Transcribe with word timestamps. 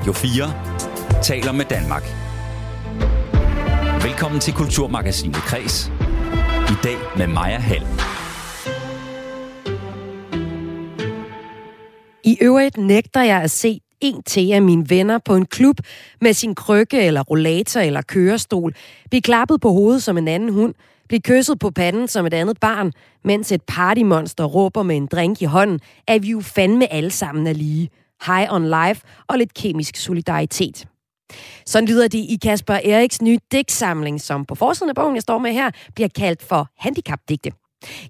Radio 0.00 0.12
4 0.12 1.22
taler 1.22 1.52
med 1.52 1.64
Danmark. 1.64 2.02
Velkommen 4.02 4.40
til 4.40 4.54
Kulturmagasinet 4.54 5.36
Kres. 5.36 5.92
I 6.70 6.74
dag 6.84 6.96
med 7.16 7.26
Maja 7.26 7.58
Hall. 7.58 7.86
I 12.24 12.38
øvrigt 12.40 12.76
nægter 12.76 13.22
jeg 13.22 13.42
at 13.42 13.50
se 13.50 13.80
en 14.00 14.22
til 14.22 14.52
af 14.52 14.62
mine 14.62 14.90
venner 14.90 15.18
på 15.18 15.36
en 15.36 15.46
klub 15.46 15.76
med 16.20 16.32
sin 16.32 16.54
krykke 16.54 17.02
eller 17.02 17.22
rollator 17.22 17.80
eller 17.80 18.02
kørestol, 18.02 18.74
blive 19.10 19.22
klappet 19.22 19.60
på 19.60 19.70
hovedet 19.70 20.02
som 20.02 20.18
en 20.18 20.28
anden 20.28 20.52
hund, 20.52 20.74
blive 21.08 21.20
kysset 21.20 21.58
på 21.58 21.70
panden 21.70 22.08
som 22.08 22.26
et 22.26 22.34
andet 22.34 22.60
barn, 22.60 22.92
mens 23.24 23.52
et 23.52 23.62
partymonster 23.62 24.44
råber 24.44 24.82
med 24.82 24.96
en 24.96 25.06
drink 25.06 25.42
i 25.42 25.44
hånden, 25.44 25.80
at 26.06 26.22
vi 26.22 26.30
jo 26.30 26.40
fandme 26.40 26.92
alle 26.92 27.10
sammen 27.10 27.46
er 27.46 27.52
lige. 27.52 27.90
High 28.26 28.52
on 28.52 28.64
life 28.64 29.02
og 29.28 29.38
lidt 29.38 29.54
kemisk 29.54 29.96
solidaritet. 29.96 30.86
Sådan 31.66 31.88
lyder 31.88 32.08
det 32.08 32.18
i 32.18 32.38
Kasper 32.42 32.74
Eriks 32.74 33.22
nye 33.22 33.38
digtsamling, 33.52 34.20
som 34.20 34.44
på 34.44 34.54
forsiden 34.54 34.88
af 34.88 34.94
bogen, 34.94 35.14
jeg 35.14 35.22
står 35.22 35.38
med 35.38 35.52
her, 35.52 35.70
bliver 35.94 36.08
kaldt 36.08 36.42
for 36.42 36.68
handicapdigte. 36.78 37.52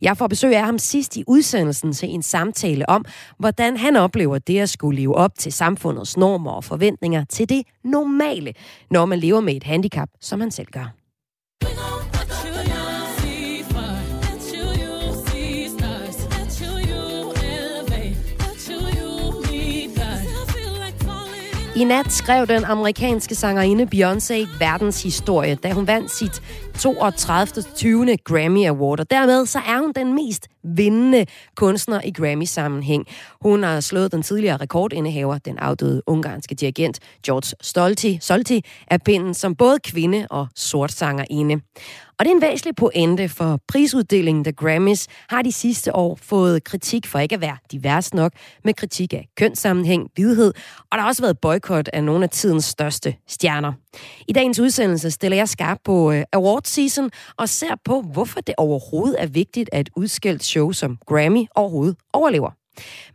Jeg 0.02 0.16
får 0.16 0.27
besøg 0.27 0.56
af 0.56 0.65
ham 0.65 0.78
sidst 0.78 1.16
i 1.16 1.24
udsendelsen 1.27 1.92
til 1.92 2.09
en 2.09 2.23
samtale 2.23 2.88
om, 2.88 3.04
hvordan 3.38 3.77
han 3.77 3.96
oplever 3.96 4.38
det 4.38 4.59
at 4.59 4.70
skulle 4.70 5.01
leve 5.01 5.15
op 5.15 5.30
til 5.38 5.52
samfundets 5.52 6.16
normer 6.16 6.51
og 6.51 6.65
forventninger 6.65 7.24
til 7.24 7.48
det 7.48 7.66
normale, 7.84 8.54
når 8.90 9.06
man 9.06 9.18
lever 9.18 9.40
med 9.40 9.54
et 9.56 9.65
handicap, 9.65 10.09
som 10.20 10.40
han 10.40 10.51
selv 10.51 10.66
gør. 10.66 10.95
I 21.80 21.84
nat 21.84 22.12
skrev 22.12 22.46
den 22.46 22.64
amerikanske 22.64 23.34
sangerinde 23.34 23.88
Beyoncé 23.95 24.59
verdens 24.59 25.02
historie, 25.02 25.54
da 25.54 25.73
hun 25.73 25.87
vandt 25.87 26.10
sit 26.10 26.42
32. 26.78 27.62
20. 27.76 28.16
Grammy 28.24 28.66
Award, 28.66 29.00
og 29.00 29.10
dermed 29.10 29.46
så 29.46 29.59
er 29.59 29.80
hun 29.80 29.92
den 29.92 30.14
mest 30.14 30.48
vindende 30.64 31.26
kunstner 31.56 32.00
i 32.04 32.10
Grammy-sammenhæng. 32.10 33.04
Hun 33.40 33.62
har 33.62 33.80
slået 33.80 34.12
den 34.12 34.22
tidligere 34.22 34.56
rekordindehaver, 34.56 35.38
den 35.38 35.59
afdøde 35.59 36.02
ungarske 36.06 36.54
dirigent 36.54 36.98
George 37.26 37.56
Stolti, 37.60 38.18
Solti, 38.20 38.65
af 38.90 39.02
pinden 39.02 39.34
som 39.34 39.54
både 39.54 39.78
kvinde 39.84 40.26
og 40.30 40.46
sort 40.56 40.92
sangerinde. 40.92 41.60
Og 42.21 42.26
det 42.26 42.32
er 42.32 42.37
en 42.37 42.43
væsentlig 42.43 42.76
pointe, 42.76 43.29
for 43.29 43.60
prisuddelingen 43.68 44.45
The 44.45 44.52
Grammys 44.52 45.07
har 45.29 45.43
de 45.43 45.52
sidste 45.52 45.96
år 45.96 46.18
fået 46.23 46.65
kritik 46.65 47.07
for 47.07 47.18
ikke 47.18 47.35
at 47.35 47.40
være 47.40 47.57
divers 47.73 48.15
nok, 48.15 48.32
med 48.65 48.74
kritik 48.74 49.12
af 49.12 49.29
kønssammenhæng, 49.37 50.10
vidhed, 50.16 50.52
og 50.80 50.93
der 50.93 51.01
har 51.01 51.09
også 51.09 51.23
været 51.23 51.38
boykot 51.38 51.88
af 51.88 52.04
nogle 52.04 52.24
af 52.24 52.30
tidens 52.30 52.65
største 52.65 53.15
stjerner. 53.29 53.73
I 54.29 54.32
dagens 54.32 54.60
udsendelse 54.60 55.10
stiller 55.10 55.37
jeg 55.37 55.49
skarp 55.49 55.79
på 55.85 56.12
øh, 56.12 56.24
award 56.32 56.62
season 56.65 57.10
og 57.37 57.49
ser 57.49 57.74
på, 57.85 58.01
hvorfor 58.01 58.40
det 58.40 58.55
overhovedet 58.57 59.23
er 59.23 59.27
vigtigt, 59.27 59.71
at 59.73 59.80
et 59.80 59.90
udskældt 59.96 60.45
show 60.45 60.73
som 60.73 60.99
Grammy 61.07 61.46
overhovedet 61.55 61.96
overlever. 62.12 62.59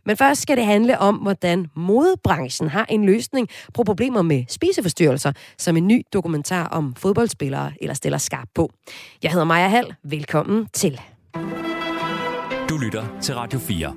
Men 0.04 0.16
først 0.16 0.42
skal 0.42 0.56
det 0.56 0.66
handle 0.66 0.98
om, 0.98 1.14
hvordan 1.14 1.66
modebranchen 1.74 2.68
har 2.68 2.86
en 2.88 3.06
løsning 3.06 3.48
på 3.74 3.82
problemer 3.82 4.22
med 4.22 4.44
spiseforstyrrelser, 4.48 5.32
som 5.58 5.76
en 5.76 5.88
ny 5.88 6.02
dokumentar 6.12 6.66
om 6.66 6.94
fodboldspillere 6.94 7.72
eller 7.80 7.94
stiller 7.94 8.18
skarp 8.18 8.48
på. 8.54 8.70
Jeg 9.22 9.30
hedder 9.30 9.44
Maja 9.44 9.68
Hall. 9.68 9.94
Velkommen 10.04 10.66
til. 10.72 11.00
Du 12.68 12.78
lytter 12.78 13.18
til 13.22 13.34
Radio 13.34 13.58
4. 13.58 13.94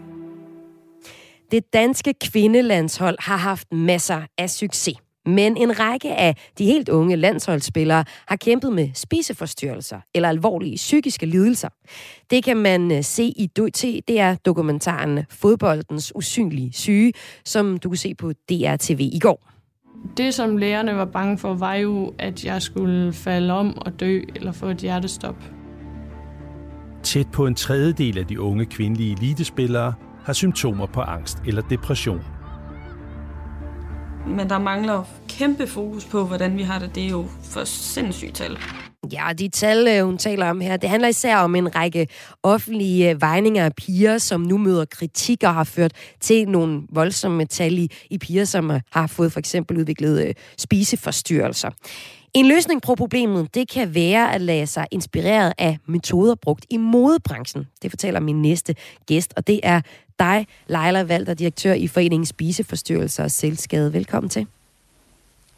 Det 1.51 1.73
danske 1.73 2.13
kvindelandshold 2.13 3.17
har 3.19 3.37
haft 3.37 3.71
masser 3.71 4.21
af 4.37 4.49
succes. 4.49 4.95
Men 5.29 5.57
en 5.57 5.79
række 5.79 6.15
af 6.15 6.35
de 6.57 6.65
helt 6.65 6.89
unge 6.89 7.15
landsholdsspillere 7.15 8.05
har 8.27 8.35
kæmpet 8.35 8.73
med 8.73 8.89
spiseforstyrrelser 8.93 9.99
eller 10.15 10.29
alvorlige 10.29 10.75
psykiske 10.75 11.25
lidelser. 11.25 11.69
Det 12.29 12.43
kan 12.43 12.57
man 12.57 12.91
øh, 12.91 13.03
se 13.03 13.23
i 13.23 13.49
det 14.07 14.19
er 14.19 14.35
dokumentaren 14.35 15.25
Fodboldens 15.29 16.11
usynlige 16.15 16.73
syge, 16.73 17.13
som 17.45 17.77
du 17.77 17.89
kunne 17.89 17.97
se 17.97 18.15
på 18.15 18.31
DRTV 18.49 18.99
i 18.99 19.19
går. 19.19 19.49
Det, 20.17 20.33
som 20.33 20.57
lægerne 20.57 20.95
var 20.95 21.05
bange 21.05 21.37
for, 21.37 21.53
var 21.53 21.73
jo, 21.73 22.13
at 22.19 22.45
jeg 22.45 22.61
skulle 22.61 23.13
falde 23.13 23.53
om 23.53 23.77
og 23.77 23.99
dø 23.99 24.21
eller 24.35 24.51
få 24.51 24.67
et 24.67 24.77
hjertestop. 24.77 25.35
Tæt 27.03 27.27
på 27.33 27.47
en 27.47 27.55
tredjedel 27.55 28.17
af 28.17 28.25
de 28.25 28.41
unge 28.41 28.65
kvindelige 28.65 29.11
elitespillere 29.11 29.93
har 30.23 30.33
symptomer 30.33 30.85
på 30.85 31.01
angst 31.01 31.37
eller 31.47 31.61
depression 31.61 32.21
men 34.29 34.49
der 34.49 34.59
mangler 34.59 35.03
kæmpe 35.29 35.67
fokus 35.67 36.05
på, 36.05 36.25
hvordan 36.25 36.57
vi 36.57 36.63
har 36.63 36.79
det. 36.79 36.95
Det 36.95 37.05
er 37.05 37.09
jo 37.09 37.25
for 37.43 37.63
sindssygt 37.63 38.35
tal. 38.35 38.57
Ja, 39.11 39.33
de 39.39 39.49
tal, 39.49 39.87
øh, 39.87 40.05
hun 40.05 40.17
taler 40.17 40.49
om 40.49 40.61
her, 40.61 40.77
det 40.77 40.89
handler 40.89 41.07
især 41.07 41.37
om 41.37 41.55
en 41.55 41.75
række 41.75 42.07
offentlige 42.43 43.09
øh, 43.09 43.21
vejninger 43.21 43.65
af 43.65 43.75
piger, 43.75 44.17
som 44.17 44.41
nu 44.41 44.57
møder 44.57 44.85
kritik 44.85 45.43
og 45.43 45.53
har 45.53 45.63
ført 45.63 45.91
til 46.19 46.49
nogle 46.49 46.81
voldsomme 46.89 47.45
tal 47.45 47.77
i, 47.77 47.89
i 48.09 48.17
piger, 48.17 48.45
som 48.45 48.71
øh, 48.71 48.81
har 48.91 49.07
fået 49.07 49.31
for 49.31 49.39
eksempel 49.39 49.77
udviklet 49.77 50.27
øh, 50.27 50.33
spiseforstyrrelser. 50.57 51.69
En 52.33 52.47
løsning 52.47 52.81
på 52.81 52.95
problemet, 52.95 53.55
det 53.55 53.69
kan 53.69 53.95
være 53.95 54.33
at 54.33 54.41
lade 54.41 54.67
sig 54.67 54.87
inspireret 54.91 55.53
af 55.57 55.77
metoder 55.85 56.35
brugt 56.35 56.65
i 56.69 56.77
modebranchen. 56.77 57.67
Det 57.81 57.91
fortæller 57.91 58.19
min 58.19 58.41
næste 58.41 58.75
gæst, 59.05 59.33
og 59.35 59.47
det 59.47 59.59
er 59.63 59.81
dig, 60.19 60.47
Leila 60.67 61.03
Valter, 61.03 61.33
direktør 61.33 61.73
i 61.73 61.87
Foreningen 61.87 62.25
Spiseforstyrrelser 62.25 63.23
og 63.23 63.31
Selvskade. 63.31 63.93
Velkommen 63.93 64.29
til. 64.29 64.47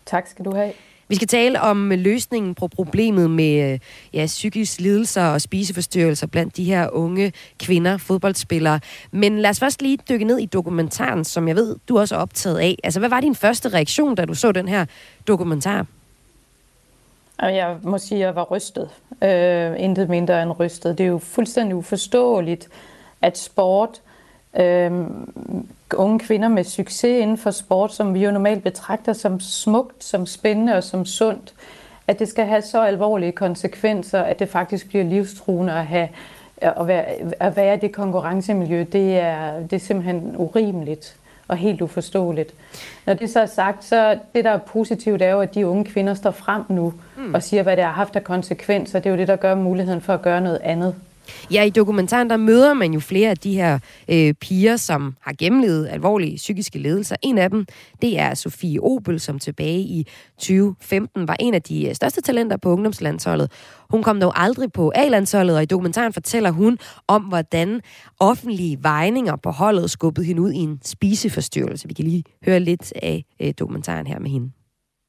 Tak 0.05 0.27
skal 0.27 0.45
du 0.45 0.55
have. 0.55 0.73
Vi 1.07 1.15
skal 1.15 1.27
tale 1.27 1.61
om 1.61 1.89
løsningen 1.89 2.55
på 2.55 2.67
problemet 2.67 3.29
med 3.29 3.79
ja, 4.13 4.25
psykisk 4.25 4.79
lidelser 4.79 5.23
og 5.23 5.41
spiseforstyrrelser 5.41 6.27
blandt 6.27 6.57
de 6.57 6.63
her 6.63 6.89
unge 6.93 7.33
kvinder, 7.59 7.97
fodboldspillere. 7.97 8.79
Men 9.11 9.39
lad 9.39 9.49
os 9.49 9.59
først 9.59 9.81
lige 9.81 9.97
dykke 10.09 10.25
ned 10.25 10.37
i 10.37 10.45
dokumentaren, 10.45 11.23
som 11.23 11.47
jeg 11.47 11.55
ved, 11.55 11.75
du 11.89 11.99
også 11.99 12.15
er 12.15 12.19
optaget 12.19 12.59
af. 12.59 12.77
Altså, 12.83 12.99
hvad 12.99 13.09
var 13.09 13.21
din 13.21 13.35
første 13.35 13.69
reaktion, 13.69 14.15
da 14.15 14.25
du 14.25 14.33
så 14.33 14.51
den 14.51 14.67
her 14.67 14.85
dokumentar? 15.27 15.85
Jeg 17.41 17.77
må 17.83 17.97
sige, 17.97 18.21
at 18.21 18.25
jeg 18.25 18.35
var 18.35 18.43
rystet. 18.43 18.89
Øh, 19.23 19.73
intet 19.77 20.09
mindre 20.09 20.43
end 20.43 20.51
rystet. 20.59 20.97
Det 20.97 21.03
er 21.03 21.07
jo 21.07 21.17
fuldstændig 21.17 21.75
uforståeligt, 21.75 22.69
at 23.21 23.37
sport 23.37 24.01
øh, 24.59 24.91
unge 25.93 26.19
kvinder 26.19 26.47
med 26.47 26.63
succes 26.63 27.21
inden 27.21 27.37
for 27.37 27.51
sport, 27.51 27.93
som 27.93 28.13
vi 28.13 28.25
jo 28.25 28.31
normalt 28.31 28.63
betragter 28.63 29.13
som 29.13 29.39
smukt, 29.39 30.03
som 30.03 30.25
spændende 30.25 30.75
og 30.75 30.83
som 30.83 31.05
sundt, 31.05 31.53
at 32.07 32.19
det 32.19 32.27
skal 32.27 32.45
have 32.45 32.61
så 32.61 32.81
alvorlige 32.81 33.31
konsekvenser, 33.31 34.21
at 34.21 34.39
det 34.39 34.49
faktisk 34.49 34.89
bliver 34.89 35.03
livstruende 35.03 35.73
at 35.73 35.85
have 35.85 36.09
at 36.61 36.87
være, 36.87 37.05
at 37.39 37.55
være 37.55 37.75
i 37.75 37.79
det 37.79 37.91
konkurrencemiljø, 37.91 38.85
det 38.91 39.17
er, 39.19 39.59
det 39.59 39.73
er 39.73 39.79
simpelthen 39.79 40.35
urimeligt 40.37 41.15
og 41.51 41.57
helt 41.57 41.81
uforståeligt. 41.81 42.53
Når 43.05 43.13
det 43.13 43.29
så 43.29 43.39
er 43.39 43.45
sagt, 43.45 43.83
så 43.83 44.19
det, 44.35 44.43
der 44.43 44.51
er 44.51 44.57
positivt, 44.57 45.21
er 45.21 45.31
jo, 45.31 45.39
at 45.39 45.55
de 45.55 45.67
unge 45.67 45.85
kvinder 45.85 46.13
står 46.13 46.31
frem 46.31 46.63
nu 46.69 46.93
mm. 47.17 47.33
og 47.33 47.43
siger, 47.43 47.63
hvad 47.63 47.75
det 47.77 47.83
har 47.83 47.91
haft 47.91 48.15
af 48.15 48.23
konsekvenser. 48.23 48.99
Det 48.99 49.05
er 49.05 49.11
jo 49.11 49.17
det, 49.17 49.27
der 49.27 49.35
gør 49.35 49.55
muligheden 49.55 50.01
for 50.01 50.13
at 50.13 50.21
gøre 50.21 50.41
noget 50.41 50.59
andet. 50.63 50.95
Ja, 51.51 51.63
i 51.63 51.69
dokumentaren, 51.69 52.29
der 52.29 52.37
møder 52.37 52.73
man 52.73 52.93
jo 52.93 52.99
flere 52.99 53.29
af 53.29 53.37
de 53.37 53.53
her 53.53 53.79
øh, 54.09 54.33
piger, 54.33 54.77
som 54.77 55.15
har 55.21 55.33
gennemlevet 55.39 55.87
alvorlige 55.87 56.35
psykiske 56.35 56.79
ledelser. 56.79 57.15
En 57.21 57.37
af 57.37 57.49
dem, 57.49 57.65
det 58.01 58.19
er 58.19 58.33
Sofie 58.33 58.79
Obel, 58.79 59.19
som 59.19 59.39
tilbage 59.39 59.79
i 59.79 60.07
2015 60.37 61.27
var 61.27 61.35
en 61.39 61.53
af 61.53 61.61
de 61.61 61.87
øh, 61.87 61.95
største 61.95 62.21
talenter 62.21 62.57
på 62.57 62.69
ungdomslandsholdet. 62.69 63.51
Hun 63.89 64.03
kom 64.03 64.19
dog 64.19 64.41
aldrig 64.41 64.71
på 64.71 64.91
A-landsholdet, 64.95 65.55
og 65.55 65.63
i 65.63 65.65
dokumentaren 65.65 66.13
fortæller 66.13 66.51
hun 66.51 66.77
om, 67.07 67.21
hvordan 67.21 67.81
offentlige 68.19 68.83
vejninger 68.83 69.35
på 69.35 69.49
holdet 69.49 69.91
skubbede 69.91 70.25
hende 70.25 70.41
ud 70.41 70.51
i 70.51 70.57
en 70.57 70.79
spiseforstyrrelse. 70.83 71.87
Vi 71.87 71.93
kan 71.93 72.05
lige 72.05 72.23
høre 72.45 72.59
lidt 72.59 72.93
af 72.95 73.25
øh, 73.41 73.53
dokumentaren 73.59 74.07
her 74.07 74.19
med 74.19 74.29
hende. 74.29 74.51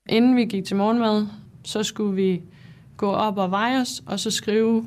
Inden 0.08 0.36
vi 0.36 0.44
gik 0.44 0.64
til 0.64 0.76
morgenmad, 0.76 1.26
så 1.64 1.82
skulle 1.82 2.14
vi 2.14 2.42
gå 2.96 3.10
op 3.10 3.38
og 3.38 3.50
veje 3.50 3.80
os, 3.80 4.02
og 4.06 4.20
så 4.20 4.30
skrive 4.30 4.84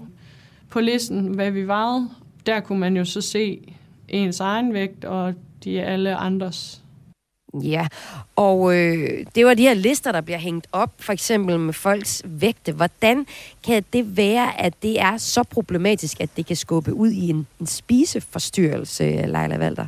på 0.75 0.81
listen, 0.81 1.27
hvad 1.27 1.51
vi 1.51 1.67
vejede. 1.67 2.09
Der 2.45 2.59
kunne 2.59 2.79
man 2.79 2.97
jo 2.97 3.05
så 3.05 3.21
se 3.21 3.73
ens 4.07 4.39
egen 4.39 4.73
vægt 4.73 5.05
og 5.05 5.33
de 5.63 5.81
alle 5.81 6.15
andres. 6.15 6.81
Ja, 7.63 7.87
og 8.35 8.75
øh, 8.75 9.25
det 9.35 9.45
var 9.45 9.53
de 9.53 9.61
her 9.61 9.73
lister, 9.73 10.11
der 10.11 10.21
bliver 10.21 10.37
hængt 10.37 10.67
op, 10.71 10.91
for 10.99 11.13
eksempel 11.13 11.59
med 11.59 11.73
folks 11.73 12.21
vægte. 12.25 12.71
Hvordan 12.71 13.25
kan 13.65 13.85
det 13.93 14.17
være, 14.17 14.61
at 14.61 14.73
det 14.81 15.01
er 15.01 15.17
så 15.17 15.43
problematisk, 15.43 16.21
at 16.21 16.29
det 16.37 16.45
kan 16.45 16.55
skubbe 16.55 16.93
ud 16.93 17.09
i 17.09 17.29
en, 17.29 17.47
en 17.59 17.67
spiseforstyrrelse, 17.67 19.03
Leila 19.03 19.57
Valter? 19.57 19.87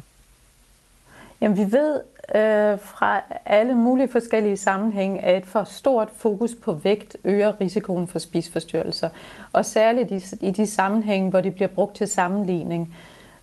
Jamen, 1.41 1.57
vi 1.57 1.71
ved 1.71 1.99
øh, 2.35 2.79
fra 2.79 3.21
alle 3.45 3.75
mulige 3.75 4.07
forskellige 4.07 4.57
sammenhænge, 4.57 5.19
at 5.19 5.37
et 5.37 5.45
for 5.45 5.63
stort 5.63 6.09
fokus 6.15 6.55
på 6.55 6.73
vægt 6.73 7.17
øger 7.23 7.53
risikoen 7.61 8.07
for 8.07 8.19
spisforstyrrelser. 8.19 9.09
Og 9.53 9.65
særligt 9.65 10.11
i, 10.11 10.45
i 10.47 10.51
de 10.51 10.67
sammenhænge, 10.67 11.29
hvor 11.29 11.41
det 11.41 11.55
bliver 11.55 11.67
brugt 11.67 11.95
til 11.95 12.07
sammenligning. 12.07 12.95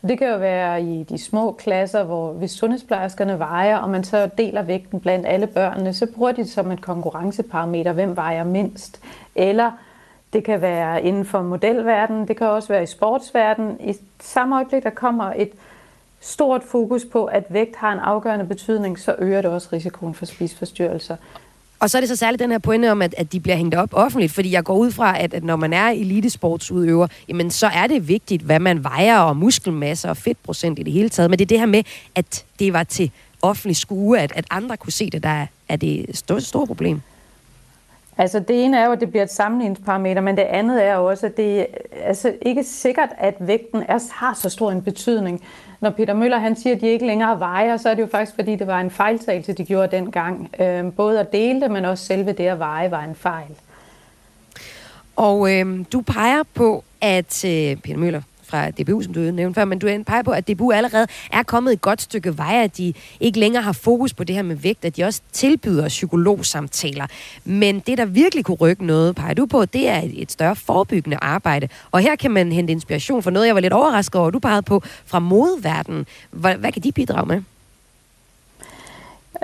Det 0.09 0.19
kan 0.19 0.29
jo 0.29 0.37
være 0.37 0.83
i 0.83 1.03
de 1.03 1.19
små 1.19 1.53
klasser, 1.53 2.05
hvor 2.05 2.33
hvis 2.33 2.51
sundhedsplejerskerne 2.51 3.39
vejer, 3.39 3.77
og 3.77 3.91
man 3.91 4.05
så 4.05 4.31
deler 4.39 4.63
vægten 4.63 5.01
blandt 5.01 5.27
alle 5.27 5.47
børnene, 5.47 5.95
så 5.95 6.07
bruger 6.15 6.33
de 6.33 6.43
det 6.43 6.51
som 6.51 6.71
et 6.71 6.81
konkurrenceparameter, 6.81 7.93
hvem 7.93 8.17
vejer 8.17 8.45
mindst. 8.45 9.01
Eller 9.35 9.71
det 10.33 10.45
kan 10.45 10.61
være 10.61 11.03
inden 11.03 11.25
for 11.25 11.43
modelverdenen, 11.43 12.29
det 12.29 12.37
kan 12.37 12.47
også 12.47 12.69
være 12.69 12.83
i 12.83 12.87
sportsverdenen. 12.87 13.77
I 13.81 13.95
samme 14.21 14.57
øjeblik, 14.57 14.83
der 14.83 14.91
kommer 14.91 15.33
et 15.37 15.51
stort 16.25 16.62
fokus 16.62 17.05
på, 17.12 17.25
at 17.25 17.44
vægt 17.49 17.76
har 17.76 17.93
en 17.93 17.99
afgørende 17.99 18.44
betydning, 18.44 18.99
så 18.99 19.15
øger 19.19 19.43
det 19.43 19.50
også 19.50 19.69
risikoen 19.73 20.15
for 20.15 20.26
spiseforstyrrelser. 20.26 21.17
Og 21.81 21.91
så 21.91 21.99
er 21.99 22.00
det 22.00 22.09
så 22.09 22.17
særligt 22.17 22.41
den 22.41 22.50
her 22.50 22.59
pointe 22.59 22.91
om, 22.91 23.03
at, 23.03 23.15
at 23.19 23.32
de 23.32 23.41
bliver 23.41 23.56
hængt 23.56 23.75
op 23.75 23.88
offentligt, 23.93 24.32
fordi 24.32 24.53
jeg 24.53 24.65
går 24.65 24.75
ud 24.75 24.91
fra, 24.91 25.21
at, 25.21 25.35
at 25.35 25.44
når 25.44 25.56
man 25.56 25.73
er 25.73 25.88
elitesportsudøver, 25.88 27.06
jamen 27.29 27.50
så 27.50 27.67
er 27.67 27.87
det 27.87 28.09
vigtigt, 28.09 28.43
hvad 28.43 28.59
man 28.59 28.85
vejer, 28.85 29.19
og 29.19 29.37
muskelmasse 29.37 30.11
og 30.11 30.17
fedtprocent 30.17 30.79
i 30.79 30.82
det 30.82 30.93
hele 30.93 31.09
taget. 31.09 31.31
Men 31.31 31.38
det 31.38 31.44
er 31.44 31.49
det 31.49 31.59
her 31.59 31.67
med, 31.67 31.82
at 32.15 32.44
det 32.59 32.73
var 32.73 32.82
til 32.82 33.11
offentlig 33.43 33.77
skue, 33.77 34.19
at, 34.19 34.32
at 34.37 34.44
andre 34.50 34.77
kunne 34.77 34.93
se 34.93 35.11
det, 35.11 35.23
der 35.23 35.29
er, 35.29 35.47
er 35.69 35.77
det 35.77 36.11
et 36.11 36.17
stort, 36.17 36.43
stort 36.43 36.69
problem. 36.69 37.00
Altså 38.19 38.38
det 38.41 38.65
ene 38.65 38.79
er 38.79 38.87
jo, 38.87 38.93
at 38.93 39.00
det 39.00 39.11
bliver 39.11 39.23
et 39.23 39.32
sammenligningsparameter, 39.32 40.20
men 40.20 40.37
det 40.37 40.43
andet 40.43 40.85
er 40.85 40.94
jo 40.94 41.05
også, 41.05 41.27
at 41.27 41.37
det 41.37 41.61
er 41.61 41.67
altså, 42.03 42.35
ikke 42.43 42.65
sikkert, 42.65 43.09
at 43.19 43.35
vægten 43.38 43.82
er, 43.88 43.99
har 44.12 44.35
så 44.35 44.49
stor 44.49 44.70
en 44.70 44.82
betydning. 44.82 45.43
Når 45.85 45.91
Peter 45.91 46.15
Møller 46.15 46.39
han 46.39 46.57
siger, 46.57 46.75
at 46.75 46.81
de 46.81 46.87
ikke 46.87 47.07
længere 47.07 47.41
vejer, 47.41 47.77
så 47.77 47.89
er 47.89 47.95
det 47.95 48.03
jo 48.03 48.07
faktisk, 48.07 48.35
fordi 48.35 48.57
det 48.57 48.67
var 48.67 48.81
en 48.81 48.91
fejltagelse, 48.91 49.53
de 49.53 49.65
gjorde 49.65 49.97
dengang. 49.97 50.51
Øh, 50.61 50.93
både 50.93 51.21
at 51.21 51.33
dele 51.33 51.61
det, 51.61 51.71
men 51.71 51.85
også 51.85 52.05
selve 52.05 52.33
det 52.33 52.47
at 52.47 52.59
veje 52.59 52.91
var 52.91 53.05
en 53.05 53.15
fejl. 53.15 53.51
Og 55.17 55.53
øh, 55.53 55.85
du 55.93 56.01
peger 56.01 56.43
på, 56.55 56.85
at 57.01 57.45
øh, 57.45 57.77
Peter 57.77 57.97
Møller 57.97 58.23
fra 58.55 58.71
DBU, 58.71 59.03
som 59.03 59.15
du 59.15 59.21
nævnte 59.21 59.55
før, 59.55 59.65
men 59.65 59.79
du 59.79 60.03
peger 60.06 60.23
på, 60.23 60.31
at 60.31 60.49
DBU 60.49 60.73
allerede 60.73 61.06
er 61.33 61.43
kommet 61.43 61.73
et 61.73 61.81
godt 61.81 62.03
stykke 62.03 62.39
vej, 62.39 62.61
at 62.65 62.77
de 62.77 62.93
ikke 63.21 63.39
længere 63.39 63.62
har 63.62 63.73
fokus 63.73 64.15
på 64.15 64.25
det 64.25 64.37
her 64.37 64.43
med 64.43 64.56
vægt, 64.56 64.85
at 64.85 64.97
de 64.97 65.05
også 65.05 65.21
tilbyder 65.33 65.89
psykologsamtaler. 65.89 67.06
Men 67.45 67.81
det, 67.81 67.99
der 67.99 68.05
virkelig 68.05 68.45
kunne 68.45 68.56
rykke 68.56 68.87
noget, 68.87 69.17
peger 69.17 69.35
du 69.35 69.47
på, 69.47 69.65
det 69.65 69.89
er 69.89 70.03
et 70.15 70.33
større 70.33 70.56
forebyggende 70.56 71.19
arbejde. 71.23 71.69
Og 71.91 72.01
her 72.01 72.17
kan 72.17 72.31
man 72.31 72.53
hente 72.53 72.73
inspiration 72.73 73.23
for 73.23 73.31
noget, 73.31 73.47
jeg 73.47 73.55
var 73.55 73.61
lidt 73.61 73.73
overrasket 73.73 74.21
over, 74.21 74.31
du 74.31 74.39
pegede 74.39 74.62
på 74.62 74.83
fra 75.06 75.19
modverdenen. 75.19 76.06
Hvad, 76.31 76.55
hvad 76.55 76.73
kan 76.73 76.83
de 76.83 76.93
bidrage 76.93 77.27
med? 77.27 77.43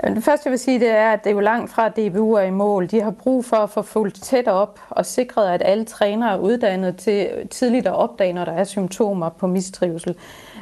Det 0.07 0.23
første, 0.23 0.47
jeg 0.47 0.51
vil 0.51 0.59
sige, 0.59 0.79
det 0.79 0.89
er, 0.89 1.11
at 1.11 1.23
det 1.23 1.29
er 1.29 1.33
jo 1.33 1.39
langt 1.39 1.71
fra, 1.71 1.85
at 1.85 1.97
DBU 1.97 2.33
er 2.33 2.41
i 2.41 2.51
mål. 2.51 2.87
De 2.87 3.01
har 3.01 3.11
brug 3.11 3.45
for 3.45 3.57
at 3.57 3.69
få 3.69 3.81
fuldt 3.81 4.21
tæt 4.23 4.47
op 4.47 4.79
og 4.89 5.05
sikret, 5.05 5.49
at 5.49 5.61
alle 5.65 5.85
trænere 5.85 6.33
er 6.33 6.37
uddannet 6.37 6.97
til 6.97 7.29
tidligt 7.49 7.87
at 7.87 7.93
opdage, 7.93 8.33
når 8.33 8.45
der 8.45 8.51
er 8.51 8.63
symptomer 8.63 9.29
på 9.29 9.47
mistrivsel. 9.47 10.15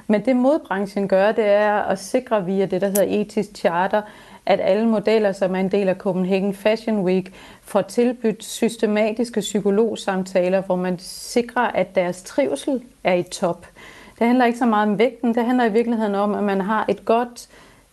Men 0.07 0.25
det 0.25 0.35
modbranchen 0.35 1.07
gør, 1.07 1.31
det 1.31 1.45
er 1.45 1.73
at 1.73 1.99
sikre 1.99 2.45
via 2.45 2.65
det, 2.65 2.81
der 2.81 2.87
hedder 2.87 3.21
etisk 3.21 3.49
charter, 3.55 4.01
at 4.45 4.59
alle 4.63 4.87
modeller, 4.87 5.31
som 5.31 5.55
er 5.55 5.59
en 5.59 5.71
del 5.71 5.89
af 5.89 5.95
Copenhagen 5.95 6.53
Fashion 6.53 6.99
Week, 6.99 7.33
får 7.61 7.81
tilbudt 7.81 8.43
systematiske 8.43 9.39
psykologsamtaler, 9.39 10.61
hvor 10.61 10.75
man 10.75 10.99
sikrer, 10.99 11.67
at 11.67 11.95
deres 11.95 12.23
trivsel 12.23 12.81
er 13.03 13.13
i 13.13 13.23
top. 13.23 13.65
Det 14.19 14.27
handler 14.27 14.45
ikke 14.45 14.59
så 14.59 14.65
meget 14.65 14.89
om 14.89 14.99
vægten, 14.99 15.35
det 15.35 15.45
handler 15.45 15.65
i 15.65 15.71
virkeligheden 15.71 16.15
om, 16.15 16.35
at 16.35 16.43
man 16.43 16.61
har 16.61 16.85
et 16.89 17.05
godt 17.05 17.49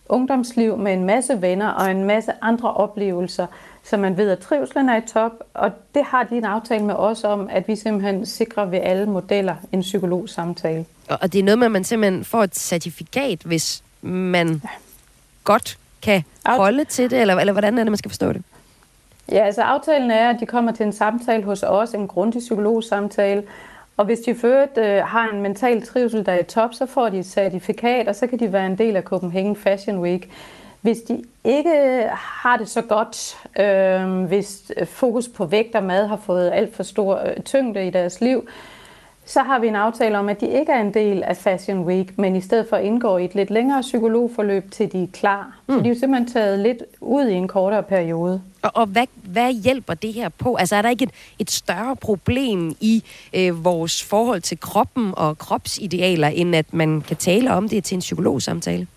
ungdomsliv 0.09 0.77
med 0.77 0.93
en 0.93 1.03
masse 1.03 1.41
venner 1.41 1.69
og 1.69 1.91
en 1.91 2.03
masse 2.03 2.31
andre 2.41 2.73
oplevelser, 2.73 3.47
så 3.83 3.97
man 3.97 4.17
ved, 4.17 4.29
at 4.29 4.39
trivselen 4.39 4.89
er 4.89 4.97
i 4.97 5.01
top, 5.07 5.31
og 5.53 5.71
det 5.95 6.03
har 6.03 6.23
de 6.23 6.37
en 6.37 6.45
aftale 6.45 6.85
med 6.85 6.95
os 6.95 7.23
om, 7.23 7.49
at 7.51 7.67
vi 7.67 7.75
simpelthen 7.75 8.25
sikrer 8.25 8.65
ved 8.65 8.79
alle 8.83 9.05
modeller 9.05 9.55
en 9.71 9.81
psykologsamtale. 9.81 10.85
Og 11.09 11.33
det 11.33 11.39
er 11.39 11.43
noget 11.43 11.59
med, 11.59 11.65
at 11.65 11.71
man 11.71 11.83
simpelthen 11.83 12.23
får 12.23 12.43
et 12.43 12.55
certifikat, 12.55 13.41
hvis 13.45 13.83
man 14.01 14.47
ja. 14.47 14.69
godt 15.43 15.77
kan 16.01 16.23
holde 16.45 16.83
til 16.83 17.09
det, 17.11 17.21
eller, 17.21 17.35
eller 17.35 17.53
hvordan 17.53 17.77
er 17.77 17.83
det, 17.83 17.91
man 17.91 17.97
skal 17.97 18.11
forstå 18.11 18.33
det? 18.33 18.43
Ja, 19.31 19.45
altså 19.45 19.61
aftalen 19.61 20.11
er, 20.11 20.29
at 20.29 20.39
de 20.39 20.45
kommer 20.45 20.71
til 20.71 20.85
en 20.85 20.93
samtale 20.93 21.43
hos 21.43 21.63
os, 21.63 21.93
en 21.93 22.07
grundig 22.07 22.39
psykologsamtale, 22.39 23.43
og 23.97 24.05
hvis 24.05 24.19
de 24.19 24.35
ført 24.35 24.77
øh, 24.77 25.03
har 25.03 25.29
en 25.33 25.41
mental 25.41 25.81
trivsel, 25.81 26.25
der 26.25 26.31
er 26.31 26.39
i 26.39 26.43
top, 26.43 26.73
så 26.73 26.85
får 26.85 27.09
de 27.09 27.19
et 27.19 27.25
certifikat, 27.25 28.07
og 28.07 28.15
så 28.15 28.27
kan 28.27 28.39
de 28.39 28.53
være 28.53 28.65
en 28.65 28.77
del 28.77 28.95
af 28.95 29.03
Copenhagen 29.03 29.55
Fashion 29.55 29.99
Week. 29.99 30.29
Hvis 30.81 30.97
de 30.97 31.23
ikke 31.43 31.69
øh, 31.69 32.03
har 32.11 32.57
det 32.57 32.69
så 32.69 32.81
godt, 32.81 33.37
øh, 33.59 34.23
hvis 34.23 34.71
øh, 34.77 34.87
fokus 34.87 35.27
på 35.27 35.45
vægt 35.45 35.75
og 35.75 35.83
mad 35.83 36.07
har 36.07 36.17
fået 36.17 36.51
alt 36.53 36.75
for 36.75 36.83
stor 36.83 37.15
øh, 37.25 37.43
tyngde 37.43 37.87
i 37.87 37.89
deres 37.89 38.21
liv, 38.21 38.47
så 39.27 39.41
har 39.41 39.59
vi 39.59 39.67
en 39.67 39.75
aftale 39.75 40.17
om, 40.17 40.29
at 40.29 40.41
de 40.41 40.59
ikke 40.59 40.71
er 40.71 40.81
en 40.81 40.93
del 40.93 41.23
af 41.23 41.37
Fashion 41.37 41.79
Week, 41.79 42.17
men 42.17 42.35
i 42.35 42.41
stedet 42.41 42.65
for 42.69 42.77
indgår 42.77 43.17
i 43.17 43.25
et 43.25 43.35
lidt 43.35 43.49
længere 43.49 43.81
psykologforløb, 43.81 44.71
til 44.71 44.91
de 44.91 45.03
er 45.03 45.07
klar. 45.13 45.59
Mm. 45.67 45.73
Så 45.73 45.79
de 45.79 45.85
er 45.85 45.93
jo 45.93 45.99
simpelthen 45.99 46.33
taget 46.33 46.59
lidt 46.59 46.83
ud 47.01 47.27
i 47.27 47.33
en 47.33 47.47
kortere 47.47 47.83
periode. 47.83 48.41
Og, 48.61 48.71
og 48.73 48.85
hvad, 48.85 49.05
hvad 49.23 49.53
hjælper 49.53 49.93
det 49.93 50.13
her 50.13 50.29
på? 50.29 50.55
Altså 50.55 50.75
er 50.75 50.81
der 50.81 50.89
ikke 50.89 51.03
et, 51.03 51.11
et 51.39 51.51
større 51.51 51.95
problem 51.95 52.75
i 52.81 53.03
øh, 53.33 53.65
vores 53.65 54.03
forhold 54.03 54.41
til 54.41 54.59
kroppen 54.59 55.13
og 55.17 55.37
kropsidealer, 55.37 56.27
end 56.27 56.55
at 56.55 56.73
man 56.73 57.01
kan 57.01 57.17
tale 57.17 57.53
om 57.53 57.69
det 57.69 57.83
til 57.83 57.95
en 57.95 57.99
psykologsamtale? 57.99 58.87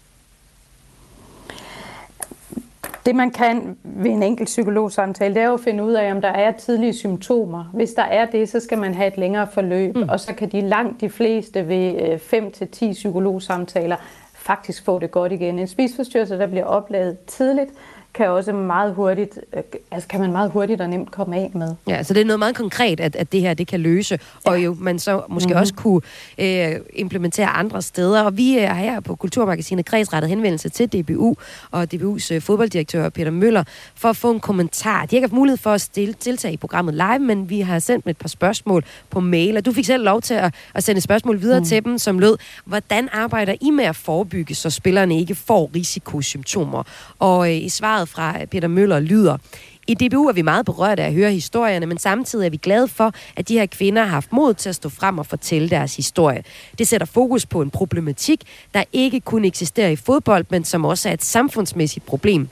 Det 3.06 3.17
man 3.17 3.31
kan 3.31 3.76
ved 3.85 4.11
en 4.11 4.23
enkelt 4.23 4.47
psykologsamtale, 4.47 5.35
det 5.35 5.43
er 5.43 5.47
jo 5.47 5.55
at 5.55 5.61
finde 5.61 5.85
ud 5.85 5.93
af, 5.93 6.12
om 6.12 6.20
der 6.20 6.29
er 6.29 6.52
tidlige 6.52 6.93
symptomer. 6.93 7.64
Hvis 7.75 7.91
der 7.91 8.02
er 8.02 8.26
det, 8.26 8.49
så 8.49 8.61
skal 8.61 8.79
man 8.79 8.94
have 8.94 9.08
et 9.08 9.19
længere 9.19 9.47
forløb, 9.47 9.97
mm. 9.97 10.08
og 10.08 10.20
så 10.20 10.35
kan 10.35 10.49
de 10.49 10.61
langt 10.61 11.00
de 11.00 11.11
fleste 11.11 11.69
ved 11.69 12.19
5-10 12.82 12.87
øh, 12.87 12.93
psykologsamtaler 12.93 13.97
faktisk 14.35 14.85
få 14.85 14.99
det 14.99 15.11
godt 15.11 15.32
igen. 15.32 15.58
En 15.58 15.67
spisforstyrrelse, 15.67 16.38
der 16.38 16.47
bliver 16.47 16.64
opladet 16.64 17.19
tidligt, 17.26 17.70
kan 18.15 18.29
også 18.29 18.53
meget 18.53 18.95
hurtigt, 18.95 19.39
øh, 19.57 19.62
altså 19.91 20.09
kan 20.09 20.21
man 20.21 20.33
meget 20.33 20.51
hurtigt 20.51 20.81
og 20.81 20.89
nemt 20.89 21.11
komme 21.11 21.37
af 21.37 21.51
med. 21.55 21.75
Ja, 21.89 22.03
så 22.03 22.15
det 22.15 22.21
er 22.21 22.25
noget 22.25 22.39
meget 22.39 22.57
konkret, 22.57 23.01
at, 23.01 23.17
at 23.17 23.33
det 23.33 23.41
her 23.41 23.55
det 23.55 23.67
kan 23.67 23.81
løse, 23.81 24.19
ja. 24.47 24.51
og 24.51 24.65
jo 24.65 24.77
man 24.81 24.99
så 24.99 25.23
måske 25.29 25.47
mm-hmm. 25.47 25.61
også 25.61 25.75
kunne 25.75 26.01
øh, 26.39 26.81
implementere 26.93 27.47
andre 27.47 27.83
steder. 27.83 28.23
Og 28.23 28.37
vi 28.37 28.59
er 28.59 28.75
her 28.75 29.01
på 29.01 29.15
Kulturmagasinet 29.15 29.87
Kredsrettet 29.87 30.29
henvendelse 30.29 30.69
til 30.69 30.89
DBU 30.93 31.37
og 31.71 31.87
DBU's 31.95 32.35
øh, 32.35 32.41
fodbolddirektør 32.41 33.09
Peter 33.09 33.31
Møller 33.31 33.65
for 33.95 34.09
at 34.09 34.17
få 34.17 34.31
en 34.31 34.41
kommentar. 34.41 35.07
De 35.07 35.09
har 35.11 35.17
ikke 35.17 35.27
haft 35.27 35.33
mulighed 35.33 35.59
for 35.59 35.73
at 35.73 35.81
stille, 35.81 36.15
deltage 36.25 36.55
i 36.55 36.57
programmet 36.57 36.95
live, 36.95 37.19
men 37.19 37.51
vi 37.51 37.61
har 37.61 37.79
sendt 37.79 38.05
dem 38.05 38.11
et 38.11 38.17
par 38.17 38.29
spørgsmål 38.29 38.85
på 39.11 39.21
mail, 39.21 39.57
og 39.57 39.67
du 39.67 39.73
fik 39.73 39.85
selv 39.85 40.05
lov 40.05 40.23
til 40.23 40.35
at, 40.35 40.55
at 40.75 40.85
sende 40.85 41.01
spørgsmål 41.01 41.41
videre 41.41 41.59
mm. 41.59 41.67
til 41.67 41.85
dem, 41.85 41.99
som 41.99 42.19
lød, 42.19 42.37
hvordan 42.65 43.09
arbejder 43.12 43.55
I 43.61 43.71
med 43.71 43.85
at 43.85 43.97
forebygge, 43.97 44.55
så 44.55 44.71
spillerne 44.71 45.19
ikke 45.19 45.35
får 45.35 45.71
risikosymptomer? 45.75 46.83
Og 47.19 47.49
øh, 47.49 47.57
i 47.57 47.69
svaret 47.69 48.00
svaret 48.06 48.40
fra 48.40 48.45
Peter 48.50 48.69
Møller 48.69 49.00
lyder, 49.00 49.37
i 49.87 49.95
DBU 49.95 50.28
er 50.28 50.33
vi 50.33 50.42
meget 50.42 50.66
berørte 50.66 51.02
af 51.02 51.07
at 51.07 51.14
høre 51.14 51.33
historierne, 51.33 51.87
men 51.87 51.99
samtidig 51.99 52.47
er 52.47 52.50
vi 52.50 52.57
glade 52.57 52.88
for, 52.88 53.12
at 53.37 53.49
de 53.49 53.59
her 53.59 53.66
kvinder 53.66 54.02
har 54.02 54.11
haft 54.11 54.33
mod 54.33 54.54
til 54.54 54.69
at 54.69 54.75
stå 54.75 54.88
frem 54.88 55.19
og 55.19 55.26
fortælle 55.26 55.71
deres 55.71 55.97
historie. 55.97 56.42
Det 56.78 56.88
sætter 56.88 57.07
fokus 57.07 57.47
på 57.47 57.62
en 57.62 57.71
problematik, 57.71 58.42
der 58.75 58.85
ikke 58.92 59.21
kun 59.21 59.45
eksisterer 59.45 59.88
i 59.88 59.97
fodbold, 59.97 60.45
men 60.50 60.64
som 60.64 60.85
også 60.85 61.09
er 61.09 61.12
et 61.12 61.25
samfundsmæssigt 61.25 62.07
problem. 62.07 62.49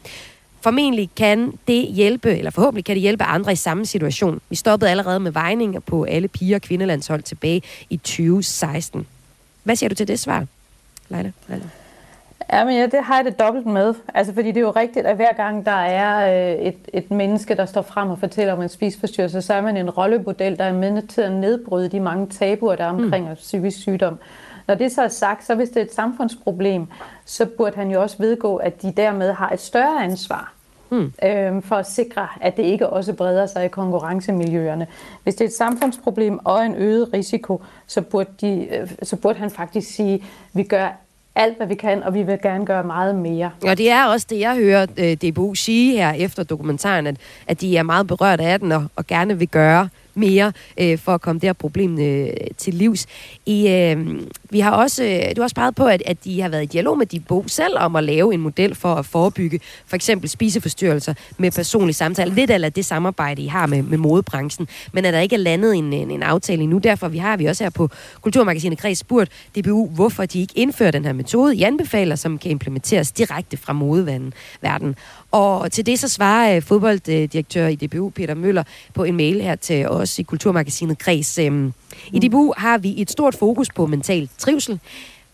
Formentlig 0.61 1.11
kan 1.17 1.53
det 1.69 1.87
hjælpe, 1.89 2.39
eller 2.39 2.51
forhåbentlig 2.51 2.85
kan 2.85 2.95
det 2.95 3.03
hjælpe 3.03 3.25
andre 3.25 3.53
i 3.53 3.57
samme 3.57 3.87
situation. 3.87 4.41
Vi 4.51 4.57
stoppede 4.57 4.91
allerede 4.91 5.21
med 5.21 5.31
vejninger 5.31 5.81
på 5.81 6.05
alle 6.05 6.29
piger 6.29 6.57
og 6.57 6.63
kvindelandshold 6.63 7.23
tilbage 7.23 7.63
i 7.91 7.97
2016. 7.97 9.07
Hvad 9.65 9.77
siger 9.77 9.89
du 9.89 9.95
til 9.95 10.09
det 10.09 10.19
svar, 10.19 10.47
Leila? 11.09 11.33
Leila? 11.49 11.78
Ja, 12.53 12.65
men 12.65 12.77
ja, 12.77 12.87
det 12.87 13.05
har 13.05 13.17
jeg 13.17 13.25
det 13.25 13.39
dobbelt 13.39 13.67
med. 13.67 13.95
Altså, 14.15 14.35
fordi 14.35 14.49
det 14.49 14.57
er 14.57 14.61
jo 14.61 14.71
rigtigt, 14.71 15.07
at 15.07 15.17
hver 15.17 15.33
gang 15.33 15.67
der 15.67 15.73
er 15.73 16.53
øh, 16.53 16.59
et, 16.59 16.79
et 16.93 17.11
menneske, 17.11 17.55
der 17.55 17.67
står 17.67 17.83
frem 17.83 18.11
og 18.11 18.19
fortæller 18.19 18.53
om 18.53 18.63
en 18.63 18.69
spisforstyrrelse, 18.69 19.43
så 19.43 19.55
er 19.55 19.61
man 19.61 19.77
en 19.77 19.91
rollemodel, 19.91 20.59
der 20.59 20.65
er 20.65 20.73
med 20.73 21.03
til 21.03 21.21
at 21.21 21.33
nedbryde 21.33 21.89
de 21.89 22.01
mange 22.01 22.27
tabuer, 22.27 22.77
der 22.77 22.85
er 22.85 22.89
omkring 22.89 23.29
mm. 23.29 23.35
psykisk 23.35 23.79
sygdom. 23.79 24.19
Når 24.67 24.75
det 24.75 24.93
så 24.93 25.03
er 25.03 25.09
sagt, 25.09 25.45
så 25.45 25.55
hvis 25.55 25.69
det 25.69 25.77
er 25.77 25.85
et 25.85 25.95
samfundsproblem, 25.95 26.87
så 27.25 27.47
burde 27.47 27.77
han 27.77 27.91
jo 27.91 28.03
også 28.03 28.17
vedgå, 28.19 28.57
at 28.57 28.83
de 28.83 28.93
dermed 28.93 29.33
har 29.33 29.51
et 29.51 29.61
større 29.61 30.05
ansvar 30.05 30.53
mm. 30.91 31.13
øh, 31.25 31.63
for 31.63 31.77
at 31.77 31.87
sikre, 31.87 32.29
at 32.41 32.57
det 32.57 32.63
ikke 32.63 32.89
også 32.89 33.13
breder 33.13 33.47
sig 33.47 33.65
i 33.65 33.69
konkurrencemiljøerne. 33.69 34.87
Hvis 35.23 35.35
det 35.35 35.45
er 35.45 35.49
et 35.49 35.55
samfundsproblem 35.55 36.39
og 36.45 36.67
en 36.67 36.75
øget 36.75 37.13
risiko, 37.13 37.63
så 37.87 38.01
burde, 38.01 38.31
de, 38.41 38.69
øh, 38.77 38.91
så 39.03 39.17
burde 39.17 39.39
han 39.39 39.51
faktisk 39.51 39.95
sige, 39.95 40.15
at 40.15 40.21
vi 40.53 40.63
gør 40.63 40.89
alt, 41.39 41.57
hvad 41.57 41.67
vi 41.67 41.75
kan, 41.75 42.03
og 42.03 42.15
vi 42.15 42.23
vil 42.23 42.39
gerne 42.43 42.67
gøre 42.67 42.85
meget 42.85 43.15
mere. 43.15 43.51
Og 43.63 43.79
det 43.79 43.91
er 43.91 44.05
også 44.07 44.27
det, 44.31 44.41
jeg 44.41 44.57
hører 44.57 44.87
øh, 44.97 45.13
DBU 45.13 45.55
sige 45.55 45.97
her 45.97 46.13
efter 46.13 46.43
dokumentaren, 46.43 47.07
at, 47.07 47.17
at 47.47 47.61
de 47.61 47.77
er 47.77 47.83
meget 47.83 48.07
berørt 48.07 48.41
af 48.41 48.61
den, 48.61 48.73
og, 48.73 48.85
og 48.97 49.07
gerne 49.07 49.39
vil 49.39 49.49
gøre 49.49 49.89
mere 50.19 50.53
øh, 50.81 50.99
for 50.99 51.15
at 51.15 51.21
komme 51.21 51.41
det 51.41 51.49
her 51.49 51.53
problem 51.53 51.99
øh, 52.01 52.31
til 52.57 52.75
livs. 52.75 53.07
I 53.47 53.69
øh, 53.69 54.21
Vi 54.51 54.61
har 54.61 54.71
også, 54.71 55.05
øh, 55.05 55.37
du 55.37 55.41
har 55.41 55.43
også 55.43 55.57
peget 55.57 55.75
på, 55.75 55.87
at, 55.87 56.03
at 56.07 56.25
de 56.25 56.41
har 56.41 56.49
været 56.49 56.63
i 56.63 56.67
dialog 56.67 56.99
med 56.99 57.07
de 57.07 57.21
bo 57.21 57.45
selv 57.47 57.79
om 57.79 57.97
at 57.97 58.05
lave 58.05 58.35
en 58.35 58.41
model 58.41 58.75
for 58.75 58.95
at 58.95 59.07
forebygge 59.07 59.61
for 59.87 59.97
eksempel 59.97 60.29
spiseforstyrrelser 60.29 61.15
med 61.39 61.51
personlig 61.51 61.95
samtale. 61.95 62.35
Lidt 62.35 62.51
af 62.51 62.73
det 62.73 62.85
samarbejde, 62.85 63.43
I 63.43 63.47
har 63.47 63.67
med, 63.67 63.83
med 63.83 63.99
modebranchen, 63.99 64.69
men 64.93 65.05
er 65.05 65.11
der 65.11 65.21
ikke 65.21 65.35
er 65.35 65.41
landet 65.41 65.75
en, 65.75 65.93
en, 65.93 66.11
en 66.11 66.23
aftale 66.23 66.63
endnu. 66.63 66.79
Derfor 66.79 67.09
vi 67.09 67.19
har 67.19 67.37
vi 67.37 67.47
også 67.47 67.65
her 67.65 67.71
på 67.71 67.91
Kulturmagasinet 68.21 68.79
Kreds 68.79 68.99
spurgt 68.99 69.33
DBU, 69.59 69.89
hvorfor 69.89 70.27
de 70.27 70.41
ikke 70.41 70.53
indfører 70.57 70.91
den 70.91 71.05
her 71.05 71.13
metode 71.13 71.57
i 71.57 71.63
anbefaler, 71.63 72.17
som 72.17 72.39
kan 72.39 72.51
implementeres 72.51 73.13
direkte 73.13 73.57
fra 73.57 73.73
modeverdenen. 73.73 74.95
Og 75.31 75.73
til 75.73 75.87
det 75.87 75.99
så 75.99 76.09
svarer 76.09 76.57
øh, 76.57 76.63
fodbolddirektør 76.63 77.67
i 77.67 77.75
DBU, 77.75 78.09
Peter 78.11 78.35
Møller, 78.35 78.63
på 78.95 79.05
en 79.05 79.17
mail 79.17 79.41
her 79.41 79.57
til 79.57 79.89
os 79.89 80.19
i 80.19 80.23
Kulturmagasinet 80.23 80.99
Kreds. 80.99 81.39
Øhm, 81.39 81.73
I 82.13 82.29
DBU 82.29 82.55
har 82.57 82.79
vi 82.79 83.03
et 83.03 83.11
stort 83.11 83.35
fokus 83.35 83.69
på 83.77 83.87
mental 83.87 84.29
trivsel. 84.39 84.81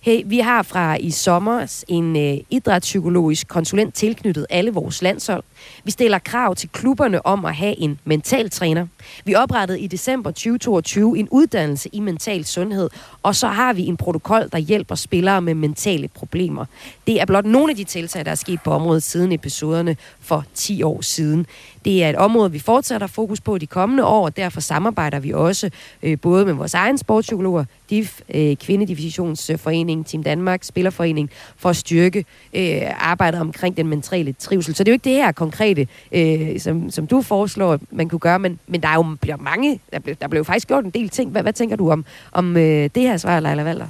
Hey, 0.04 0.22
vi 0.26 0.38
har 0.38 0.62
fra 0.62 0.96
i 0.96 1.10
sommer 1.10 1.84
en 1.88 2.16
øh, 2.16 2.38
idrætspsykologisk 2.50 3.48
konsulent 3.48 3.94
tilknyttet 3.94 4.46
alle 4.50 4.70
vores 4.70 5.02
landshold. 5.02 5.44
Vi 5.84 5.90
stiller 5.90 6.18
krav 6.18 6.54
til 6.54 6.68
klubberne 6.68 7.26
om 7.26 7.44
at 7.44 7.54
have 7.54 7.78
en 7.78 7.98
mental 8.04 8.50
træner. 8.50 8.86
Vi 9.24 9.34
oprettede 9.34 9.80
i 9.80 9.86
december 9.86 10.30
2022 10.30 11.18
en 11.18 11.28
uddannelse 11.30 11.88
i 11.92 12.00
mental 12.00 12.44
sundhed, 12.44 12.90
og 13.22 13.36
så 13.36 13.46
har 13.46 13.72
vi 13.72 13.86
en 13.86 13.96
protokol, 13.96 14.48
der 14.52 14.58
hjælper 14.58 14.94
spillere 14.94 15.42
med 15.42 15.54
mentale 15.54 16.08
problemer. 16.08 16.64
Det 17.06 17.20
er 17.20 17.24
blot 17.24 17.44
nogle 17.44 17.70
af 17.70 17.76
de 17.76 17.84
tiltag, 17.84 18.24
der 18.24 18.30
er 18.30 18.34
sket 18.34 18.60
på 18.64 18.70
området 18.70 19.02
siden 19.02 19.32
episoderne 19.32 19.96
for 20.20 20.44
10 20.54 20.82
år 20.82 21.00
siden. 21.00 21.46
Det 21.84 22.04
er 22.04 22.10
et 22.10 22.16
område, 22.16 22.52
vi 22.52 22.58
fortsætter 22.58 23.06
fokus 23.06 23.40
på 23.40 23.58
de 23.58 23.66
kommende 23.66 24.04
år, 24.04 24.24
og 24.24 24.36
derfor 24.36 24.60
samarbejder 24.60 25.18
vi 25.18 25.32
også 25.32 25.70
øh, 26.02 26.18
både 26.20 26.44
med 26.44 26.52
vores 26.52 26.74
egen 26.74 26.98
sportspsykologer, 26.98 27.64
DIF, 27.90 28.20
øh, 28.34 28.56
Kvindedivisionsforening, 28.56 30.06
Team 30.06 30.22
Danmark, 30.22 30.64
Spillerforening, 30.64 31.30
for 31.56 31.68
at 31.68 31.76
styrke 31.76 32.24
øh, 32.54 32.82
arbejdet 32.98 33.40
omkring 33.40 33.76
den 33.76 33.88
mentale 33.88 34.32
trivsel. 34.32 34.74
Så 34.74 34.84
det 34.84 34.88
er 34.88 34.92
jo 34.92 34.94
ikke 34.94 35.04
det 35.04 35.12
her 35.12 35.32
konkrete, 35.32 35.88
øh, 36.12 36.60
som, 36.60 36.90
som 36.90 37.06
du 37.06 37.22
foreslår, 37.22 37.78
man 37.90 38.08
kunne 38.08 38.18
gøre, 38.18 38.38
men, 38.38 38.58
men 38.66 38.82
der 38.82 38.88
er 38.88 38.94
jo 38.94 39.16
bliver 39.20 39.36
mange, 39.36 39.80
der 39.92 39.98
blev, 39.98 40.14
der 40.14 40.28
blev 40.28 40.44
faktisk 40.44 40.68
gjort 40.68 40.84
en 40.84 40.90
del 40.90 41.08
ting. 41.08 41.30
Hvad, 41.30 41.42
hvad 41.42 41.52
tænker 41.52 41.76
du 41.76 41.90
om, 41.90 42.04
om 42.32 42.56
øh, 42.56 42.90
det 42.94 43.02
her 43.02 43.16
svar, 43.16 43.40
Leila 43.40 43.62
Valder? 43.62 43.86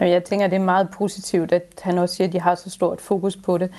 Jeg 0.00 0.24
tænker, 0.24 0.46
det 0.46 0.56
er 0.56 0.64
meget 0.64 0.88
positivt, 0.90 1.52
at 1.52 1.80
han 1.82 1.98
også 1.98 2.14
siger, 2.14 2.26
at 2.26 2.32
de 2.32 2.40
har 2.40 2.54
så 2.54 2.70
stort 2.70 3.00
fokus 3.00 3.36
på 3.36 3.58
det. 3.58 3.70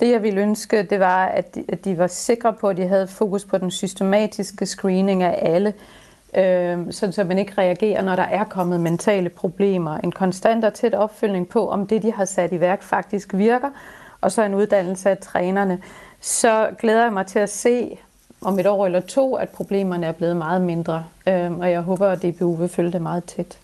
Det, 0.00 0.10
jeg 0.10 0.22
ville 0.22 0.40
ønske, 0.40 0.82
det 0.82 1.00
var, 1.00 1.26
at 1.26 1.54
de, 1.54 1.64
at 1.68 1.84
de 1.84 1.98
var 1.98 2.06
sikre 2.06 2.52
på, 2.52 2.68
at 2.68 2.76
de 2.76 2.86
havde 2.86 3.06
fokus 3.06 3.44
på 3.44 3.58
den 3.58 3.70
systematiske 3.70 4.66
screening 4.66 5.22
af 5.22 5.38
alle, 5.42 5.74
øh, 6.36 6.92
sådan 6.92 7.12
så 7.12 7.24
man 7.24 7.38
ikke 7.38 7.52
reagerer, 7.58 8.02
når 8.02 8.16
der 8.16 8.22
er 8.22 8.44
kommet 8.44 8.80
mentale 8.80 9.28
problemer. 9.28 9.98
En 9.98 10.12
konstant 10.12 10.64
og 10.64 10.74
tæt 10.74 10.94
opfølgning 10.94 11.48
på, 11.48 11.68
om 11.68 11.86
det, 11.86 12.02
de 12.02 12.12
har 12.12 12.24
sat 12.24 12.52
i 12.52 12.60
værk, 12.60 12.82
faktisk 12.82 13.34
virker, 13.34 13.70
og 14.20 14.32
så 14.32 14.42
en 14.42 14.54
uddannelse 14.54 15.10
af 15.10 15.18
trænerne. 15.18 15.82
Så 16.20 16.68
glæder 16.78 17.02
jeg 17.02 17.12
mig 17.12 17.26
til 17.26 17.38
at 17.38 17.50
se 17.50 17.98
om 18.40 18.58
et 18.58 18.66
år 18.66 18.86
eller 18.86 19.00
to, 19.00 19.34
at 19.34 19.48
problemerne 19.48 20.06
er 20.06 20.12
blevet 20.12 20.36
meget 20.36 20.62
mindre, 20.62 21.04
øh, 21.26 21.58
og 21.58 21.70
jeg 21.70 21.80
håber, 21.80 22.08
at 22.08 22.22
DBU 22.22 22.54
vil 22.54 22.68
følge 22.68 22.92
det 22.92 23.02
meget 23.02 23.24
tæt. 23.24 23.58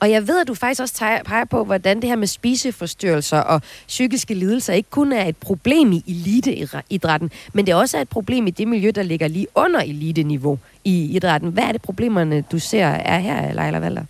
Og 0.00 0.10
jeg 0.10 0.28
ved, 0.28 0.40
at 0.40 0.48
du 0.48 0.54
faktisk 0.54 0.82
også 0.82 1.20
peger 1.24 1.44
på, 1.44 1.64
hvordan 1.64 2.00
det 2.00 2.08
her 2.08 2.16
med 2.16 2.26
spiseforstyrrelser 2.26 3.38
og 3.38 3.60
psykiske 3.86 4.34
lidelser 4.34 4.72
ikke 4.72 4.90
kun 4.90 5.12
er 5.12 5.24
et 5.24 5.36
problem 5.36 5.92
i 5.92 6.04
eliteidrætten, 6.06 7.30
men 7.52 7.66
det 7.66 7.74
også 7.74 7.96
er 7.96 8.00
et 8.00 8.08
problem 8.08 8.46
i 8.46 8.50
det 8.50 8.68
miljø, 8.68 8.90
der 8.94 9.02
ligger 9.02 9.28
lige 9.28 9.46
under 9.54 9.80
eliteniveau 9.80 10.58
i 10.84 11.16
idrætten. 11.16 11.50
Hvad 11.50 11.64
er 11.64 11.72
det 11.72 11.82
problemerne, 11.82 12.44
du 12.52 12.58
ser 12.58 12.86
er 12.86 13.18
her, 13.18 13.52
Leila 13.52 13.78
Valder? 13.78 14.02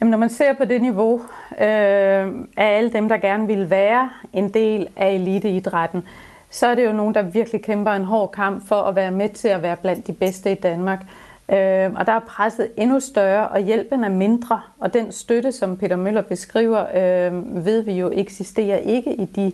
Jamen, 0.00 0.10
når 0.10 0.18
man 0.18 0.30
ser 0.30 0.52
på 0.52 0.64
det 0.64 0.82
niveau 0.82 1.22
øh, 1.60 2.26
af 2.56 2.76
alle 2.76 2.92
dem, 2.92 3.08
der 3.08 3.16
gerne 3.16 3.46
vil 3.46 3.70
være 3.70 4.10
en 4.32 4.48
del 4.48 4.88
af 4.96 5.10
eliteidrætten, 5.10 6.02
så 6.50 6.66
er 6.66 6.74
det 6.74 6.84
jo 6.84 6.92
nogen, 6.92 7.14
der 7.14 7.22
virkelig 7.22 7.62
kæmper 7.62 7.90
en 7.90 8.04
hård 8.04 8.32
kamp 8.32 8.68
for 8.68 8.82
at 8.82 8.96
være 8.96 9.10
med 9.10 9.28
til 9.28 9.48
at 9.48 9.62
være 9.62 9.76
blandt 9.76 10.06
de 10.06 10.12
bedste 10.12 10.52
i 10.52 10.54
Danmark. 10.54 11.00
Øh, 11.48 11.92
og 11.94 12.06
der 12.06 12.12
er 12.12 12.20
presset 12.26 12.68
endnu 12.76 13.00
større, 13.00 13.48
og 13.48 13.60
hjælpen 13.60 14.04
er 14.04 14.08
mindre. 14.08 14.60
Og 14.78 14.94
den 14.94 15.12
støtte, 15.12 15.52
som 15.52 15.76
Peter 15.76 15.96
Møller 15.96 16.22
beskriver, 16.22 16.80
øh, 16.80 17.64
ved 17.64 17.82
vi 17.82 17.92
jo 17.92 18.10
eksisterer 18.14 18.76
ikke 18.76 19.14
i 19.14 19.24
de, 19.24 19.52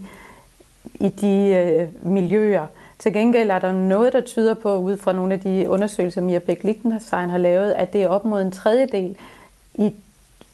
i 0.95 1.09
de 1.09 1.55
øh, 1.55 2.07
miljøer. 2.13 2.67
Til 2.99 3.13
gengæld 3.13 3.51
er 3.51 3.59
der 3.59 3.73
noget, 3.73 4.13
der 4.13 4.21
tyder 4.21 4.55
på, 4.55 4.77
ud 4.77 4.97
fra 4.97 5.13
nogle 5.13 5.35
af 5.35 5.41
de 5.41 5.69
undersøgelser, 5.69 6.21
Mia 6.21 6.39
Bæk 6.39 6.65
Lichtenstein 6.65 7.31
har 7.31 7.39
lavet, 7.39 7.73
at 7.73 7.93
det 7.93 8.03
er 8.03 8.09
op 8.09 8.25
mod 8.25 8.43
en 8.43 8.53
tredjedel 8.53 9.17
i 9.75 9.95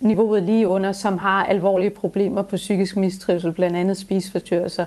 niveauet 0.01 0.43
lige 0.43 0.69
under, 0.69 0.93
som 0.93 1.19
har 1.19 1.45
alvorlige 1.45 1.91
problemer 1.91 2.43
på 2.43 2.57
psykisk 2.57 2.97
mistrivsel, 2.97 3.53
blandt 3.53 3.77
andet 3.77 3.97
spiseforstyrrelser. 3.97 4.85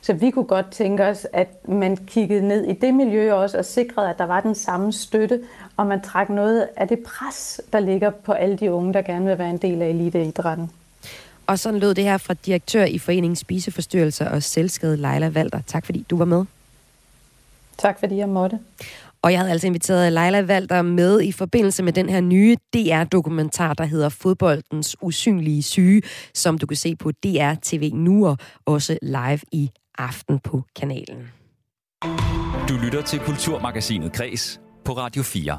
Så 0.00 0.12
vi 0.12 0.30
kunne 0.30 0.44
godt 0.44 0.70
tænke 0.70 1.04
os, 1.04 1.26
at 1.32 1.68
man 1.68 1.96
kiggede 1.96 2.48
ned 2.48 2.64
i 2.64 2.72
det 2.72 2.94
miljø 2.94 3.34
også 3.34 3.58
og 3.58 3.64
sikrede, 3.64 4.10
at 4.10 4.18
der 4.18 4.26
var 4.26 4.40
den 4.40 4.54
samme 4.54 4.92
støtte, 4.92 5.40
og 5.78 5.86
man 5.86 6.00
trak 6.00 6.30
noget 6.30 6.68
af 6.76 6.88
det 6.88 6.98
pres, 6.98 7.60
der 7.72 7.80
ligger 7.80 8.10
på 8.10 8.32
alle 8.32 8.56
de 8.56 8.72
unge, 8.72 8.92
der 8.92 9.02
gerne 9.02 9.26
vil 9.26 9.38
være 9.38 9.50
en 9.50 9.58
del 9.58 9.82
af 9.82 9.88
eliteidrætten. 9.88 10.70
Og 11.46 11.58
sådan 11.58 11.80
lød 11.80 11.94
det 11.94 12.04
her 12.04 12.18
fra 12.18 12.34
direktør 12.34 12.84
i 12.84 12.98
Foreningen 12.98 13.36
Spiseforstyrrelser 13.36 14.30
og 14.30 14.42
Selvskade, 14.42 14.96
Leila 14.96 15.28
Valter. 15.28 15.60
Tak 15.66 15.86
fordi 15.86 16.06
du 16.10 16.16
var 16.16 16.24
med. 16.24 16.44
Tak 17.78 18.00
fordi 18.00 18.16
jeg 18.16 18.28
måtte. 18.28 18.58
Og 19.22 19.32
jeg 19.32 19.40
havde 19.40 19.50
altså 19.50 19.66
inviteret 19.66 20.12
Leila 20.12 20.40
Valter 20.40 20.82
med 20.82 21.22
i 21.22 21.32
forbindelse 21.32 21.82
med 21.82 21.92
den 21.92 22.08
her 22.08 22.20
nye 22.20 22.56
DR-dokumentar, 22.74 23.74
der 23.74 23.84
hedder 23.84 24.08
Fodboldens 24.08 24.96
usynlige 25.00 25.62
syge, 25.62 26.02
som 26.34 26.58
du 26.58 26.66
kan 26.66 26.76
se 26.76 26.96
på 26.96 27.10
DR 27.10 27.54
TV 27.62 27.90
nu 27.94 28.26
og 28.26 28.38
også 28.66 28.98
live 29.02 29.40
i 29.52 29.70
aften 29.98 30.38
på 30.38 30.62
kanalen. 30.76 31.28
Du 32.68 32.74
lytter 32.84 33.02
til 33.02 33.18
Kulturmagasinet 33.18 34.12
Kres 34.12 34.60
på 34.84 34.92
Radio 34.92 35.22
4. 35.22 35.58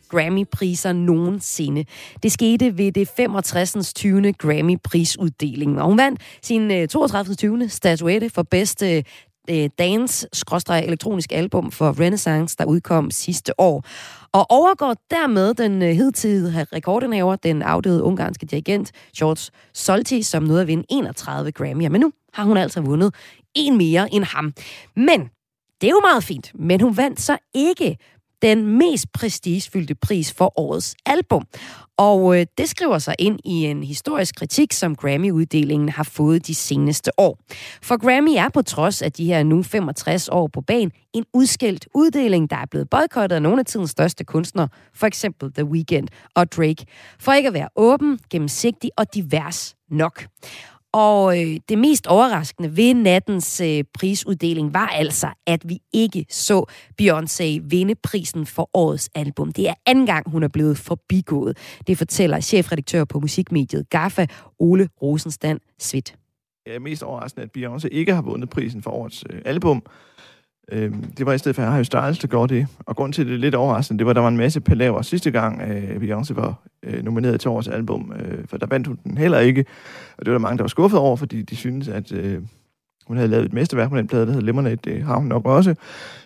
Grammy-priser 0.11 0.93
nogensinde. 0.93 1.85
Det 2.23 2.31
skete 2.31 2.77
ved 2.77 2.91
det 2.91 3.09
65. 3.17 3.93
20. 3.93 4.33
Grammy-prisuddeling, 4.33 5.81
og 5.81 5.85
hun 5.85 5.97
vandt 5.97 6.21
sin 6.41 6.71
øh, 6.71 6.87
32. 6.87 7.35
20. 7.35 7.69
statuette 7.69 8.29
for 8.29 8.43
bedste 8.43 9.03
øh, 9.49 9.69
dance-elektronisk 9.79 11.31
album 11.31 11.71
for 11.71 11.99
Renaissance, 11.99 12.55
der 12.57 12.65
udkom 12.65 13.11
sidste 13.11 13.59
år. 13.59 13.85
Og 14.31 14.51
overgår 14.51 14.95
dermed 15.11 15.53
den 15.53 15.81
øh, 15.81 15.89
hidtidige 15.89 16.65
rekordinhaver, 16.73 17.35
den 17.35 17.61
afdøde 17.61 18.03
ungarske 18.03 18.45
dirigent 18.45 18.91
George 19.17 19.51
Solti, 19.73 20.21
som 20.21 20.43
nåede 20.43 20.61
at 20.61 20.67
vinde 20.67 20.83
31 20.89 21.51
Grammy'er. 21.59 21.89
Men 21.89 22.01
nu 22.01 22.11
har 22.33 22.43
hun 22.43 22.57
altså 22.57 22.81
vundet 22.81 23.15
en 23.55 23.77
mere 23.77 24.13
end 24.13 24.23
ham. 24.23 24.53
Men 24.95 25.29
det 25.81 25.87
er 25.87 25.91
jo 25.91 25.99
meget 25.99 26.23
fint, 26.23 26.51
men 26.55 26.81
hun 26.81 26.97
vandt 26.97 27.21
så 27.21 27.37
ikke 27.53 27.97
den 28.41 28.77
mest 28.77 29.11
prestigefyldte 29.13 29.95
pris 29.95 30.33
for 30.33 30.59
årets 30.59 30.95
album. 31.05 31.45
Og 31.97 32.39
øh, 32.39 32.45
det 32.57 32.69
skriver 32.69 32.99
sig 32.99 33.15
ind 33.19 33.39
i 33.45 33.65
en 33.65 33.83
historisk 33.83 34.35
kritik, 34.35 34.73
som 34.73 34.95
Grammy-uddelingen 34.95 35.89
har 35.89 36.03
fået 36.03 36.47
de 36.47 36.55
seneste 36.55 37.19
år. 37.19 37.39
For 37.81 37.97
Grammy 37.97 38.29
er 38.29 38.49
på 38.49 38.61
trods 38.61 39.01
af 39.01 39.11
de 39.11 39.25
her 39.25 39.43
nu 39.43 39.63
65 39.63 40.29
år 40.29 40.47
på 40.47 40.61
banen 40.61 40.91
en 41.13 41.25
udskilt 41.33 41.87
uddeling, 41.95 42.49
der 42.49 42.55
er 42.55 42.65
blevet 42.71 42.89
boykottet 42.89 43.35
af 43.35 43.41
nogle 43.41 43.59
af 43.59 43.65
tidens 43.65 43.91
største 43.91 44.23
kunstnere, 44.23 44.67
for 44.93 45.07
eksempel 45.07 45.53
The 45.53 45.65
Weeknd 45.65 46.07
og 46.35 46.51
Drake, 46.51 46.85
for 47.19 47.33
ikke 47.33 47.47
at 47.47 47.53
være 47.53 47.69
åben, 47.75 48.19
gennemsigtig 48.29 48.89
og 48.97 49.13
divers 49.13 49.75
nok. 49.89 50.25
Og 50.93 51.41
øh, 51.41 51.59
det 51.69 51.77
mest 51.77 52.07
overraskende 52.07 52.77
ved 52.77 52.93
nattens 52.93 53.61
øh, 53.61 53.83
prisuddeling 53.93 54.73
var 54.73 54.87
altså, 54.87 55.27
at 55.47 55.69
vi 55.69 55.79
ikke 55.93 56.25
så 56.29 56.65
Beyoncé 57.01 57.61
vinde 57.69 57.95
prisen 57.95 58.45
for 58.45 58.69
årets 58.73 59.09
album. 59.15 59.51
Det 59.51 59.69
er 59.69 59.73
anden 59.85 60.05
gang, 60.05 60.31
hun 60.31 60.43
er 60.43 60.47
blevet 60.47 60.77
forbigået. 60.77 61.57
Det 61.87 61.97
fortæller 61.97 62.39
chefredaktør 62.39 63.03
på 63.03 63.19
musikmediet 63.19 63.89
GAFA, 63.89 64.25
Ole 64.59 64.89
Rosenstand 65.01 65.59
Svit. 65.79 66.15
Det 66.65 66.75
er 66.75 66.79
mest 66.79 67.03
overraskende, 67.03 67.43
at 67.43 67.57
Beyoncé 67.57 67.87
ikke 67.91 68.13
har 68.13 68.21
vundet 68.21 68.49
prisen 68.49 68.81
for 68.81 68.91
årets 68.91 69.23
øh, 69.29 69.41
album. 69.45 69.83
Øh, 70.71 70.91
det 71.17 71.25
var 71.25 71.33
i 71.33 71.37
stedet 71.37 71.55
for 71.55 71.63
Harry 71.63 71.83
Styles, 71.83 72.19
der 72.19 72.27
gjorde 72.27 72.55
det. 72.55 72.67
Og 72.79 72.95
grund 72.95 73.13
til, 73.13 73.21
at 73.21 73.27
det 73.27 73.33
er 73.33 73.37
lidt 73.37 73.55
overraskende, 73.55 73.99
det 73.99 74.05
var, 74.05 74.09
at 74.09 74.15
der 74.15 74.21
var 74.21 74.29
en 74.29 74.37
masse 74.37 74.61
palaver 74.61 75.01
sidste 75.01 75.31
gang, 75.31 75.61
øh, 75.61 75.95
Beyoncé 75.95 76.33
var 76.33 76.55
øh, 76.83 77.03
nomineret 77.03 77.39
til 77.39 77.49
årets 77.49 77.67
album, 77.67 78.13
øh, 78.19 78.47
for 78.47 78.57
der 78.57 78.65
vandt 78.65 78.87
hun 78.87 78.97
den 79.03 79.17
heller 79.17 79.39
ikke. 79.39 79.65
Og 80.17 80.25
det 80.25 80.31
var 80.31 80.37
der 80.37 80.41
mange, 80.41 80.57
der 80.57 80.63
var 80.63 80.67
skuffet 80.67 80.99
over, 80.99 81.15
fordi 81.15 81.41
de 81.41 81.55
syntes, 81.55 81.87
at, 81.87 82.11
øh, 82.11 82.41
hun 83.07 83.17
havde 83.17 83.29
lavet 83.29 83.45
et 83.45 83.53
mesterværk 83.53 83.89
på 83.89 83.97
den 83.97 84.07
plade, 84.07 84.25
der 84.25 84.31
hedder 84.31 84.45
Lemonade, 84.45 84.75
det 84.75 85.03
har 85.03 85.15
hun 85.15 85.27
nok 85.27 85.45
også. 85.45 85.75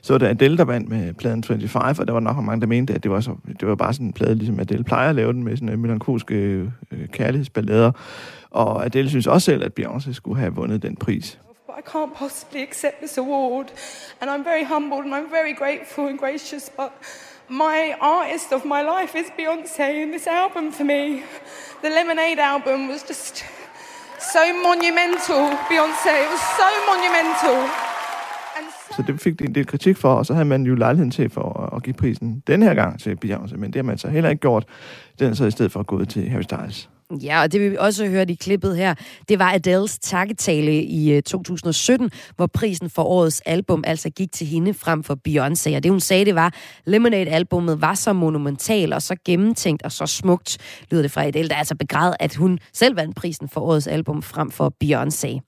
Så 0.01 0.13
var 0.13 0.17
der 0.17 0.29
Adele, 0.29 0.57
der 0.57 0.63
vandt 0.63 0.89
med 0.89 1.13
pladen 1.13 1.43
25, 1.43 1.83
og 1.99 2.07
der 2.07 2.13
var 2.13 2.19
nok 2.19 2.43
mange, 2.43 2.61
der 2.61 2.67
mente, 2.67 2.93
at 2.93 3.03
det 3.03 3.11
var, 3.11 3.19
så, 3.19 3.35
det 3.59 3.67
var 3.67 3.75
bare 3.75 3.93
sådan 3.93 4.07
en 4.07 4.13
plade, 4.13 4.35
ligesom 4.35 4.59
Adele 4.59 4.83
plejer 4.83 5.09
at 5.09 5.15
lave 5.15 5.33
den, 5.33 5.43
med 5.43 5.57
sådan 5.57 5.69
en 5.69 5.81
melankolske 5.81 6.35
øh, 6.91 7.07
kærlighedsballader. 7.11 7.91
Og 8.49 8.85
Adele 8.85 9.09
synes 9.09 9.27
også 9.27 9.45
selv, 9.45 9.63
at 9.63 9.71
Beyoncé 9.79 10.13
skulle 10.13 10.39
have 10.39 10.53
vundet 10.53 10.83
den 10.83 10.95
pris. 10.95 11.39
But 11.75 11.87
I 11.87 11.91
can't 11.91 12.13
possibly 12.13 12.61
accept 12.63 13.01
this 13.01 13.17
award. 13.17 13.71
And 14.21 14.29
I'm 14.29 14.43
very 14.43 14.63
humbled 14.63 15.05
and 15.05 15.13
I'm 15.13 15.29
very 15.29 15.53
grateful 15.53 16.07
and 16.07 16.19
gracious. 16.19 16.69
But 16.77 16.91
my 17.49 17.95
artist 18.01 18.53
of 18.53 18.65
my 18.65 18.81
life 18.81 19.15
is 19.15 19.25
Beyonce, 19.37 20.03
and 20.03 20.13
this 20.13 20.27
album 20.27 20.71
for 20.71 20.83
me, 20.83 21.23
the 21.81 21.89
Lemonade 21.89 22.39
album, 22.39 22.87
was 22.87 23.03
just 23.03 23.43
so 24.19 24.43
monumental. 24.63 25.43
Beyonce, 25.69 26.13
it 26.25 26.29
was 26.29 26.43
so 26.61 26.69
monumental. 26.91 27.69
Så 28.95 29.01
det 29.07 29.21
fik 29.21 29.39
de 29.39 29.45
en 29.45 29.55
del 29.55 29.65
kritik 29.65 29.97
for, 29.97 30.13
og 30.13 30.25
så 30.25 30.33
havde 30.33 30.45
man 30.45 30.63
jo 30.63 30.75
lejligheden 30.75 31.11
til 31.11 31.29
for 31.29 31.75
at 31.75 31.83
give 31.83 31.93
prisen 31.93 32.43
den 32.47 32.63
her 32.63 32.73
gang 32.73 32.99
til 32.99 33.17
Beyoncé, 33.25 33.57
men 33.57 33.73
det 33.73 33.75
har 33.75 33.83
man 33.83 33.97
så 33.97 34.07
heller 34.07 34.29
ikke 34.29 34.39
gjort. 34.39 34.65
Den 35.19 35.29
er 35.29 35.33
så 35.33 35.45
i 35.45 35.51
stedet 35.51 35.71
for 35.71 35.83
gået 35.83 36.09
til 36.09 36.29
Harry 36.29 36.41
Styles. 36.41 36.89
Ja, 37.11 37.41
og 37.41 37.51
det 37.51 37.71
vi 37.71 37.77
også 37.79 38.07
hørte 38.07 38.33
i 38.33 38.35
klippet 38.35 38.77
her, 38.77 38.95
det 39.29 39.39
var 39.39 39.53
Adele's 39.53 39.97
takketale 40.01 40.83
i 40.83 41.11
øh, 41.11 41.21
2017, 41.23 42.11
hvor 42.35 42.47
prisen 42.47 42.89
for 42.89 43.03
årets 43.03 43.41
album 43.45 43.83
altså 43.87 44.09
gik 44.09 44.31
til 44.31 44.47
hende 44.47 44.73
frem 44.73 45.03
for 45.03 45.17
Beyoncé. 45.27 45.75
Og 45.75 45.83
det 45.83 45.91
hun 45.91 45.99
sagde, 45.99 46.25
det 46.25 46.35
var, 46.35 46.53
Lemonade-albummet 46.85 47.81
var 47.81 47.93
så 47.93 48.13
monumental 48.13 48.93
og 48.93 49.01
så 49.01 49.15
gennemtænkt 49.25 49.83
og 49.83 49.91
så 49.91 50.05
smukt, 50.05 50.57
lyder 50.91 51.01
det 51.01 51.11
fra 51.11 51.25
Adele, 51.25 51.49
der 51.49 51.55
altså 51.55 51.75
begræd, 51.75 52.13
at 52.19 52.35
hun 52.35 52.59
selv 52.73 52.95
vandt 52.95 53.15
prisen 53.15 53.49
for 53.49 53.61
årets 53.61 53.87
album 53.87 54.21
frem 54.21 54.51
for 54.51 54.73
Beyoncé. 54.83 55.39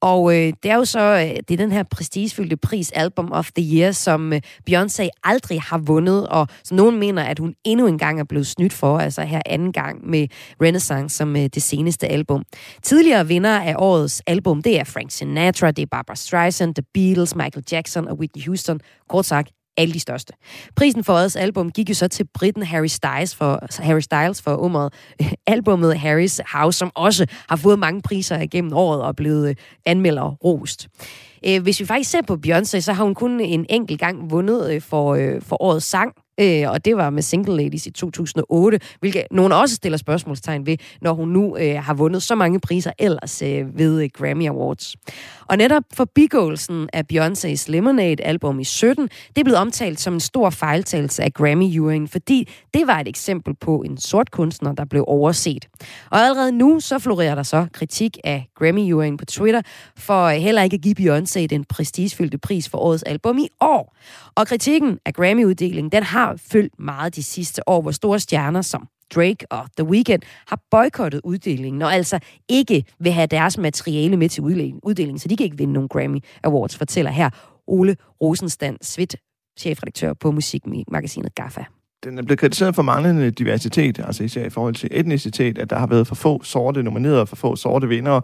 Og 0.00 0.36
øh, 0.36 0.52
det 0.62 0.70
er 0.70 0.76
jo 0.76 0.84
så 0.84 1.00
øh, 1.00 1.36
det 1.48 1.50
er 1.50 1.56
den 1.56 1.72
her 1.72 1.82
prestigefyldte 1.82 2.56
pris, 2.56 2.92
Album 2.92 3.32
of 3.32 3.50
the 3.56 3.76
Year, 3.76 3.92
som 3.92 4.32
øh, 4.32 4.40
Beyoncé 4.70 5.08
aldrig 5.24 5.60
har 5.62 5.78
vundet, 5.78 6.28
og 6.28 6.48
som 6.64 6.76
nogen 6.76 6.98
mener, 6.98 7.22
at 7.22 7.38
hun 7.38 7.54
endnu 7.64 7.86
en 7.86 7.98
gang 7.98 8.20
er 8.20 8.24
blevet 8.24 8.46
snydt 8.46 8.72
for, 8.72 8.98
altså 8.98 9.22
her 9.22 9.40
anden 9.46 9.72
gang 9.72 10.10
med 10.10 10.28
Renaissance 10.62 11.16
som 11.16 11.36
øh, 11.36 11.42
det 11.42 11.62
seneste 11.62 12.08
album. 12.08 12.42
Tidligere 12.82 13.26
vinder 13.26 13.60
af 13.60 13.74
årets 13.78 14.22
album, 14.26 14.62
det 14.62 14.80
er 14.80 14.84
Frank 14.84 15.10
Sinatra, 15.10 15.70
det 15.70 15.82
er 15.82 15.86
Barbara 15.90 16.16
Streisand, 16.16 16.74
The 16.74 16.84
Beatles, 16.94 17.36
Michael 17.36 17.64
Jackson 17.72 18.08
og 18.08 18.18
Whitney 18.18 18.44
Houston. 18.44 18.80
Kort 19.08 19.26
sagt, 19.26 19.50
alle 19.76 19.94
de 19.94 20.00
største. 20.00 20.32
Prisen 20.76 21.04
for 21.04 21.12
årets 21.12 21.36
album 21.36 21.70
gik 21.70 21.88
jo 21.88 21.94
så 21.94 22.08
til 22.08 22.26
Britten 22.34 22.62
Harry 22.62 22.86
Styles 22.86 23.34
for, 23.34 23.82
Harry 23.82 24.00
Styles 24.00 24.42
for 24.42 24.56
umret 24.56 24.92
albumet 25.46 25.94
Harry's 25.94 26.58
House, 26.58 26.78
som 26.78 26.90
også 26.94 27.26
har 27.48 27.56
fået 27.56 27.78
mange 27.78 28.02
priser 28.02 28.40
igennem 28.40 28.72
året 28.72 29.02
og 29.02 29.16
blevet 29.16 29.48
øh, 29.48 29.54
anmelder 29.86 30.30
rost. 30.44 30.88
Øh, 31.46 31.62
hvis 31.62 31.80
vi 31.80 31.86
faktisk 31.86 32.10
ser 32.10 32.22
på 32.22 32.38
Beyoncé, 32.46 32.80
så 32.80 32.92
har 32.92 33.04
hun 33.04 33.14
kun 33.14 33.40
en 33.40 33.66
enkelt 33.68 34.00
gang 34.00 34.30
vundet 34.30 34.74
øh, 34.74 34.82
for, 34.82 35.38
for 35.40 35.62
årets 35.62 35.86
sang 35.86 36.12
øh, 36.40 36.70
og 36.70 36.84
det 36.84 36.96
var 36.96 37.10
med 37.10 37.22
Single 37.22 37.56
Ladies 37.56 37.86
i 37.86 37.90
2008, 37.90 38.80
hvilket 39.00 39.22
nogen 39.30 39.52
også 39.52 39.74
stiller 39.74 39.98
spørgsmålstegn 39.98 40.66
ved, 40.66 40.76
når 41.00 41.12
hun 41.12 41.28
nu 41.28 41.56
øh, 41.56 41.82
har 41.82 41.94
vundet 41.94 42.22
så 42.22 42.34
mange 42.34 42.60
priser 42.60 42.90
ellers 42.98 43.42
øh, 43.42 43.78
ved 43.78 44.02
øh, 44.02 44.10
Grammy 44.14 44.48
Awards. 44.48 44.96
Og 45.48 45.56
netop 45.56 45.82
forbigåelsen 45.94 46.88
af 46.92 47.04
Beyoncé's 47.12 47.64
Lemonade-album 47.68 48.60
i 48.60 48.64
17, 48.64 49.08
det 49.08 49.38
er 49.38 49.44
blevet 49.44 49.58
omtalt 49.58 50.00
som 50.00 50.14
en 50.14 50.20
stor 50.20 50.50
fejltagelse 50.50 51.22
af 51.22 51.30
Grammy-juryen, 51.34 52.08
fordi 52.08 52.48
det 52.74 52.86
var 52.86 53.00
et 53.00 53.08
eksempel 53.08 53.54
på 53.54 53.82
en 53.86 53.98
sort 53.98 54.30
kunstner, 54.30 54.72
der 54.72 54.84
blev 54.84 55.04
overset. 55.06 55.68
Og 56.10 56.18
allerede 56.18 56.52
nu 56.52 56.80
så 56.80 56.98
florerer 56.98 57.34
der 57.34 57.42
så 57.42 57.66
kritik 57.72 58.18
af 58.24 58.48
Grammy-juryen 58.54 59.16
på 59.16 59.24
Twitter, 59.24 59.62
for 59.96 60.24
øh, 60.24 60.36
heller 60.36 60.62
ikke 60.62 60.74
at 60.74 60.80
give 60.80 60.94
Beyoncé 61.00 61.46
den 61.46 61.64
prestigefyldte 61.64 62.38
pris 62.38 62.68
for 62.68 62.78
årets 62.78 63.02
album 63.02 63.38
i 63.38 63.48
år. 63.60 63.96
Og 64.34 64.46
kritikken 64.46 64.98
af 65.04 65.12
Grammy-uddelingen, 65.14 65.92
den 65.92 66.02
har 66.02 66.25
følt 66.36 66.78
meget 66.78 67.16
de 67.16 67.22
sidste 67.22 67.68
år, 67.68 67.82
hvor 67.82 67.90
store 67.90 68.20
stjerner 68.20 68.62
som 68.62 68.88
Drake 69.14 69.46
og 69.50 69.66
The 69.78 69.86
Weeknd 69.86 70.22
har 70.48 70.60
boykottet 70.70 71.20
uddelingen, 71.24 71.82
og 71.82 71.94
altså 71.94 72.18
ikke 72.48 72.84
vil 73.00 73.12
have 73.12 73.26
deres 73.26 73.58
materiale 73.58 74.16
med 74.16 74.28
til 74.28 74.42
uddelingen, 74.42 75.18
så 75.18 75.28
de 75.28 75.36
kan 75.36 75.44
ikke 75.44 75.58
vinde 75.58 75.72
nogen 75.72 75.88
Grammy 75.88 76.18
Awards, 76.44 76.76
fortæller 76.76 77.10
her 77.10 77.30
Ole 77.66 77.96
Rosenstand 78.20 78.76
Svit, 78.82 79.16
chefredaktør 79.58 80.12
på 80.12 80.30
musikmagasinet 80.30 81.34
GAFA. 81.34 81.64
Den 82.04 82.18
er 82.18 82.22
blevet 82.22 82.38
kritiseret 82.38 82.74
for 82.74 82.82
manglende 82.82 83.30
diversitet, 83.30 83.98
altså 83.98 84.24
især 84.24 84.44
i 84.44 84.50
forhold 84.50 84.74
til 84.74 84.88
etnicitet, 84.92 85.58
at 85.58 85.70
der 85.70 85.78
har 85.78 85.86
været 85.86 86.06
for 86.06 86.14
få 86.14 86.42
sorte 86.42 86.82
nomineret, 86.82 87.20
og 87.20 87.28
for 87.28 87.36
få 87.36 87.56
sorte 87.56 87.88
vindere 87.88 88.22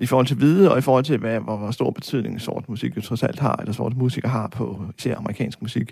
i 0.00 0.06
forhold 0.06 0.26
til 0.26 0.36
hvide, 0.36 0.72
og 0.72 0.78
i 0.78 0.80
forhold 0.80 1.04
til, 1.04 1.18
hvad, 1.18 1.40
hvor, 1.40 1.56
hvor 1.56 1.70
stor 1.70 1.90
betydning 1.90 2.40
sort 2.40 2.68
musik 2.68 2.96
jo 2.96 3.00
trods 3.00 3.22
alt 3.22 3.38
har, 3.38 3.56
eller 3.56 3.72
sort 3.72 3.96
musikere 3.96 4.30
har 4.30 4.48
på 4.48 4.82
især 4.98 5.16
amerikansk 5.16 5.62
musik. 5.62 5.90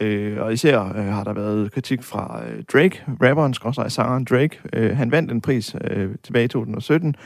Øh, 0.00 0.40
og 0.40 0.52
især 0.52 0.82
øh, 0.82 1.04
har 1.04 1.24
der 1.24 1.32
været 1.32 1.72
kritik 1.72 2.02
fra 2.02 2.42
øh, 2.48 2.62
Drake, 2.72 3.02
rapperen, 3.22 3.54
skråstrej 3.54 3.88
sangeren 3.88 4.24
Drake. 4.24 4.58
Øh, 4.72 4.96
han 4.96 5.10
vandt 5.10 5.32
en 5.32 5.40
pris 5.40 5.76
øh, 5.90 6.10
tilbage 6.22 6.44
i 6.44 6.48
2017 6.48 7.16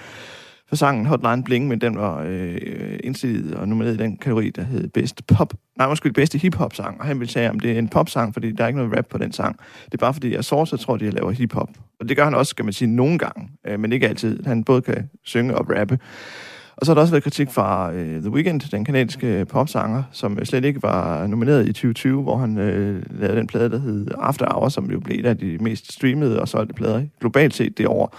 for 0.71 0.77
sangen 0.77 1.07
Hotline 1.07 1.45
Bling, 1.45 1.69
men 1.69 1.81
den 1.81 1.99
var 1.99 2.25
øh, 2.27 2.99
indstillet 3.05 3.55
og 3.55 3.69
nomineret 3.69 3.95
i 3.95 3.99
den 3.99 4.17
kategori, 4.17 4.51
der 4.51 4.63
hed 4.63 4.89
Best 4.89 5.27
Pop. 5.27 5.55
Nej, 5.79 5.89
måske 5.89 6.13
bedste 6.13 6.39
hip-hop 6.39 6.75
sang, 6.75 7.01
og 7.01 7.07
han 7.07 7.21
vil 7.21 7.29
sige, 7.29 7.51
om 7.51 7.61
det 7.61 7.73
er 7.73 7.79
en 7.79 7.89
pop-sang, 7.89 8.33
fordi 8.33 8.53
der 8.53 8.65
er 8.65 8.69
ikke 8.69 8.79
noget 8.79 8.97
rap 8.97 9.07
på 9.07 9.19
den 9.19 9.33
sang. 9.33 9.57
Det 9.85 9.95
er 9.95 9.99
bare 9.99 10.15
fordi, 10.15 10.35
jeg 10.35 10.45
Source 10.45 10.77
tror, 10.77 10.97
de, 10.97 11.11
laver 11.11 11.31
hip-hop. 11.31 11.69
Og 12.01 12.09
det 12.09 12.17
gør 12.17 12.25
han 12.25 12.35
også, 12.35 12.57
kan 12.57 12.65
man 12.65 12.73
sige, 12.73 12.89
nogle 12.89 13.19
gange, 13.19 13.49
øh, 13.67 13.81
men 13.81 13.93
ikke 13.93 14.09
altid. 14.09 14.45
Han 14.45 14.65
både 14.65 14.83
kan 14.83 15.11
synge 15.25 15.55
og 15.55 15.71
rappe. 15.79 15.99
Og 16.77 16.87
så 16.87 16.93
har 16.93 16.95
der 16.95 17.01
også 17.01 17.13
været 17.13 17.25
kritik 17.25 17.51
fra 17.51 17.93
øh, 17.93 18.21
The 18.21 18.31
Weeknd, 18.31 18.61
den 18.71 18.85
kanadiske 18.85 19.27
øh, 19.27 19.47
popsanger, 19.47 20.03
som 20.13 20.39
øh, 20.39 20.47
slet 20.47 20.65
ikke 20.65 20.83
var 20.83 21.27
nomineret 21.27 21.69
i 21.69 21.73
2020, 21.73 22.23
hvor 22.23 22.37
han 22.37 22.59
øh, 22.59 23.03
lavede 23.11 23.39
den 23.39 23.47
plade, 23.47 23.71
der 23.71 23.79
hed 23.79 24.07
After 24.19 24.47
Hours, 24.53 24.73
som 24.73 24.91
jo 24.91 25.01
blev 25.01 25.19
et 25.19 25.27
af 25.27 25.39
de 25.39 25.59
mest 25.61 25.93
streamede 25.93 26.41
og 26.41 26.49
solgte 26.49 26.75
plader 26.75 27.03
globalt 27.21 27.55
set 27.55 27.79
det 27.79 27.87
år 27.87 28.17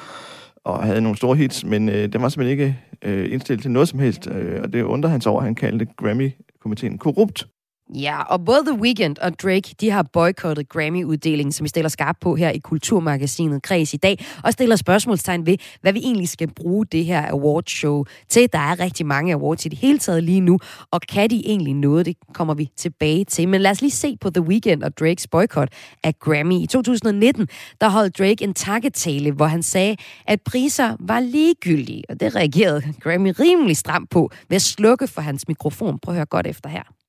og 0.64 0.84
havde 0.84 1.02
nogle 1.02 1.18
store 1.18 1.36
hits, 1.36 1.66
men 1.66 1.90
øh, 1.90 2.14
den 2.14 2.22
var 2.22 2.30
simpelthen 2.30 2.60
ikke 2.60 2.80
øh, 3.02 3.34
indstillet 3.34 3.62
til 3.62 3.72
noget 3.72 3.88
som 3.88 4.00
helst, 4.00 4.28
øh, 4.28 4.62
og 4.64 4.74
det 4.74 4.84
undrer 4.84 5.10
han 5.10 5.22
sig 5.22 5.32
over, 5.32 5.42
han 5.42 5.56
kaldte 5.56 5.88
Grammy-komiteen 5.98 6.98
korrupt. 6.98 7.48
Ja, 7.96 8.24
og 8.24 8.46
både 8.46 8.66
The 8.66 8.80
Weeknd 8.82 9.18
og 9.22 9.40
Drake, 9.40 9.76
de 9.82 9.92
har 9.92 10.04
boykottet 10.04 10.70
Grammy-uddelingen, 10.70 11.52
som 11.52 11.64
vi 11.64 11.70
stiller 11.70 11.90
skarp 11.90 12.18
på 12.22 12.36
her 12.36 12.50
i 12.50 12.58
Kulturmagasinet 12.58 13.64
Kreds 13.64 13.94
i 13.94 13.98
dag, 13.98 14.26
og 14.44 14.54
stiller 14.54 14.76
spørgsmålstegn 14.76 15.46
ved, 15.46 15.58
hvad 15.82 15.94
vi 15.94 16.00
egentlig 16.00 16.30
skal 16.30 16.54
bruge 16.54 16.86
det 16.86 17.06
her 17.06 17.32
awardshow 17.32 18.04
til. 18.30 18.50
Der 18.54 18.60
er 18.60 18.80
rigtig 18.80 19.06
mange 19.06 19.34
awards 19.34 19.66
i 19.66 19.70
det 19.70 19.78
hele 19.78 20.00
taget 20.00 20.24
lige 20.24 20.42
nu, 20.42 20.60
og 20.92 21.02
kan 21.02 21.30
de 21.30 21.42
egentlig 21.46 21.74
noget? 21.74 22.06
Det 22.06 22.18
kommer 22.34 22.54
vi 22.54 22.70
tilbage 22.78 23.26
til. 23.26 23.48
Men 23.48 23.62
lad 23.62 23.72
os 23.72 23.82
lige 23.82 23.92
se 23.92 24.18
på 24.22 24.30
The 24.30 24.42
Weeknd 24.42 24.84
og 24.84 24.98
Drakes 24.98 25.28
boykot 25.28 25.70
af 26.04 26.20
Grammy. 26.20 26.54
I 26.54 26.66
2019, 26.66 27.48
der 27.82 27.90
holdt 27.90 28.18
Drake 28.18 28.44
en 28.44 28.54
takketale, 28.54 29.32
hvor 29.32 29.46
han 29.46 29.64
sagde, 29.64 29.96
at 30.28 30.42
priser 30.42 30.96
var 31.00 31.20
ligegyldige, 31.20 32.04
og 32.10 32.20
det 32.20 32.36
reagerede 32.36 32.94
Grammy 33.00 33.34
rimelig 33.40 33.78
stramt 33.78 34.10
på 34.10 34.32
ved 34.50 34.56
at 34.56 34.62
slukke 34.62 35.08
for 35.08 35.22
hans 35.22 35.48
mikrofon. 35.48 36.00
Prøv 36.00 36.14
at 36.14 36.18
høre 36.18 36.26
godt 36.26 36.48
efter 36.48 36.70
her. 36.70 37.01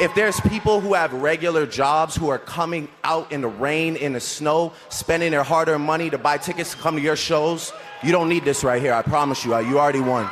If 0.00 0.14
there's 0.14 0.40
people 0.40 0.80
who 0.80 0.94
have 0.94 1.12
regular 1.12 1.66
jobs 1.66 2.16
who 2.16 2.28
are 2.30 2.38
coming 2.38 2.88
out 3.04 3.30
in 3.32 3.42
the 3.42 3.48
rain, 3.48 3.96
in 3.96 4.14
the 4.14 4.20
snow, 4.20 4.72
spending 4.88 5.30
their 5.30 5.42
hard 5.42 5.68
earned 5.68 5.84
money 5.84 6.08
to 6.10 6.18
buy 6.18 6.38
tickets 6.38 6.70
to 6.72 6.76
come 6.78 6.96
to 6.96 7.02
your 7.02 7.16
shows, 7.16 7.72
you 8.02 8.12
don't 8.12 8.28
need 8.28 8.44
this 8.44 8.64
right 8.64 8.80
here. 8.80 8.94
I 8.94 9.02
promise 9.02 9.44
you. 9.44 9.58
You 9.58 9.78
already 9.78 10.00
won. 10.00 10.24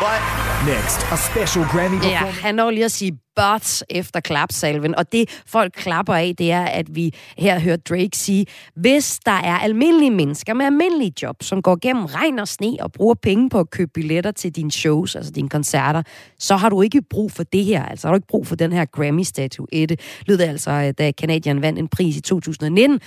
But 0.00 0.49
next, 0.66 1.12
a 1.12 1.16
special 1.16 1.64
Grammy 1.64 1.98
performance. 1.98 2.36
Ja, 2.36 2.42
han 2.42 2.54
når 2.54 2.70
lige 2.70 2.84
at 2.84 2.92
sige 2.92 3.12
but 3.36 3.82
efter 3.90 4.20
klapsalven, 4.20 4.94
og 4.94 5.12
det 5.12 5.42
folk 5.46 5.72
klapper 5.76 6.14
af, 6.14 6.34
det 6.38 6.52
er, 6.52 6.64
at 6.64 6.94
vi 6.94 7.14
her 7.38 7.60
hører 7.60 7.76
Drake 7.76 8.10
sige, 8.14 8.46
hvis 8.76 9.20
der 9.26 9.32
er 9.32 9.58
almindelige 9.58 10.10
mennesker 10.10 10.54
med 10.54 10.66
almindelige 10.66 11.12
job, 11.22 11.42
som 11.42 11.62
går 11.62 11.78
gennem 11.82 12.04
regn 12.04 12.38
og 12.38 12.48
sne 12.48 12.76
og 12.80 12.92
bruger 12.92 13.14
penge 13.14 13.50
på 13.50 13.58
at 13.58 13.70
købe 13.70 13.90
billetter 13.94 14.30
til 14.30 14.56
dine 14.56 14.70
shows, 14.70 15.16
altså 15.16 15.32
dine 15.32 15.48
koncerter, 15.48 16.02
så 16.38 16.56
har 16.56 16.68
du 16.68 16.82
ikke 16.82 17.02
brug 17.02 17.32
for 17.32 17.42
det 17.42 17.64
her, 17.64 17.84
altså 17.84 18.08
har 18.08 18.12
du 18.12 18.16
ikke 18.16 18.28
brug 18.28 18.46
for 18.46 18.56
den 18.56 18.72
her 18.72 18.84
Grammy-statuette, 18.84 19.96
lød 20.26 20.38
det 20.38 20.44
altså, 20.44 20.92
da 20.98 21.12
Canadian 21.12 21.62
vandt 21.62 21.78
en 21.78 21.88
pris 21.88 22.16
i 22.16 22.20
2019, 22.20 23.00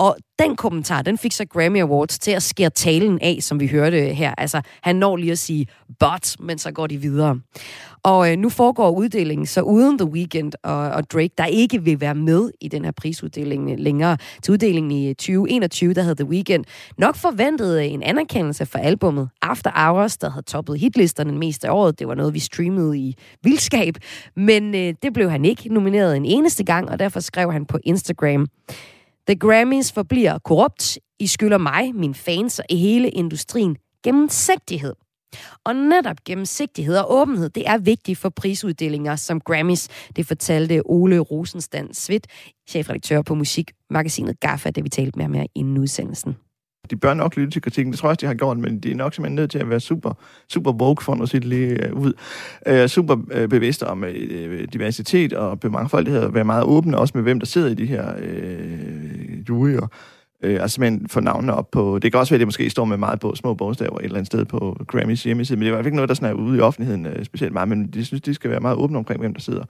og 0.00 0.16
den 0.38 0.56
kommentar, 0.56 1.02
den 1.02 1.18
fik 1.18 1.32
så 1.32 1.44
Grammy 1.44 1.82
Awards 1.82 2.18
til 2.18 2.30
at 2.30 2.42
skære 2.42 2.70
talen 2.70 3.18
af, 3.22 3.38
som 3.40 3.60
vi 3.60 3.66
hørte 3.66 4.00
her. 4.00 4.34
Altså, 4.38 4.60
han 4.82 4.96
når 4.96 5.16
lige 5.16 5.32
at 5.32 5.38
sige 5.38 5.66
but, 5.98 6.36
men 6.38 6.58
så 6.58 6.72
går 6.72 6.86
de 6.86 6.96
videre. 6.96 7.40
Og 8.02 8.32
øh, 8.32 8.38
nu 8.38 8.48
foregår 8.48 8.90
uddelingen 8.90 9.46
så 9.46 9.60
uden 9.62 9.98
The 9.98 10.08
Weeknd 10.08 10.52
og, 10.62 10.90
og 10.90 11.10
Drake, 11.10 11.30
der 11.38 11.46
ikke 11.46 11.82
vil 11.82 12.00
være 12.00 12.14
med 12.14 12.50
i 12.60 12.68
den 12.68 12.84
her 12.84 12.92
prisuddeling 12.92 13.80
længere. 13.80 14.16
Til 14.42 14.52
uddelingen 14.52 14.90
i 14.90 15.08
øh, 15.08 15.14
2021, 15.14 15.94
der 15.94 16.02
havde 16.02 16.14
The 16.14 16.28
Weeknd 16.28 16.64
nok 16.98 17.16
forventet 17.16 17.78
øh, 17.78 17.92
en 17.92 18.02
anerkendelse 18.02 18.66
for 18.66 18.78
albummet 18.78 19.28
After 19.42 19.70
Hours, 19.74 20.16
der 20.16 20.30
havde 20.30 20.46
toppet 20.46 20.80
hitlisterne 20.80 21.32
mest 21.32 21.64
af 21.64 21.70
året. 21.70 21.98
Det 21.98 22.08
var 22.08 22.14
noget, 22.14 22.34
vi 22.34 22.38
streamede 22.38 22.98
i 22.98 23.16
vildskab. 23.42 23.94
Men 24.36 24.74
øh, 24.74 24.94
det 25.02 25.12
blev 25.14 25.30
han 25.30 25.44
ikke 25.44 25.74
nomineret 25.74 26.16
en 26.16 26.24
eneste 26.24 26.64
gang, 26.64 26.90
og 26.90 26.98
derfor 26.98 27.20
skrev 27.20 27.52
han 27.52 27.66
på 27.66 27.78
Instagram, 27.84 28.46
The 29.30 29.38
Grammys 29.38 29.92
forbliver 29.92 30.38
korrupt. 30.38 30.98
I 31.20 31.26
skylder 31.26 31.58
mig, 31.58 31.94
mine 31.94 32.14
fans 32.14 32.58
og 32.58 32.64
hele 32.70 33.10
industrien 33.10 33.76
gennemsigtighed. 34.04 34.94
Og 35.64 35.76
netop 35.76 36.16
gennemsigtighed 36.24 36.96
og 36.96 37.12
åbenhed, 37.14 37.50
det 37.50 37.68
er 37.68 37.78
vigtigt 37.78 38.18
for 38.18 38.28
prisuddelinger 38.28 39.16
som 39.16 39.40
Grammys. 39.40 39.88
Det 40.16 40.26
fortalte 40.26 40.82
Ole 40.84 41.18
Rosenstand 41.18 41.94
Svit, 41.94 42.26
chefredaktør 42.68 43.22
på 43.22 43.34
musikmagasinet 43.34 44.40
GAFFA, 44.40 44.70
det 44.70 44.84
vi 44.84 44.88
talte 44.88 45.18
med 45.18 45.24
ham 45.24 45.34
her 45.34 45.46
inden 45.54 45.78
udsendelsen 45.78 46.36
de 46.90 46.96
bør 46.96 47.14
nok 47.14 47.36
lytte 47.36 47.50
til 47.50 47.62
kritikken. 47.62 47.92
Det 47.92 48.00
tror 48.00 48.08
jeg 48.08 48.10
også, 48.10 48.20
de 48.20 48.26
har 48.26 48.34
gjort, 48.34 48.58
men 48.58 48.80
de 48.80 48.90
er 48.90 48.94
nok 48.94 49.14
simpelthen 49.14 49.36
nødt 49.36 49.50
til 49.50 49.58
at 49.58 49.70
være 49.70 49.80
super, 49.80 50.12
super 50.48 50.72
woke, 50.72 51.04
for 51.04 51.22
at 51.22 51.28
sige 51.28 51.40
det 51.40 51.48
lige 51.48 51.86
øh, 51.86 51.92
ud. 51.92 52.12
Øh, 52.66 52.88
super 52.88 53.16
øh, 53.30 53.48
bevidste 53.48 53.86
om 53.86 54.04
øh, 54.04 54.14
øh 54.30 54.68
diversitet 54.72 55.32
og 55.32 55.58
mangfoldighed, 55.64 56.22
og 56.22 56.34
være 56.34 56.44
meget 56.44 56.64
åbne 56.64 56.98
også 56.98 57.12
med, 57.14 57.22
hvem 57.22 57.40
der 57.40 57.46
sidder 57.46 57.68
i 57.68 57.74
de 57.74 57.86
her 57.86 58.12
øh, 58.18 59.48
juryer. 59.48 59.86
Øh, 60.42 60.62
altså 60.62 60.74
simpelthen 60.74 61.08
få 61.08 61.20
navnene 61.20 61.54
op 61.54 61.70
på... 61.70 61.98
Det 61.98 62.12
kan 62.12 62.20
også 62.20 62.30
være, 62.30 62.36
at 62.36 62.40
det 62.40 62.46
måske 62.46 62.70
står 62.70 62.84
med 62.84 62.96
meget 62.96 63.20
på 63.20 63.34
små 63.34 63.54
bogstaver 63.54 63.98
et 63.98 64.04
eller 64.04 64.16
andet 64.16 64.26
sted 64.26 64.44
på 64.44 64.76
Grammys 64.86 65.22
hjemmeside, 65.22 65.56
men 65.56 65.60
det 65.60 65.66
er 65.66 65.70
i 65.70 65.74
hvert 65.74 65.78
fald 65.78 65.86
ikke 65.86 65.96
noget, 65.96 66.08
der 66.08 66.14
sådan 66.14 66.36
er 66.36 66.40
ude 66.40 66.58
i 66.58 66.60
offentligheden 66.60 67.06
øh, 67.06 67.24
specielt 67.24 67.52
meget, 67.52 67.68
men 67.68 67.86
de 67.86 68.04
synes, 68.04 68.22
de 68.22 68.34
skal 68.34 68.50
være 68.50 68.60
meget 68.60 68.76
åbne 68.76 68.98
omkring, 68.98 69.20
hvem 69.20 69.34
der 69.34 69.40
sidder 69.40 69.64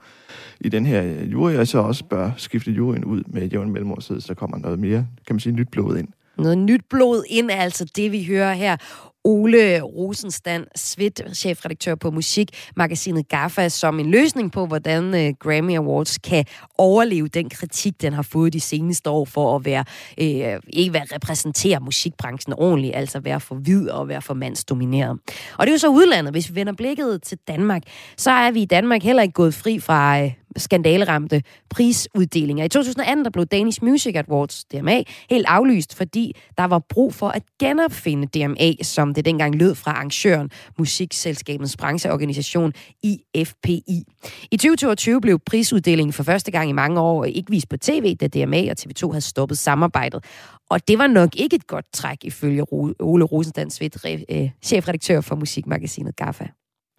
i 0.61 0.69
den 0.69 0.85
her 0.85 1.03
øh, 1.03 1.31
jury, 1.31 1.53
og 1.53 1.67
så 1.67 1.79
også 1.79 2.05
bør 2.05 2.31
skifte 2.37 2.71
juryen 2.71 3.05
ud 3.05 3.23
med 3.27 3.47
jævn 3.47 3.71
mellemår, 3.71 3.99
så 3.99 4.25
der 4.27 4.33
kommer 4.33 4.57
noget 4.57 4.79
mere, 4.79 5.07
kan 5.27 5.35
man 5.35 5.39
sige, 5.39 5.53
nyt 5.53 5.69
blod 5.71 5.97
ind. 5.97 6.07
Noget 6.37 6.57
nyt 6.57 6.81
blod 6.89 7.23
ind, 7.29 7.51
altså 7.51 7.85
det 7.95 8.11
vi 8.11 8.23
hører 8.23 8.53
her. 8.53 8.77
Ole 9.23 9.81
Rosenstand 9.81 10.67
Svit, 10.75 11.21
chefredaktør 11.33 11.95
på 11.95 12.11
musikmagasinet 12.11 13.29
GAFA, 13.29 13.69
som 13.69 13.99
en 13.99 14.11
løsning 14.11 14.51
på, 14.51 14.65
hvordan 14.65 15.03
uh, 15.13 15.35
Grammy 15.39 15.77
Awards 15.77 16.17
kan 16.17 16.45
overleve 16.77 17.27
den 17.27 17.49
kritik, 17.49 18.01
den 18.01 18.13
har 18.13 18.21
fået 18.21 18.53
de 18.53 18.59
seneste 18.59 19.09
år 19.09 19.25
for 19.25 19.55
at 19.55 19.65
være 19.65 19.83
øh, 20.17 20.59
ikke 20.73 20.93
være 20.93 21.05
repræsentere 21.15 21.79
musikbranchen 21.79 22.53
ordentligt, 22.53 22.95
altså 22.95 23.19
være 23.19 23.39
for 23.39 23.55
hvid 23.55 23.89
og 23.89 24.07
være 24.07 24.21
for 24.21 24.33
mandsdomineret. 24.33 25.19
Og 25.57 25.67
det 25.67 25.67
er 25.67 25.73
jo 25.73 25.77
så 25.77 25.89
udlandet. 25.89 26.33
Hvis 26.33 26.49
vi 26.49 26.55
vender 26.55 26.73
blikket 26.73 27.23
til 27.23 27.37
Danmark, 27.47 27.83
så 28.17 28.31
er 28.31 28.51
vi 28.51 28.61
i 28.61 28.65
Danmark 28.65 29.03
heller 29.03 29.21
ikke 29.21 29.33
gået 29.33 29.53
fri 29.53 29.79
fra 29.79 30.21
øh, 30.23 30.31
skandaleramte 30.57 31.43
prisuddelinger. 31.69 32.65
I 32.65 32.67
2018 32.67 33.25
der 33.25 33.31
blev 33.31 33.45
Danish 33.45 33.83
Music 33.83 34.15
Awards, 34.15 34.63
DMA, 34.63 35.03
helt 35.29 35.45
aflyst, 35.47 35.95
fordi 35.95 36.35
der 36.57 36.63
var 36.63 36.79
brug 36.79 37.13
for 37.13 37.27
at 37.27 37.43
genopfinde 37.59 38.27
DMA, 38.27 38.83
som 38.83 39.13
det 39.13 39.25
dengang 39.25 39.55
lød 39.55 39.75
fra 39.75 39.91
arrangøren, 39.91 40.49
musikselskabets 40.77 41.77
brancheorganisation 41.77 42.73
IFPI. 43.03 44.03
I 44.51 44.57
2022 44.57 45.21
blev 45.21 45.39
prisuddelingen 45.39 46.13
for 46.13 46.23
første 46.23 46.51
gang 46.51 46.69
i 46.69 46.73
mange 46.73 46.99
år 46.99 47.25
ikke 47.25 47.51
vist 47.51 47.69
på 47.69 47.77
tv, 47.77 48.15
da 48.15 48.27
DMA 48.27 48.71
og 48.71 48.75
TV2 48.79 49.11
havde 49.11 49.21
stoppet 49.21 49.57
samarbejdet. 49.57 50.23
Og 50.69 50.87
det 50.87 50.97
var 50.97 51.07
nok 51.07 51.35
ikke 51.35 51.55
et 51.55 51.67
godt 51.67 51.85
træk, 51.93 52.17
ifølge 52.23 52.65
Ole 52.99 53.23
Rosendansvidt, 53.23 53.97
øh, 54.31 54.49
chefredaktør 54.63 55.21
for 55.21 55.35
musikmagasinet 55.35 56.15
GAFA. 56.15 56.47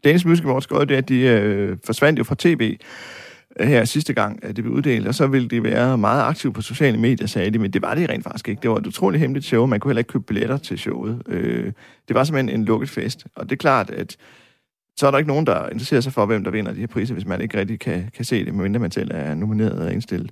Danish 0.04 0.26
Music 0.26 0.44
Awards 0.44 0.66
gør 0.66 0.84
det, 0.84 0.94
at 0.94 1.08
de 1.08 1.20
øh, 1.20 1.76
forsvandt 1.84 2.18
jo 2.18 2.24
fra 2.24 2.34
tv 2.38 2.76
her 3.60 3.84
sidste 3.84 4.12
gang, 4.12 4.44
at 4.44 4.56
det 4.56 4.64
blev 4.64 4.76
uddelt, 4.76 5.08
og 5.08 5.14
så 5.14 5.26
ville 5.26 5.48
de 5.48 5.62
være 5.62 5.98
meget 5.98 6.22
aktive 6.22 6.52
på 6.52 6.62
sociale 6.62 6.98
medier, 6.98 7.26
sagde 7.26 7.50
de, 7.50 7.58
men 7.58 7.70
det 7.70 7.82
var 7.82 7.94
det 7.94 8.10
rent 8.10 8.24
faktisk 8.24 8.48
ikke. 8.48 8.62
Det 8.62 8.70
var 8.70 8.76
et 8.76 8.86
utroligt 8.86 9.20
hemmeligt 9.20 9.46
show, 9.46 9.66
man 9.66 9.80
kunne 9.80 9.90
heller 9.90 10.00
ikke 10.00 10.12
købe 10.12 10.24
billetter 10.24 10.56
til 10.56 10.78
showet. 10.78 11.22
Øh, 11.26 11.72
det 12.08 12.14
var 12.14 12.24
simpelthen 12.24 12.60
en 12.60 12.64
lukket 12.64 12.90
fest, 12.90 13.26
og 13.36 13.44
det 13.44 13.52
er 13.52 13.60
klart, 13.60 13.90
at 13.90 14.16
så 14.96 15.06
er 15.06 15.10
der 15.10 15.18
ikke 15.18 15.28
nogen, 15.28 15.46
der 15.46 15.68
interesserer 15.68 16.00
sig 16.00 16.12
for, 16.12 16.26
hvem 16.26 16.44
der 16.44 16.50
vinder 16.50 16.72
de 16.72 16.80
her 16.80 16.86
priser, 16.86 17.14
hvis 17.14 17.26
man 17.26 17.40
ikke 17.40 17.58
rigtig 17.58 17.80
kan, 17.80 18.10
kan 18.14 18.24
se 18.24 18.44
det, 18.44 18.54
medmindre 18.54 18.80
man 18.80 18.90
selv 18.90 19.10
er 19.14 19.34
nomineret 19.34 19.86
og 19.86 19.92
indstillet. 19.92 20.30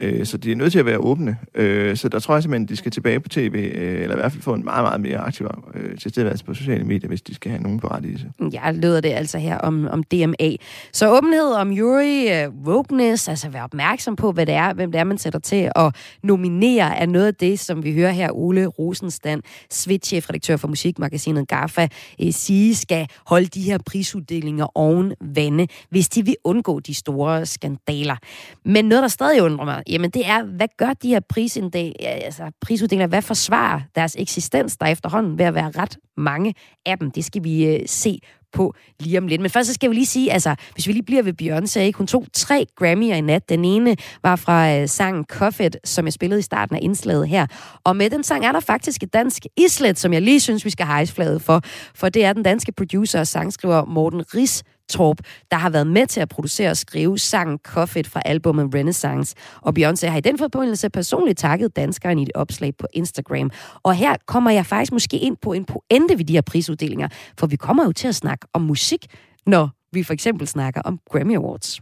Øh, 0.00 0.26
så 0.26 0.36
de 0.36 0.52
er 0.52 0.56
nødt 0.56 0.72
til 0.72 0.78
at 0.78 0.86
være 0.86 0.98
åbne. 0.98 1.36
Øh, 1.54 1.96
så 1.96 2.08
der 2.08 2.18
tror 2.18 2.34
jeg 2.34 2.42
simpelthen, 2.42 2.62
at 2.62 2.68
de 2.68 2.76
skal 2.76 2.92
tilbage 2.92 3.20
på 3.20 3.28
tv, 3.28 3.70
øh, 3.74 4.02
eller 4.02 4.16
i 4.16 4.18
hvert 4.18 4.32
fald 4.32 4.42
få 4.42 4.54
en 4.54 4.64
meget, 4.64 4.84
meget 4.84 5.00
mere 5.00 5.18
aktiv 5.18 5.48
øh, 5.74 5.98
tilstedeværelse 5.98 6.44
på 6.44 6.54
sociale 6.54 6.84
medier, 6.84 7.08
hvis 7.08 7.22
de 7.22 7.34
skal 7.34 7.50
have 7.50 7.62
nogen 7.62 7.80
berettigelse. 7.80 8.32
Ja, 8.52 8.72
lyder 8.72 9.00
det 9.00 9.08
altså 9.08 9.38
her 9.38 9.58
om, 9.58 9.88
om 9.88 10.02
DMA. 10.02 10.56
Så 10.92 11.16
åbenhed 11.16 11.52
om 11.52 11.72
jury, 11.72 12.30
øh, 12.30 12.66
wokeness, 12.66 13.28
altså 13.28 13.48
være 13.48 13.64
opmærksom 13.64 14.16
på, 14.16 14.32
hvad 14.32 14.46
det 14.46 14.54
er, 14.54 14.72
hvem 14.72 14.92
det 14.92 14.98
er, 14.98 15.04
man 15.04 15.18
sætter 15.18 15.38
til 15.38 15.70
at 15.76 15.94
nominere, 16.22 16.96
er 16.96 17.06
noget 17.06 17.26
af 17.26 17.34
det, 17.34 17.60
som 17.60 17.84
vi 17.84 17.94
hører 17.94 18.10
her 18.10 18.30
Ole 18.32 18.66
Rosenstand, 18.66 19.42
Svit, 19.70 20.06
chefredaktør 20.06 20.56
for 20.56 20.68
musikmagasinet 20.68 21.48
GAFA, 21.48 21.88
øh, 22.22 22.32
sige, 22.32 22.76
skal 22.76 23.06
holde 23.26 23.46
de 23.46 23.62
her 23.62 23.78
prisuddelinger 23.86 24.66
oven 24.74 25.14
vande, 25.20 25.66
hvis 25.90 26.08
de 26.08 26.24
vil 26.24 26.36
undgå 26.44 26.80
de 26.80 26.94
store 26.94 27.46
skandaler. 27.46 28.16
Men 28.64 28.84
noget, 28.84 29.02
der 29.02 29.08
stadig 29.08 29.42
undrer 29.42 29.64
mig, 29.64 29.82
jamen 29.90 30.10
det 30.10 30.26
er, 30.26 30.42
hvad 30.42 30.68
gør 30.76 30.92
de 31.02 31.08
her 31.08 31.20
prisindel, 31.28 31.94
altså 32.00 32.50
prisuddelinger, 32.60 33.06
hvad 33.06 33.22
forsvarer 33.22 33.80
deres 33.94 34.16
eksistens, 34.18 34.76
der 34.76 34.86
efterhånden 34.86 35.38
ved 35.38 35.44
at 35.44 35.54
være 35.54 35.70
ret 35.70 35.98
mange 36.16 36.54
af 36.86 36.98
dem? 36.98 37.10
Det 37.10 37.24
skal 37.24 37.44
vi 37.44 37.66
øh, 37.66 37.80
se 37.86 38.20
på 38.52 38.74
lige 39.00 39.18
om 39.18 39.26
lidt. 39.26 39.40
Men 39.40 39.50
først 39.50 39.68
så 39.68 39.74
skal 39.74 39.90
vi 39.90 39.94
lige 39.94 40.06
sige, 40.06 40.32
altså, 40.32 40.54
hvis 40.74 40.86
vi 40.86 40.92
lige 40.92 41.02
bliver 41.02 41.22
ved 41.22 41.42
Beyoncé, 41.42 41.80
ikke? 41.80 41.96
hun 41.96 42.06
tog 42.06 42.24
tre 42.32 42.66
Grammy'er 42.82 43.14
i 43.14 43.20
nat. 43.20 43.48
Den 43.48 43.64
ene 43.64 43.96
var 44.22 44.36
fra 44.36 44.76
øh, 44.76 44.88
sangen 44.88 45.24
Coffet, 45.24 45.76
som 45.84 46.04
jeg 46.04 46.12
spillede 46.12 46.38
i 46.38 46.42
starten 46.42 46.76
af 46.76 46.80
indslaget 46.82 47.28
her. 47.28 47.46
Og 47.84 47.96
med 47.96 48.10
den 48.10 48.22
sang 48.22 48.46
er 48.46 48.52
der 48.52 48.60
faktisk 48.60 49.02
et 49.02 49.12
dansk 49.12 49.42
islet, 49.56 49.98
som 49.98 50.12
jeg 50.12 50.22
lige 50.22 50.40
synes, 50.40 50.64
vi 50.64 50.70
skal 50.70 50.86
hejse 50.86 51.14
flaget 51.14 51.42
for. 51.42 51.60
For 51.94 52.08
det 52.08 52.24
er 52.24 52.32
den 52.32 52.42
danske 52.42 52.72
producer 52.72 53.20
og 53.20 53.26
sangskriver 53.26 53.84
Morten 53.84 54.22
Ris 54.34 54.62
Torp, 54.90 55.18
der 55.50 55.56
har 55.56 55.70
været 55.70 55.86
med 55.86 56.06
til 56.06 56.20
at 56.20 56.28
producere 56.28 56.70
og 56.70 56.76
skrive 56.76 57.18
sangen 57.18 57.58
Coffee 57.64 58.04
fra 58.04 58.22
albumet 58.24 58.74
Renaissance. 58.74 59.34
Og 59.60 59.74
Beyoncé 59.78 60.06
har 60.06 60.18
i 60.18 60.20
den 60.20 60.38
forbindelse 60.38 60.90
personligt 60.90 61.38
takket 61.38 61.76
danskeren 61.76 62.18
i 62.18 62.22
et 62.22 62.30
opslag 62.34 62.76
på 62.78 62.86
Instagram. 62.92 63.50
Og 63.82 63.94
her 63.94 64.16
kommer 64.26 64.50
jeg 64.50 64.66
faktisk 64.66 64.92
måske 64.92 65.18
ind 65.18 65.36
på 65.42 65.52
en 65.52 65.64
pointe 65.64 66.18
ved 66.18 66.24
de 66.24 66.32
her 66.32 66.40
prisuddelinger, 66.40 67.08
for 67.38 67.46
vi 67.46 67.56
kommer 67.56 67.84
jo 67.84 67.92
til 67.92 68.08
at 68.08 68.14
snakke 68.14 68.46
om 68.52 68.62
musik, 68.62 69.06
når 69.46 69.70
vi 69.92 70.02
for 70.02 70.12
eksempel 70.12 70.46
snakker 70.46 70.80
om 70.80 70.98
Grammy 71.10 71.36
Awards. 71.36 71.80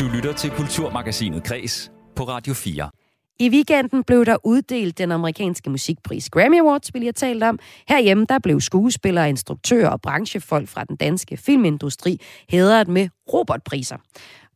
Du 0.00 0.04
lytter 0.14 0.32
til 0.32 0.50
Kulturmagasinet 0.50 1.44
Kres 1.44 1.90
på 2.16 2.24
Radio 2.24 2.54
4. 2.54 2.99
I 3.40 3.48
weekenden 3.48 4.04
blev 4.04 4.24
der 4.24 4.36
uddelt 4.44 4.98
den 4.98 5.12
amerikanske 5.12 5.70
musikpris 5.70 6.30
Grammy 6.30 6.60
Awards, 6.60 6.94
vil 6.94 7.02
jeg 7.02 7.14
talt 7.14 7.42
om. 7.42 7.58
Herhjemme 7.88 8.26
der 8.28 8.38
blev 8.38 8.60
skuespillere, 8.60 9.28
instruktører 9.28 9.88
og 9.88 10.00
branchefolk 10.00 10.68
fra 10.68 10.84
den 10.84 10.96
danske 10.96 11.36
filmindustri 11.36 12.20
hedret 12.48 12.88
med 12.88 13.08
robotpriser. 13.32 13.96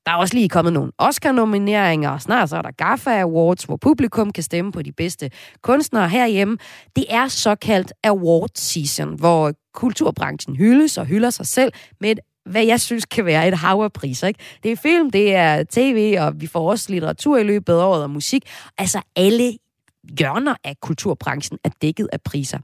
Der 0.06 0.12
er 0.12 0.16
også 0.16 0.34
lige 0.34 0.48
kommet 0.48 0.72
nogle 0.72 0.92
Oscar-nomineringer, 0.98 2.10
og 2.10 2.22
snart 2.22 2.48
så 2.48 2.56
er 2.56 2.62
der 2.62 2.70
GAFA 2.70 3.20
Awards, 3.20 3.64
hvor 3.64 3.76
publikum 3.76 4.32
kan 4.32 4.42
stemme 4.42 4.72
på 4.72 4.82
de 4.82 4.92
bedste 4.92 5.30
kunstnere 5.62 6.08
herhjemme. 6.08 6.58
Det 6.96 7.04
er 7.08 7.28
såkaldt 7.28 7.92
award 8.04 8.50
season, 8.54 9.14
hvor 9.14 9.52
kulturbranchen 9.74 10.56
hyldes 10.56 10.98
og 10.98 11.06
hylder 11.06 11.30
sig 11.30 11.46
selv 11.46 11.72
med 12.00 12.10
et 12.10 12.20
hvad 12.50 12.64
jeg 12.64 12.80
synes 12.80 13.04
kan 13.04 13.24
være 13.24 13.48
et 13.48 13.58
hav 13.58 13.80
af 13.80 13.92
priser. 13.92 14.26
Ikke? 14.26 14.40
Det 14.62 14.72
er 14.72 14.76
film, 14.76 15.10
det 15.10 15.34
er 15.34 15.64
tv, 15.70 16.16
og 16.20 16.40
vi 16.40 16.46
får 16.46 16.70
også 16.70 16.92
litteratur 16.92 17.38
i 17.38 17.42
løbet 17.42 17.72
af 17.72 17.76
året 17.76 18.02
og 18.02 18.10
musik. 18.10 18.42
Altså 18.78 19.00
alle 19.16 19.52
hjørner 20.18 20.54
af 20.64 20.74
kulturbranchen 20.80 21.58
er 21.64 21.70
dækket 21.82 22.08
af 22.12 22.20
priser. 22.20 22.58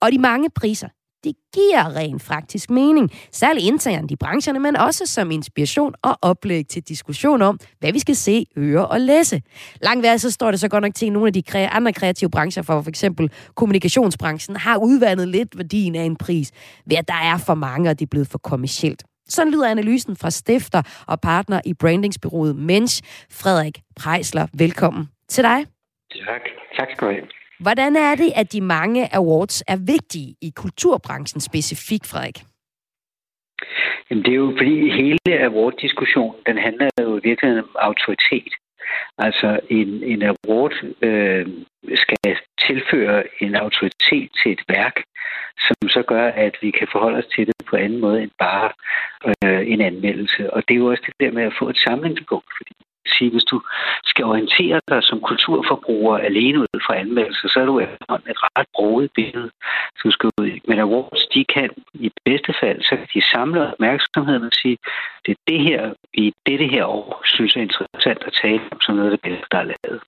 Og 0.00 0.12
de 0.12 0.18
mange 0.18 0.50
priser, 0.50 0.88
det 1.24 1.34
giver 1.54 1.96
rent 1.96 2.22
faktisk 2.22 2.70
mening. 2.70 3.10
Særligt 3.32 3.66
internt 3.66 4.10
i 4.10 4.16
brancherne, 4.16 4.58
men 4.58 4.76
også 4.76 5.06
som 5.06 5.30
inspiration 5.30 5.94
og 6.02 6.18
oplæg 6.22 6.66
til 6.66 6.82
diskussion 6.82 7.42
om, 7.42 7.58
hvad 7.80 7.92
vi 7.92 7.98
skal 7.98 8.16
se, 8.16 8.46
høre 8.56 8.86
og 8.86 9.00
læse. 9.00 9.42
Langt 9.82 10.02
værd 10.02 10.18
så 10.18 10.30
står 10.30 10.50
det 10.50 10.60
så 10.60 10.68
godt 10.68 10.82
nok 10.82 10.94
til, 10.94 11.06
at 11.06 11.12
nogle 11.12 11.26
af 11.26 11.32
de 11.32 11.68
andre 11.68 11.92
kreative 11.92 12.30
brancher, 12.30 12.62
for 12.62 12.82
f.eks. 12.82 13.04
kommunikationsbranchen, 13.54 14.56
har 14.56 14.76
udvandet 14.76 15.28
lidt 15.28 15.58
værdien 15.58 15.94
af 15.94 16.04
en 16.04 16.16
pris, 16.16 16.50
ved 16.86 16.96
at 16.96 17.08
der 17.08 17.14
er 17.14 17.38
for 17.38 17.54
mange, 17.54 17.90
og 17.90 17.98
det 17.98 18.06
er 18.06 18.10
blevet 18.10 18.28
for 18.28 18.38
kommercielt. 18.38 19.02
Sådan 19.28 19.52
lyder 19.52 19.70
analysen 19.70 20.16
fra 20.16 20.30
stifter 20.30 20.82
og 21.08 21.20
partner 21.20 21.60
i 21.66 21.74
brandingsbyrået 21.74 22.56
Mensch, 22.56 23.02
Frederik 23.30 23.78
Prejsler. 23.96 24.46
Velkommen 24.58 25.08
til 25.28 25.44
dig. 25.44 25.66
Tak. 26.26 26.42
Tak 26.76 26.88
skal 26.94 27.08
du 27.08 27.12
have. 27.12 27.26
Hvordan 27.60 27.96
er 27.96 28.14
det, 28.14 28.32
at 28.36 28.52
de 28.52 28.60
mange 28.60 29.14
awards 29.14 29.62
er 29.68 29.76
vigtige 29.76 30.34
i 30.42 30.50
kulturbranchen 30.56 31.40
specifikt, 31.40 32.06
Frederik? 32.06 32.38
Jamen, 34.10 34.24
det 34.24 34.32
er 34.32 34.36
jo 34.36 34.54
fordi 34.60 34.90
hele 35.00 35.18
award-diskussionen, 35.48 36.40
den 36.46 36.58
handler 36.58 36.88
jo 37.00 37.16
i 37.18 37.20
virkeligheden 37.28 37.64
om 37.64 37.76
autoritet. 37.88 38.52
Altså 39.18 39.60
en, 39.70 39.88
en 40.02 40.22
award 40.22 40.74
øh, 41.02 41.46
skal 41.94 42.18
tilføre 42.66 43.24
en 43.40 43.54
autoritet 43.54 44.30
til 44.42 44.52
et 44.52 44.62
værk, 44.68 44.96
som 45.66 45.88
så 45.88 46.02
gør, 46.02 46.26
at 46.28 46.54
vi 46.62 46.70
kan 46.70 46.88
forholde 46.92 47.18
os 47.18 47.26
til 47.34 47.46
det 47.46 47.54
på 47.70 47.76
anden 47.76 48.00
måde 48.00 48.22
end 48.22 48.30
bare 48.38 48.70
øh, 49.44 49.72
en 49.72 49.80
anmeldelse. 49.80 50.52
Og 50.54 50.62
det 50.68 50.74
er 50.74 50.78
jo 50.78 50.86
også 50.86 51.02
det 51.06 51.14
der 51.20 51.32
med 51.32 51.42
at 51.42 51.56
få 51.58 51.68
et 51.68 51.78
samlingspunkt, 51.78 52.50
fordi 52.58 52.74
sige, 53.06 53.30
hvis 53.30 53.44
du 53.44 53.62
skal 54.04 54.24
orientere 54.24 54.80
dig 54.88 55.02
som 55.02 55.20
kulturforbruger 55.20 56.18
alene 56.18 56.60
ud 56.60 56.80
fra 56.86 56.96
anmeldelser, 56.96 57.48
så 57.48 57.60
er 57.60 57.64
du 57.64 57.80
efterhånden 57.80 58.30
et 58.30 58.42
ret 58.42 58.66
bruget 58.74 59.10
billede, 59.14 59.50
som 60.02 60.10
skal 60.10 60.30
ud 60.40 60.46
i. 60.46 60.60
Men 60.68 60.78
awards, 60.78 61.26
de 61.26 61.44
kan 61.44 61.70
i 61.94 62.10
bedste 62.24 62.54
fald, 62.60 62.82
så 62.82 62.96
kan 62.96 63.08
de 63.14 63.22
samle 63.32 63.72
opmærksomheden 63.72 64.42
og 64.42 64.52
sige, 64.52 64.78
det 65.26 65.32
er 65.32 65.42
det 65.48 65.60
her, 65.60 65.94
i 66.14 66.32
dette 66.46 66.66
her 66.66 66.84
år, 66.84 67.22
synes 67.24 67.54
jeg 67.54 67.60
er 67.60 67.68
interessant 67.68 68.22
at 68.26 68.32
tale 68.42 68.60
om 68.72 68.80
som 68.80 68.94
noget 68.94 69.10
af 69.10 69.18
det 69.18 69.22
bedste, 69.22 69.46
der 69.50 69.58
er 69.58 69.70
lavet. 69.74 70.00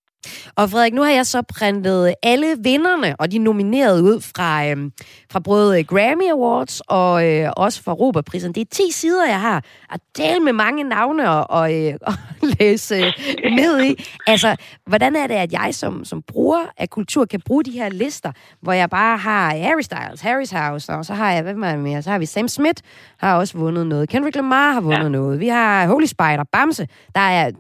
Og 0.55 0.71
Frederik, 0.71 0.95
nu 0.95 1.03
har 1.03 1.11
jeg 1.11 1.27
så 1.27 1.43
printet 1.43 2.15
alle 2.23 2.57
vinderne 2.63 3.17
og 3.19 3.33
de 3.33 3.39
nominerede 3.39 4.03
ud 4.03 4.21
fra, 4.21 4.67
øhm, 4.67 4.93
fra 5.33 5.41
både 5.41 5.85
Grammy 5.85 6.31
Awards 6.33 6.81
og 6.81 7.27
øh, 7.29 7.51
også 7.57 7.83
fra 7.83 7.93
Roberprisen. 7.93 8.53
Det 8.53 8.61
er 8.61 8.65
10 8.71 8.83
sider, 8.91 9.27
jeg 9.27 9.41
har 9.41 9.65
at 9.91 10.01
dele 10.17 10.41
med 10.41 10.53
mange 10.53 10.85
navne 10.85 11.31
og, 11.31 11.51
og, 11.51 11.75
øh, 11.75 11.95
og 12.09 12.15
læse 12.43 12.95
øh, 12.95 13.13
ned 13.53 13.85
i. 13.85 14.05
Altså, 14.27 14.57
hvordan 14.87 15.17
er 15.17 15.27
det, 15.27 15.35
at 15.35 15.53
jeg 15.53 15.75
som, 15.75 16.05
som 16.05 16.23
bruger 16.23 16.61
af 16.77 16.91
kultur 16.91 17.25
kan 17.25 17.41
bruge 17.41 17.65
de 17.65 17.71
her 17.71 17.89
lister, 17.89 18.33
hvor 18.61 18.73
jeg 18.73 18.91
bare 18.91 19.19
har 19.19 19.57
Harry 19.57 19.81
Styles, 19.81 20.23
Harry's 20.23 20.59
House, 20.59 20.93
og 20.93 21.05
så 21.05 21.15
har 21.15 21.31
jeg, 21.31 21.39
er 21.39 21.43
det 21.43 21.79
mere? 21.79 22.03
Så 22.03 22.11
har 22.11 22.19
vi 22.19 22.27
Sam 22.27 22.49
Smith, 22.49 22.83
har 23.19 23.37
også 23.37 23.59
vundet 23.59 23.87
noget. 23.87 24.09
Kendrick 24.09 24.37
Lamar 24.37 24.73
har 24.73 24.81
vundet 24.81 25.03
ja. 25.03 25.09
noget. 25.09 25.41
Vi 25.41 25.49
har 25.49 25.87
Holy 25.87 26.07
Spider, 26.07 26.45
Bamse. 26.53 26.89
Der 27.15 27.21
er, 27.21 27.51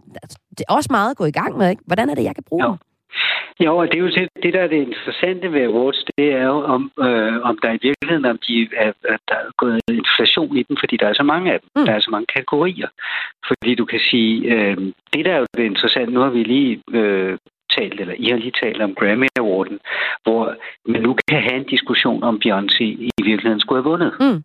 det 0.59 0.65
er 0.69 0.73
også 0.73 0.89
meget 0.91 1.11
at 1.11 1.17
gå 1.17 1.25
i 1.25 1.31
gang 1.31 1.57
med, 1.57 1.71
ikke? 1.71 1.83
Hvordan 1.87 2.11
er 2.11 2.15
det, 2.15 2.25
jeg 2.25 2.35
kan 2.35 2.45
bruge 2.49 2.65
jo. 2.65 2.76
Jo, 3.61 3.77
og 3.77 3.87
det 3.87 3.95
er 3.95 4.01
jo 4.01 4.09
det, 4.09 4.29
det, 4.43 4.55
der 4.55 4.61
er 4.61 4.67
det 4.67 4.77
interessante 4.77 5.53
ved 5.53 5.63
awards, 5.63 6.05
det 6.17 6.33
er 6.33 6.45
jo, 6.45 6.59
om, 6.75 6.93
øh, 7.01 7.41
om 7.43 7.59
der 7.63 7.73
i 7.73 7.79
virkeligheden 7.83 8.25
om 8.25 8.39
de 8.49 8.69
er, 8.77 8.93
at 9.09 9.21
der 9.29 9.35
er 9.35 9.51
gået 9.57 9.81
inflation 9.89 10.57
i 10.57 10.63
dem, 10.63 10.77
fordi 10.77 10.97
der 10.97 11.09
er 11.09 11.13
så 11.13 11.23
mange 11.23 11.53
af 11.53 11.61
dem. 11.61 11.69
Mm. 11.77 11.85
Der 11.87 11.93
er 11.93 12.01
så 12.01 12.11
mange 12.11 12.27
kategorier. 12.27 12.89
Fordi 13.49 13.75
du 13.75 13.85
kan 13.85 14.01
sige, 14.01 14.55
øh, 14.55 14.77
det 15.13 15.25
der 15.25 15.33
er 15.33 15.39
jo 15.39 15.47
det 15.57 15.65
interessante, 15.65 16.15
nu 16.15 16.21
har 16.21 16.31
vi 16.31 16.43
lige 16.43 16.83
øh, 16.93 17.39
talt, 17.71 18.01
eller 18.01 18.15
I 18.19 18.29
har 18.31 18.37
lige 18.37 18.61
talt 18.63 18.83
om 18.83 18.95
Grammy 18.95 19.29
Awarden, 19.39 19.81
hvor 20.23 20.57
man 20.87 21.03
nu 21.03 21.17
kan 21.29 21.43
have 21.43 21.57
en 21.57 21.65
diskussion 21.65 22.23
om 22.23 22.41
Beyoncé 22.45 22.85
i 22.85 23.11
virkeligheden 23.25 23.61
skulle 23.61 23.83
have 23.83 23.91
vundet. 23.91 24.13
Mm. 24.21 24.43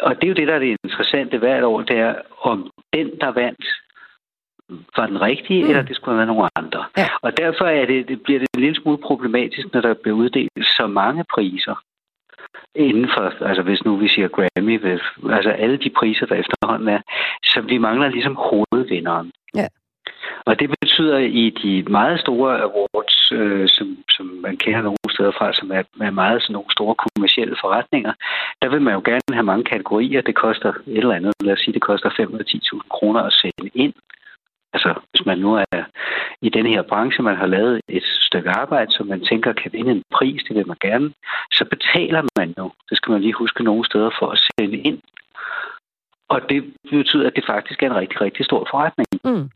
Og 0.00 0.16
det 0.16 0.24
er 0.24 0.28
jo 0.28 0.34
det, 0.34 0.48
der 0.48 0.54
er 0.54 0.58
det 0.58 0.76
interessante 0.84 1.38
hvert 1.38 1.64
år, 1.64 1.82
det 1.82 1.98
er, 1.98 2.14
om 2.40 2.70
den, 2.92 3.10
der 3.20 3.30
vandt, 3.32 3.66
var 4.96 5.06
den 5.06 5.20
rigtige, 5.20 5.62
mm. 5.62 5.68
eller 5.70 5.82
det 5.82 5.96
skulle 5.96 6.12
have 6.12 6.18
været 6.18 6.36
nogle 6.36 6.50
andre. 6.56 6.84
Ja. 6.96 7.08
Og 7.22 7.36
derfor 7.36 7.64
er 7.64 7.86
det, 7.86 8.08
det 8.08 8.22
bliver 8.22 8.38
det 8.38 8.48
en 8.54 8.60
lille 8.60 8.80
smule 8.82 8.98
problematisk, 8.98 9.66
når 9.72 9.80
der 9.80 9.94
bliver 9.94 10.16
uddelt 10.16 10.66
så 10.78 10.86
mange 10.86 11.24
priser 11.34 11.74
inden 12.74 13.08
for, 13.14 13.44
altså 13.44 13.62
hvis 13.62 13.84
nu 13.84 13.96
vi 13.96 14.08
siger 14.08 14.28
Grammy, 14.28 14.80
hvis, 14.80 15.00
altså 15.32 15.50
alle 15.50 15.76
de 15.76 15.90
priser, 15.90 16.26
der 16.26 16.34
efterhånden 16.34 16.88
er, 16.88 17.00
så 17.44 17.60
vi 17.60 17.78
mangler 17.78 18.08
ligesom 18.08 18.36
hovedvinderen. 18.36 19.32
Ja. 19.54 19.66
Og 20.46 20.60
det 20.60 20.70
betyder 20.80 21.18
i 21.18 21.50
de 21.62 21.82
meget 21.82 22.20
store 22.20 22.60
awards, 22.60 23.32
øh, 23.32 23.68
som, 23.68 23.98
som 24.10 24.26
man 24.26 24.56
kender 24.56 24.82
nogle 24.82 25.10
steder 25.10 25.32
fra, 25.38 25.52
som 25.52 25.70
er, 25.70 25.82
er 26.00 26.10
meget 26.10 26.42
sådan 26.42 26.52
nogle 26.52 26.72
store 26.72 26.94
kommersielle 26.94 27.56
forretninger, 27.60 28.12
der 28.62 28.68
vil 28.68 28.82
man 28.82 28.94
jo 28.94 29.02
gerne 29.04 29.32
have 29.32 29.50
mange 29.50 29.64
kategorier. 29.64 30.20
Det 30.20 30.34
koster 30.34 30.68
et 30.68 30.82
eller 30.86 31.14
andet, 31.14 31.34
lad 31.40 31.52
os 31.52 31.60
sige, 31.60 31.74
det 31.74 31.82
koster 31.82 32.10
510.000 32.10 32.88
kroner 32.88 33.20
at 33.22 33.32
sende 33.32 33.70
ind. 33.74 33.94
Altså, 34.76 34.94
hvis 35.10 35.26
man 35.26 35.38
nu 35.38 35.50
er 35.54 35.82
i 36.42 36.48
den 36.48 36.66
her 36.66 36.82
branche, 36.82 37.22
man 37.22 37.36
har 37.36 37.46
lavet 37.46 37.80
et 37.88 38.02
stykke 38.28 38.50
arbejde, 38.50 38.90
som 38.92 39.06
man 39.06 39.20
tænker 39.24 39.52
kan 39.52 39.72
vinde 39.72 39.92
en 39.92 40.02
pris, 40.12 40.42
det 40.48 40.56
vil 40.56 40.66
man 40.66 40.76
gerne, 40.80 41.12
så 41.52 41.64
betaler 41.64 42.22
man 42.38 42.54
jo, 42.58 42.70
det 42.90 42.96
skal 42.96 43.12
man 43.12 43.20
lige 43.20 43.40
huske 43.42 43.64
nogle 43.64 43.84
steder, 43.84 44.10
for 44.18 44.26
at 44.30 44.38
sende 44.38 44.78
ind. 44.78 45.00
Og 46.28 46.40
det 46.50 46.74
betyder, 46.90 47.26
at 47.26 47.36
det 47.36 47.44
faktisk 47.46 47.82
er 47.82 47.86
en 47.86 47.96
rigtig, 47.96 48.20
rigtig 48.20 48.44
stor 48.44 48.66
forretning. 48.70 49.08
Mm. 49.24 49.50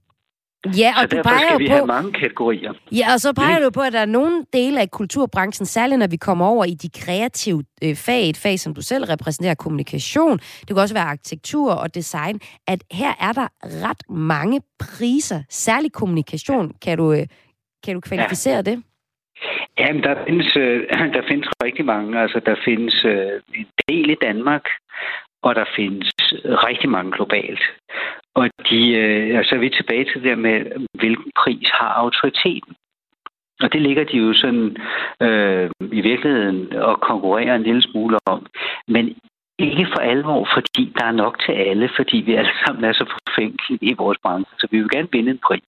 Ja, 0.67 0.93
og 0.97 1.09
så 1.11 1.17
du 1.17 1.23
peger 1.23 1.39
skal 1.49 1.59
vi 1.59 1.67
på, 1.67 1.73
have 1.73 1.87
mange 1.87 2.13
kategorier. 2.13 2.73
Ja, 2.93 3.13
og 3.13 3.21
så 3.21 3.33
peger 3.33 3.59
mm. 3.59 3.65
du 3.65 3.71
på, 3.71 3.81
at 3.81 3.93
der 3.93 3.99
er 3.99 4.07
nogle 4.07 4.45
dele 4.53 4.81
af 4.81 4.91
kulturbranchen, 4.91 5.67
særligt 5.67 5.99
når 5.99 6.07
vi 6.07 6.17
kommer 6.17 6.47
over 6.47 6.65
i 6.65 6.75
de 6.75 6.89
kreative 7.01 7.65
øh, 7.85 7.97
fag, 7.97 8.31
et 8.31 8.37
fag, 8.37 8.59
som 8.59 8.75
du 8.75 8.83
selv 8.83 9.05
repræsenterer, 9.05 9.55
kommunikation, 9.55 10.39
det 10.39 10.67
kan 10.67 10.79
også 10.79 10.95
være 10.95 11.05
arkitektur 11.05 11.73
og 11.73 11.95
design, 11.95 12.41
at 12.67 12.85
her 12.93 13.13
er 13.21 13.33
der 13.33 13.49
ret 13.63 14.03
mange 14.11 14.61
priser, 14.79 15.43
særligt 15.51 15.93
kommunikation. 15.93 16.73
Kan 16.83 16.99
du, 16.99 17.13
øh, 17.13 17.27
kan 17.85 17.95
du 17.95 18.01
kvalificere 18.01 18.57
ja. 18.57 18.63
det? 18.63 18.83
Jamen, 19.79 20.03
der 20.03 20.15
findes, 20.27 20.57
øh, 20.57 20.81
der 21.17 21.23
findes 21.29 21.49
rigtig 21.65 21.85
mange. 21.85 22.21
Altså, 22.21 22.41
der 22.47 22.57
findes 22.65 23.05
øh, 23.05 23.41
en 23.55 23.67
del 23.89 24.11
i 24.11 24.17
Danmark, 24.23 24.65
og 25.43 25.55
der 25.55 25.65
findes 25.77 26.13
øh, 26.45 26.55
rigtig 26.69 26.89
mange 26.91 27.13
globalt. 27.13 27.63
Og 28.35 28.51
de, 28.71 28.93
øh, 28.93 29.39
altså, 29.39 29.55
er 29.55 29.59
vi 29.59 29.71
tilbage 29.71 30.05
til 30.05 30.15
det 30.15 30.25
der 30.25 30.37
med, 30.37 30.87
hvilken 30.95 31.31
pris 31.37 31.69
har 31.71 31.89
autoriteten. 31.89 32.75
Og 33.63 33.73
det 33.73 33.83
ligger 33.83 34.05
de 34.05 34.17
jo 34.17 34.33
sådan 34.33 34.77
øh, 35.23 35.71
i 35.93 36.01
virkeligheden 36.01 36.73
og 36.77 37.01
konkurrerer 37.01 37.55
en 37.55 37.63
lille 37.63 37.83
smule 37.83 38.19
om. 38.27 38.47
Men 38.89 39.17
ikke 39.71 39.87
for 39.95 40.01
alvor, 40.13 40.49
fordi 40.57 40.93
der 40.99 41.05
er 41.05 41.13
nok 41.13 41.35
til 41.45 41.53
alle, 41.53 41.91
fordi 41.97 42.17
vi 42.17 42.35
alle 42.35 42.55
sammen 42.63 42.85
er 42.85 42.93
så 42.93 43.05
forfængelige 43.17 43.91
i 43.91 43.95
vores 44.03 44.19
branche. 44.25 44.53
Så 44.61 44.67
vi 44.71 44.79
vil 44.79 44.91
gerne 44.91 45.09
vinde 45.13 45.31
en 45.31 45.41
pris. 45.49 45.63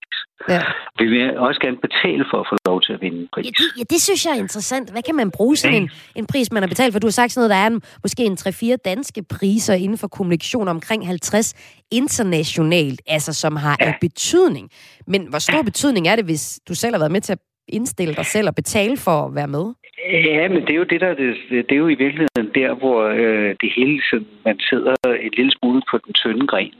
Ja. 0.49 0.61
Vi 0.99 1.05
vil 1.13 1.37
også 1.37 1.59
gerne 1.61 1.77
betale 1.77 2.25
for 2.31 2.37
at 2.39 2.47
få 2.51 2.55
lov 2.65 2.81
til 2.81 2.93
at 2.93 3.01
vinde 3.01 3.19
en 3.19 3.29
pris. 3.33 3.45
Ja, 3.45 3.49
det, 3.49 3.67
ja, 3.77 3.83
det 3.93 4.01
synes 4.01 4.25
jeg 4.25 4.31
er 4.31 4.41
interessant. 4.47 4.91
Hvad 4.91 5.03
kan 5.03 5.15
man 5.15 5.31
bruge 5.31 5.55
sådan 5.55 5.81
en, 5.81 5.89
en 6.15 6.25
pris, 6.25 6.51
man 6.51 6.63
har 6.63 6.67
betalt 6.67 6.93
for? 6.93 6.99
Du 6.99 7.07
har 7.07 7.11
sagt 7.11 7.31
sådan 7.31 7.39
noget, 7.41 7.49
der 7.55 7.63
er 7.63 7.67
en, 7.67 7.81
måske 8.03 8.23
en 8.23 8.37
3-4 8.39 8.75
danske 8.85 9.23
priser 9.23 9.73
inden 9.73 9.97
for 9.97 10.07
kommunikation, 10.07 10.67
omkring 10.67 11.07
50 11.07 11.53
internationalt, 11.91 13.01
altså 13.07 13.33
som 13.33 13.55
har 13.55 13.77
ja. 13.81 13.93
betydning. 14.01 14.69
Men 15.07 15.27
hvor 15.29 15.39
stor 15.39 15.57
ja. 15.57 15.61
betydning 15.61 16.07
er 16.07 16.15
det, 16.15 16.25
hvis 16.25 16.59
du 16.67 16.75
selv 16.75 16.93
har 16.93 16.99
været 16.99 17.11
med 17.11 17.21
til 17.21 17.31
at 17.31 17.39
indstille 17.67 18.15
dig 18.15 18.25
selv 18.25 18.47
og 18.47 18.55
betale 18.55 18.97
for 18.97 19.25
at 19.25 19.35
være 19.35 19.47
med? 19.47 19.65
Ja, 19.99 20.47
men 20.47 20.61
det 20.61 20.69
er 20.69 20.75
jo 20.75 20.83
det, 20.83 21.01
der 21.01 21.13
det, 21.13 21.35
det 21.49 21.71
er 21.71 21.75
jo 21.75 21.87
i 21.87 21.95
virkeligheden 21.95 22.49
der, 22.55 22.73
hvor 22.73 23.03
øh, 23.03 23.55
det 23.61 23.71
hele 23.75 24.01
sådan, 24.09 24.27
man 24.45 24.59
sidder 24.59 24.95
en 25.03 25.31
lille 25.37 25.51
smule 25.51 25.81
på 25.91 25.97
den 26.05 26.13
tynde 26.13 26.47
gren 26.47 26.73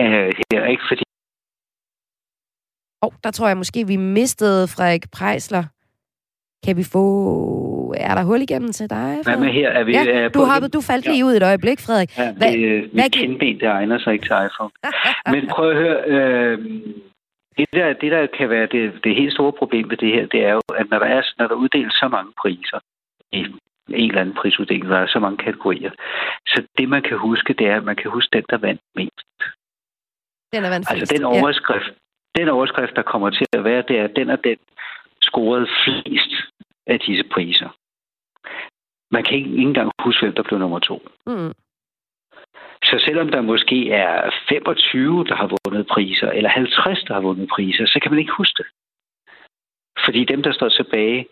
øh, 0.00 0.32
her, 0.50 0.64
ikke? 0.64 0.82
Fordi 0.88 1.02
oh, 3.02 3.12
der 3.24 3.30
tror 3.30 3.48
jeg 3.48 3.56
måske, 3.56 3.86
vi 3.86 3.96
mistede 3.96 4.68
Frederik 4.68 5.04
Prejsler. 5.12 5.64
Kan 6.66 6.76
vi 6.76 6.84
få... 6.92 7.04
Er 7.96 8.14
der 8.14 8.24
hul 8.24 8.42
igennem 8.42 8.72
til 8.72 8.90
dig? 8.90 8.96
Frederik? 8.96 9.26
Hvad 9.26 9.36
med 9.36 9.52
her? 9.52 9.68
Er 9.70 9.84
vi, 9.84 9.92
ja, 9.92 10.04
er 10.06 10.28
du, 10.28 10.40
har, 10.40 10.68
du 10.68 10.80
faldt 10.80 11.06
lige 11.06 11.18
ja. 11.18 11.24
ud 11.24 11.32
et 11.32 11.42
øjeblik, 11.42 11.80
Frederik. 11.80 12.18
Ja, 12.18 12.26
det, 12.26 12.34
hvad, 12.36 13.04
mit 13.04 13.12
kindben, 13.12 13.60
det 13.60 13.68
egner 13.68 13.98
sig 13.98 14.12
ikke 14.12 14.24
til 14.24 14.36
iPhone. 14.46 14.70
Men 15.34 15.48
prøv 15.48 15.70
at 15.70 15.76
høre... 15.76 15.98
Øh, 16.06 16.58
det 17.58 17.68
der, 17.72 17.92
det, 17.92 18.12
der 18.12 18.26
kan 18.26 18.50
være 18.50 18.66
det, 18.66 19.04
det 19.04 19.14
helt 19.14 19.32
store 19.32 19.52
problem 19.52 19.90
ved 19.90 19.96
det 19.96 20.12
her, 20.14 20.26
det 20.26 20.44
er 20.44 20.52
jo, 20.52 20.62
at 20.80 20.90
når 20.90 20.98
der, 20.98 21.06
er, 21.06 21.22
når 21.38 21.46
der 21.48 21.54
uddeles 21.54 21.92
så 21.92 22.08
mange 22.08 22.32
priser 22.42 22.80
i 23.32 23.38
en 23.88 24.08
eller 24.10 24.20
anden 24.20 24.34
prisuddeling, 24.34 24.88
der 24.88 24.98
er 24.98 25.06
så 25.06 25.18
mange 25.18 25.38
kategorier, 25.38 25.90
så 26.46 26.66
det, 26.78 26.88
man 26.88 27.02
kan 27.02 27.18
huske, 27.18 27.52
det 27.52 27.66
er, 27.66 27.76
at 27.76 27.84
man 27.84 27.96
kan 27.96 28.10
huske 28.10 28.30
den, 28.32 28.44
der 28.50 28.58
vandt 28.58 28.82
mest. 28.94 29.28
Den 30.52 30.64
er 30.64 30.70
vandt 30.70 30.90
Altså 30.90 31.14
den 31.14 31.24
overskrift, 31.24 31.88
ja. 31.88 32.40
den 32.40 32.48
overskrift, 32.48 32.96
der 32.96 33.02
kommer 33.02 33.30
til 33.30 33.46
at 33.52 33.64
være, 33.64 33.82
det 33.88 33.98
er, 33.98 34.04
at 34.04 34.16
den 34.16 34.30
og 34.30 34.44
den 34.44 34.58
scorede 35.22 35.66
flest 35.84 36.32
af 36.86 37.00
disse 37.00 37.24
priser. 37.32 37.68
Man 39.10 39.24
kan 39.24 39.34
ikke, 39.38 39.50
ikke 39.50 39.62
engang 39.62 39.90
huske, 40.00 40.26
hvem 40.26 40.34
der 40.34 40.42
blev 40.42 40.58
nummer 40.58 40.78
to. 40.78 41.08
Mm. 41.26 41.52
Så 42.84 42.98
selvom 42.98 43.28
der 43.28 43.40
måske 43.40 43.90
er 43.90 44.30
25, 44.48 45.24
der 45.24 45.34
har 45.34 45.50
vundet 45.64 45.86
priser, 45.86 46.30
eller 46.30 46.50
50, 46.50 47.02
der 47.02 47.14
har 47.14 47.20
vundet 47.20 47.48
priser, 47.48 47.86
så 47.86 48.00
kan 48.02 48.10
man 48.10 48.18
ikke 48.18 48.32
huske 48.32 48.54
det. 48.58 48.66
Fordi 50.04 50.24
dem, 50.24 50.42
der 50.42 50.52
står 50.52 50.68
tilbage, 50.68 51.26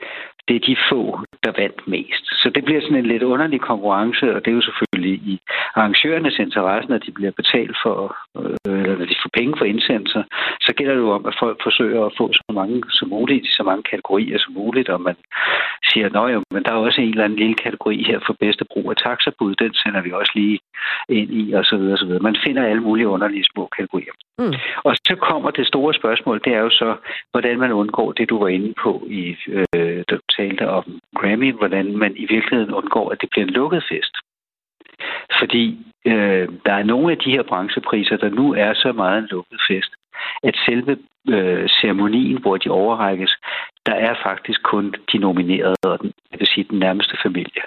det 0.48 0.56
er 0.56 0.66
de 0.70 0.76
få, 0.90 1.20
der 1.44 1.52
vandt 1.62 1.88
mest. 1.88 2.24
Så 2.42 2.50
det 2.54 2.64
bliver 2.64 2.80
sådan 2.80 2.96
en 2.96 3.06
lidt 3.06 3.22
underlig 3.22 3.60
konkurrence, 3.60 4.34
og 4.34 4.44
det 4.44 4.50
er 4.50 4.54
jo 4.54 4.68
selvfølgelig 4.68 5.14
i 5.32 5.40
arrangørernes 5.74 6.38
interesse, 6.38 6.88
når 6.88 6.98
de 6.98 7.10
bliver 7.10 7.30
betalt 7.30 7.76
for, 7.82 8.16
øh, 8.38 8.80
eller 8.80 8.98
når 8.98 9.06
de 9.06 9.22
får 9.22 9.30
penge 9.38 9.54
for 9.58 9.64
indsendelser, 9.64 10.22
så 10.60 10.72
gælder 10.76 10.94
det 10.94 11.00
jo 11.00 11.10
om, 11.10 11.26
at 11.26 11.36
folk 11.38 11.58
forsøger 11.62 12.04
at 12.04 12.12
få 12.18 12.32
så 12.32 12.42
mange 12.52 12.82
som 12.90 13.08
muligt, 13.08 13.46
så 13.48 13.62
mange 13.62 13.82
kategorier 13.82 14.38
som 14.38 14.52
muligt, 14.54 14.88
og 14.88 15.00
man 15.00 15.16
siger, 15.90 16.28
jo, 16.34 16.42
men 16.50 16.62
der 16.64 16.72
er 16.72 16.76
også 16.86 17.00
en 17.00 17.08
eller 17.08 17.24
anden 17.24 17.38
lille 17.38 17.54
kategori 17.54 18.04
her 18.08 18.18
for 18.26 18.36
bedste 18.40 18.64
brug 18.72 18.90
af 18.90 18.96
taxabud, 18.96 19.54
den 19.54 19.74
sender 19.74 20.00
vi 20.02 20.12
også 20.12 20.32
lige 20.34 20.58
ind 21.08 21.30
i, 21.30 21.52
og 21.52 21.64
så 21.64 21.76
videre, 21.76 21.92
og 21.92 21.98
så 21.98 22.06
videre. 22.06 22.22
Man 22.22 22.36
finder 22.44 22.62
alle 22.66 22.82
mulige 22.82 23.08
underlige 23.08 23.44
små 23.52 23.68
kategorier. 23.76 24.12
Mm. 24.38 24.54
Og 24.84 24.96
så 24.96 25.16
kommer 25.28 25.50
det 25.50 25.66
store 25.66 25.94
spørgsmål, 25.94 26.40
det 26.44 26.52
er 26.54 26.60
jo 26.60 26.70
så, 26.70 26.96
hvordan 27.30 27.58
man 27.58 27.72
undgår 27.72 28.12
det, 28.12 28.30
du 28.30 28.38
var 28.38 28.48
inde 28.48 28.74
på 28.82 29.06
i, 29.10 29.36
øh, 29.48 30.04
talte 30.36 30.68
om 30.68 31.00
Grammy, 31.14 31.52
hvordan 31.52 31.96
man 31.96 32.16
i 32.16 32.26
virkeligheden 32.26 32.74
undgår, 32.74 33.10
at 33.10 33.20
det 33.20 33.30
bliver 33.30 33.46
en 33.46 33.52
lukket 33.52 33.84
fest. 33.90 34.16
Fordi 35.40 35.64
øh, 36.06 36.48
der 36.66 36.72
er 36.72 36.82
nogle 36.82 37.12
af 37.12 37.18
de 37.18 37.30
her 37.30 37.42
branchepriser, 37.42 38.16
der 38.16 38.28
nu 38.28 38.54
er 38.54 38.74
så 38.74 38.92
meget 38.92 39.18
en 39.18 39.28
lukket 39.30 39.60
fest, 39.68 39.92
at 40.42 40.56
selve 40.66 40.98
øh, 41.28 41.68
ceremonien, 41.68 42.40
hvor 42.40 42.56
de 42.56 42.70
overrækkes, 42.70 43.36
der 43.86 43.94
er 43.94 44.14
faktisk 44.22 44.62
kun 44.62 44.94
de 45.12 45.18
nominerede, 45.18 45.76
og 45.82 46.00
den, 46.00 46.12
det 46.30 46.40
vil 46.40 46.46
sige 46.46 46.66
den 46.70 46.78
nærmeste 46.78 47.16
familie. 47.22 47.62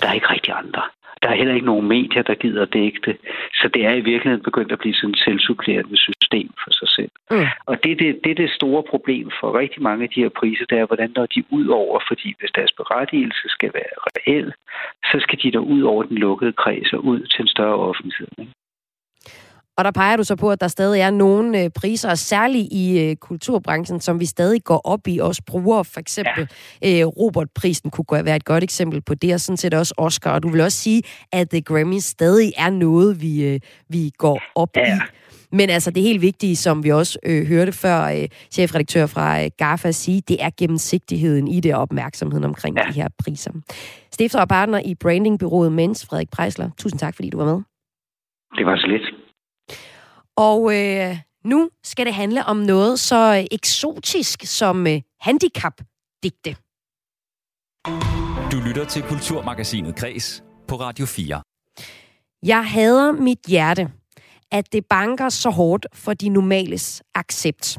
Der 0.00 0.08
er 0.08 0.12
ikke 0.12 0.30
rigtig 0.30 0.54
andre. 0.54 0.82
Der 1.22 1.28
er 1.28 1.34
heller 1.34 1.54
ikke 1.54 1.66
nogen 1.66 1.88
medier, 1.88 2.22
der 2.22 2.34
gider 2.34 2.62
at 2.62 2.72
dække 2.72 3.00
det. 3.06 3.16
Så 3.54 3.68
det 3.74 3.86
er 3.86 3.94
i 3.94 4.00
virkeligheden 4.00 4.44
begyndt 4.44 4.72
at 4.72 4.78
blive 4.78 4.94
sådan 4.94 5.10
et 5.10 5.18
selvsupplerende 5.24 5.96
system 5.96 6.50
for 6.64 6.70
sig 6.70 6.88
selv. 6.88 7.10
Mm. 7.30 7.46
Og 7.66 7.84
det, 7.84 7.98
det, 7.98 8.20
det 8.24 8.30
er 8.30 8.34
det 8.34 8.50
store 8.50 8.82
problem 8.90 9.30
for 9.40 9.58
rigtig 9.58 9.82
mange 9.82 10.02
af 10.04 10.10
de 10.14 10.20
her 10.20 10.28
priser, 10.28 10.64
det 10.70 10.78
er, 10.78 10.86
hvordan 10.86 11.12
når 11.16 11.26
de 11.26 11.44
ud 11.50 11.66
over, 11.66 12.00
fordi 12.08 12.34
hvis 12.38 12.50
deres 12.50 12.72
berettigelse 12.72 13.48
skal 13.48 13.70
være 13.74 13.94
reel, 14.16 14.52
så 15.10 15.16
skal 15.20 15.38
de 15.42 15.52
der 15.52 15.58
ud 15.58 15.82
over 15.82 16.02
den 16.02 16.18
lukkede 16.18 16.52
kreds 16.52 16.92
og 16.92 17.04
ud 17.04 17.20
til 17.20 17.40
en 17.40 17.48
større 17.48 17.78
offentlighed. 17.88 18.28
Ikke? 18.38 18.52
Og 19.78 19.84
der 19.84 19.90
peger 19.90 20.16
du 20.16 20.24
så 20.24 20.36
på, 20.36 20.50
at 20.50 20.60
der 20.60 20.68
stadig 20.68 21.00
er 21.00 21.10
nogle 21.10 21.62
øh, 21.62 21.70
priser, 21.70 22.10
og 22.10 22.18
særligt 22.18 22.68
i 22.72 23.00
øh, 23.00 23.16
kulturbranchen, 23.16 24.00
som 24.00 24.20
vi 24.20 24.26
stadig 24.26 24.64
går 24.64 24.80
op 24.84 25.08
i, 25.08 25.18
også 25.18 25.42
bruger 25.46 25.82
for 25.82 26.00
eksempel 26.00 26.48
ja. 26.82 27.00
øh, 27.00 27.06
Robert-prisen 27.06 27.90
kunne 27.90 28.24
være 28.24 28.36
et 28.36 28.44
godt 28.44 28.64
eksempel 28.64 29.00
på 29.00 29.14
det, 29.14 29.34
og 29.34 29.40
sådan 29.40 29.56
set 29.56 29.74
også 29.74 29.94
Oscar. 29.96 30.32
Og 30.34 30.42
du 30.42 30.48
vil 30.48 30.60
også 30.60 30.78
sige, 30.78 31.02
at 31.32 31.50
The 31.50 31.60
Grammys 31.60 32.04
stadig 32.04 32.52
er 32.56 32.70
noget, 32.70 33.22
vi, 33.22 33.44
øh, 33.44 33.60
vi 33.88 34.10
går 34.18 34.42
op 34.54 34.76
ja. 34.76 34.96
i. 34.96 34.98
Men 35.52 35.70
altså 35.70 35.90
det 35.90 36.02
helt 36.02 36.22
vigtige, 36.22 36.56
som 36.56 36.84
vi 36.84 36.90
også 36.90 37.18
øh, 37.26 37.46
hørte 37.46 37.72
før 37.72 38.04
øh, 38.04 38.28
chefredaktør 38.50 39.06
fra 39.06 39.44
øh, 39.44 39.50
GAFA 39.58 39.90
sige, 39.90 40.22
det 40.28 40.44
er 40.44 40.50
gennemsigtigheden 40.58 41.48
i 41.48 41.60
det 41.60 41.74
og 41.74 41.80
opmærksomheden 41.80 42.44
omkring 42.44 42.76
ja. 42.76 42.82
de 42.88 42.92
her 42.92 43.08
priser. 43.18 43.50
Stifter 44.12 44.40
og 44.40 44.48
partner 44.48 44.80
i 44.84 44.94
brandingbyrået 44.94 45.72
Mens, 45.72 46.06
Frederik 46.06 46.30
Preisler. 46.30 46.70
Tusind 46.78 46.98
tak, 47.00 47.14
fordi 47.14 47.30
du 47.30 47.38
var 47.38 47.44
med. 47.44 47.62
Det 48.58 48.66
var 48.66 48.76
så 48.76 48.86
lidt. 48.86 49.17
Og 50.38 50.74
øh, 50.74 51.18
nu 51.44 51.70
skal 51.84 52.06
det 52.06 52.14
handle 52.14 52.44
om 52.44 52.56
noget 52.56 53.00
så 53.00 53.48
eksotisk 53.50 54.44
som 54.44 54.86
øh, 54.86 55.00
handicap-digte. 55.20 56.56
Du 58.52 58.56
lytter 58.66 58.84
til 58.88 59.02
Kulturmagasinet 59.02 59.96
Kres 59.96 60.42
på 60.68 60.76
Radio 60.76 61.06
4. 61.06 61.42
Jeg 62.42 62.66
hader 62.66 63.12
mit 63.12 63.38
hjerte, 63.48 63.90
at 64.50 64.72
det 64.72 64.86
banker 64.86 65.28
så 65.28 65.50
hårdt 65.50 65.86
for 65.94 66.14
de 66.14 66.28
normales 66.28 67.02
accept. 67.14 67.78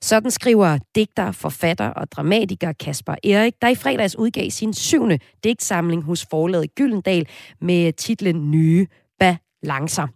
Sådan 0.00 0.30
skriver 0.30 0.78
digter, 0.94 1.32
forfatter 1.32 1.88
og 1.88 2.12
dramatiker 2.12 2.72
Kasper 2.72 3.14
Erik, 3.24 3.54
der 3.62 3.68
i 3.68 3.74
fredags 3.74 4.16
udgav 4.18 4.50
sin 4.50 4.74
syvende 4.74 5.18
digtsamling 5.44 6.02
hos 6.02 6.26
forlaget 6.30 6.74
Gyldendal 6.74 7.28
med 7.60 7.92
titlen 7.92 8.50
Nye 8.50 8.86
Langsom. 9.62 10.08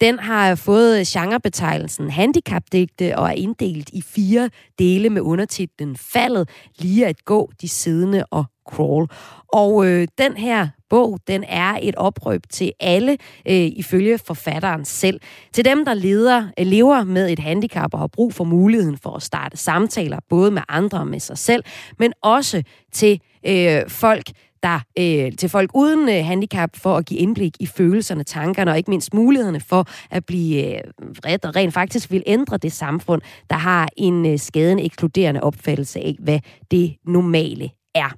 Den 0.00 0.18
har 0.18 0.54
fået 0.54 1.06
genrebetegnelsen 1.06 2.10
handicapdigte 2.10 3.18
og 3.18 3.26
er 3.26 3.32
inddelt 3.32 3.90
i 3.92 4.02
fire 4.02 4.50
dele 4.78 5.10
med 5.10 5.22
undertitlen 5.22 5.96
Faldet, 5.96 6.48
lige 6.78 7.06
at 7.06 7.24
gå, 7.24 7.50
de 7.60 7.68
siddende 7.68 8.24
og 8.30 8.44
crawl. 8.68 9.08
Og 9.48 9.86
øh, 9.86 10.08
den 10.18 10.36
her 10.36 10.68
bog, 10.90 11.18
den 11.26 11.44
er 11.48 11.78
et 11.82 11.94
oprøb 11.94 12.42
til 12.50 12.72
alle, 12.80 13.12
øh, 13.48 13.70
ifølge 13.76 14.18
forfatteren 14.18 14.84
selv. 14.84 15.20
Til 15.52 15.64
dem, 15.64 15.84
der 15.84 15.94
leder, 15.94 16.48
øh, 16.58 16.66
lever 16.66 17.04
med 17.04 17.30
et 17.30 17.38
handicap 17.38 17.94
og 17.94 18.00
har 18.00 18.06
brug 18.06 18.34
for 18.34 18.44
muligheden 18.44 18.98
for 18.98 19.16
at 19.16 19.22
starte 19.22 19.56
samtaler, 19.56 20.18
både 20.28 20.50
med 20.50 20.62
andre 20.68 20.98
og 20.98 21.06
med 21.06 21.20
sig 21.20 21.38
selv, 21.38 21.64
men 21.98 22.12
også 22.22 22.62
til 22.92 23.20
øh, 23.46 23.88
folk, 23.88 24.30
der 24.62 24.80
øh, 24.98 25.32
til 25.36 25.48
folk 25.48 25.70
uden 25.74 26.08
øh, 26.08 26.24
handicap 26.24 26.70
for 26.76 26.96
at 26.96 27.06
give 27.06 27.20
indblik 27.20 27.56
i 27.60 27.66
følelserne, 27.66 28.24
tankerne 28.24 28.70
og 28.70 28.76
ikke 28.76 28.90
mindst 28.90 29.14
mulighederne 29.14 29.60
for 29.60 29.86
at 30.10 30.24
blive 30.24 30.76
øh, 30.76 30.80
ret 31.24 31.44
og 31.44 31.56
rent 31.56 31.74
faktisk 31.74 32.10
vil 32.10 32.22
ændre 32.26 32.56
det 32.56 32.72
samfund, 32.72 33.22
der 33.50 33.56
har 33.56 33.88
en 33.96 34.26
øh, 34.26 34.38
skadende 34.38 34.84
ekskluderende 34.84 35.42
opfattelse 35.42 36.00
af, 36.00 36.16
hvad 36.18 36.40
det 36.70 36.96
normale 37.06 37.70
er. 37.94 38.16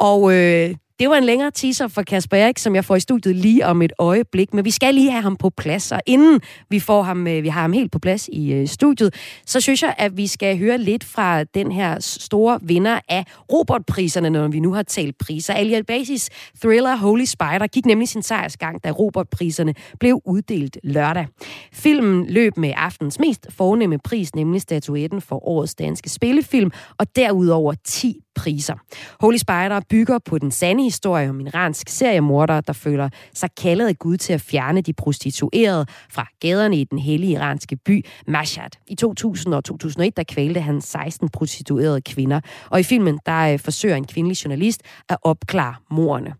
Og 0.00 0.34
øh, 0.34 0.74
det 0.98 1.10
var 1.10 1.16
en 1.16 1.24
længere 1.24 1.50
teaser 1.50 1.88
for 1.88 2.02
Kasper 2.02 2.36
Erik, 2.36 2.58
som 2.58 2.74
jeg 2.74 2.84
får 2.84 2.96
i 2.96 3.00
studiet 3.00 3.36
lige 3.36 3.66
om 3.66 3.82
et 3.82 3.92
øjeblik, 3.98 4.54
men 4.54 4.64
vi 4.64 4.70
skal 4.70 4.94
lige 4.94 5.10
have 5.10 5.22
ham 5.22 5.36
på 5.36 5.50
plads, 5.50 5.92
og 5.92 6.00
inden 6.06 6.40
vi 6.70 6.80
får 6.80 7.02
ham, 7.02 7.26
øh, 7.26 7.42
vi 7.42 7.48
har 7.48 7.60
ham 7.60 7.72
helt 7.72 7.92
på 7.92 7.98
plads 7.98 8.28
i 8.32 8.52
øh, 8.52 8.68
studiet, 8.68 9.14
så 9.46 9.60
synes 9.60 9.82
jeg, 9.82 9.94
at 9.98 10.16
vi 10.16 10.26
skal 10.26 10.58
høre 10.58 10.78
lidt 10.78 11.04
fra 11.04 11.44
den 11.44 11.72
her 11.72 12.00
store 12.00 12.58
vinder 12.62 13.00
af 13.08 13.24
Robert-priserne, 13.52 14.30
når 14.30 14.48
vi 14.48 14.60
nu 14.60 14.72
har 14.72 14.82
talt 14.82 15.18
priser. 15.18 15.54
Ali 15.54 15.74
Albasis 15.74 16.30
thriller 16.60 16.96
Holy 16.96 17.24
Spider 17.24 17.66
gik 17.66 17.86
nemlig 17.86 18.08
sin 18.08 18.22
sejrsgang, 18.22 18.84
da 18.84 18.90
Robert-priserne 18.90 19.74
blev 20.00 20.20
uddelt 20.24 20.78
lørdag. 20.84 21.26
Filmen 21.72 22.26
løb 22.26 22.56
med 22.56 22.72
aftens 22.76 23.18
mest 23.18 23.46
fornemme 23.50 23.98
pris, 24.04 24.34
nemlig 24.34 24.60
statuetten 24.60 25.20
for 25.20 25.48
årets 25.48 25.74
danske 25.74 26.08
spillefilm, 26.08 26.70
og 26.98 27.16
derudover 27.16 27.74
10 27.84 28.23
priser. 28.36 28.74
Holy 29.20 29.36
Spider 29.36 29.80
bygger 29.90 30.18
på 30.18 30.38
den 30.38 30.50
sande 30.50 30.82
historie 30.82 31.30
om 31.30 31.40
en 31.40 31.46
iransk 31.46 31.88
seriemorder, 31.88 32.60
der 32.60 32.72
føler 32.72 33.08
sig 33.34 33.50
kaldet 33.62 33.88
af 33.88 33.98
Gud 33.98 34.16
til 34.16 34.32
at 34.32 34.40
fjerne 34.40 34.80
de 34.80 34.92
prostituerede 34.92 35.86
fra 36.10 36.26
gaderne 36.40 36.76
i 36.76 36.84
den 36.84 36.98
hellige 36.98 37.32
iranske 37.32 37.76
by 37.76 38.04
Mashhad. 38.26 38.70
I 38.86 38.94
2000 38.94 39.54
og 39.54 39.64
2001, 39.64 40.16
der 40.16 40.22
kvalte 40.22 40.60
han 40.60 40.80
16 40.80 41.28
prostituerede 41.28 42.00
kvinder, 42.00 42.40
og 42.70 42.80
i 42.80 42.82
filmen, 42.82 43.18
der 43.26 43.52
øh, 43.52 43.58
forsøger 43.58 43.96
en 43.96 44.06
kvindelig 44.06 44.44
journalist 44.44 44.82
at 45.08 45.16
opklare 45.22 45.74
morderne. 45.90 46.34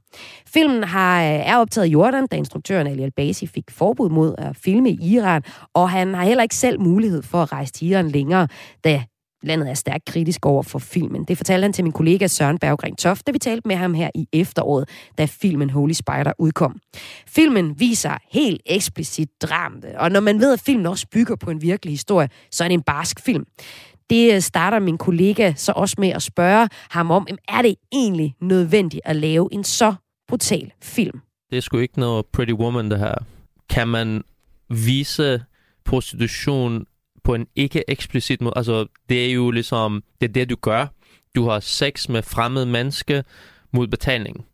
Filmen 0.47 0.85
har, 0.85 1.23
øh, 1.23 1.29
er 1.29 1.57
optaget 1.57 1.87
i 1.87 1.91
Jordan, 1.91 2.27
da 2.27 2.37
instruktøren 2.37 2.87
Ali 2.87 3.03
Al-Basi 3.03 3.47
fik 3.47 3.71
forbud 3.71 4.11
mod 4.11 4.35
at 4.39 4.57
filme 4.57 4.91
i 4.91 4.99
Iran, 5.15 5.43
og 5.75 5.91
han 5.91 6.15
har 6.15 6.25
heller 6.25 6.43
ikke 6.43 6.57
selv 6.57 6.81
mulighed 6.81 7.23
for 7.23 7.43
at 7.43 7.53
rejse 7.53 7.73
til 7.73 7.89
Iran 7.89 8.09
længere, 8.09 8.49
da 8.85 9.05
landet 9.45 9.71
er 9.71 9.75
stærkt 9.75 10.05
kritisk 10.05 10.47
over 10.47 10.63
for 10.63 10.79
filmen. 10.79 11.25
Det 11.25 11.37
fortalte 11.37 11.65
han 11.65 11.73
til 11.73 11.85
min 11.85 11.93
kollega 11.93 12.27
Søren 12.27 12.59
Berggren 12.59 12.97
Toft, 12.97 13.27
da 13.27 13.33
vi 13.33 13.39
talte 13.39 13.69
med 13.69 13.77
ham 13.77 13.95
her 13.95 14.11
i 14.15 14.29
efteråret, 14.33 14.89
da 15.19 15.25
filmen 15.25 15.71
Holy 15.71 15.93
Spider 15.93 16.33
udkom. 16.39 16.81
Filmen 17.27 17.81
viser 17.81 18.19
helt 18.33 18.63
eksplicit 18.67 19.29
dramte, 19.43 19.99
og 19.99 20.11
når 20.11 20.21
man 20.21 20.41
ved, 20.41 20.53
at 20.53 20.61
filmen 20.61 20.87
også 20.87 21.07
bygger 21.13 21.37
på 21.37 21.51
en 21.51 21.63
virkelig 21.63 21.93
historie, 21.93 22.29
så 22.51 22.65
er 22.65 22.69
det 22.69 22.75
en 22.75 22.83
barsk 22.83 23.21
film. 23.21 23.47
Det 24.11 24.35
øh, 24.35 24.41
starter 24.41 24.79
min 24.79 24.99
kollega 24.99 25.53
så 25.57 25.73
også 25.77 25.97
med 25.99 26.09
at 26.09 26.23
spørge 26.23 26.69
ham 26.91 27.11
om, 27.11 27.27
er 27.49 27.63
det 27.63 27.75
egentlig 27.93 28.35
nødvendigt 28.41 29.03
at 29.05 29.17
lave 29.17 29.49
en 29.53 29.65
så 29.65 29.95
brutal 30.29 30.73
film? 30.83 31.21
Det 31.51 31.57
er 31.57 31.61
sgu 31.61 31.79
ikke 31.79 32.01
noget 32.01 32.27
Pretty 32.27 32.53
Woman, 32.53 32.91
det 32.91 32.99
her. 32.99 33.15
Kan 33.71 33.89
man 33.89 34.23
vise 34.71 35.43
prostitution 35.85 36.87
på 37.25 37.35
en 37.35 37.47
ikke 37.57 37.85
eksplicit 37.89 38.41
måde. 38.41 38.53
Altså, 38.57 38.87
det 39.09 39.27
er 39.27 39.33
jo 39.33 39.51
ligesom, 39.51 40.05
det 40.21 40.29
er 40.29 40.33
det, 40.33 40.51
du 40.51 40.57
gør. 40.57 40.87
Du 41.35 41.49
har 41.49 41.61
sex 41.61 42.09
med 42.09 42.23
fremmede 42.23 42.67
menneske 42.67 43.25
mod 43.73 43.87
betaling. 43.87 44.45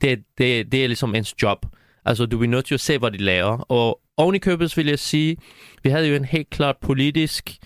Det, 0.00 0.22
det, 0.38 0.72
det 0.72 0.84
er 0.84 0.86
ligesom 0.86 1.14
ens 1.14 1.42
job. 1.42 1.66
Altså, 2.04 2.26
du 2.26 2.38
bliver 2.38 2.50
nødt 2.50 2.64
til 2.64 2.74
at 2.74 2.80
se, 2.80 2.98
hvad 2.98 3.10
de 3.10 3.18
laver. 3.18 3.58
Og 3.58 4.00
oven 4.16 4.34
i 4.34 4.38
købet 4.38 4.76
vil 4.76 4.86
jeg 4.86 4.98
sige, 4.98 5.36
vi 5.82 5.90
havde 5.90 6.08
jo 6.08 6.14
en 6.14 6.24
helt 6.24 6.50
klart 6.50 6.76
politisk 6.76 7.58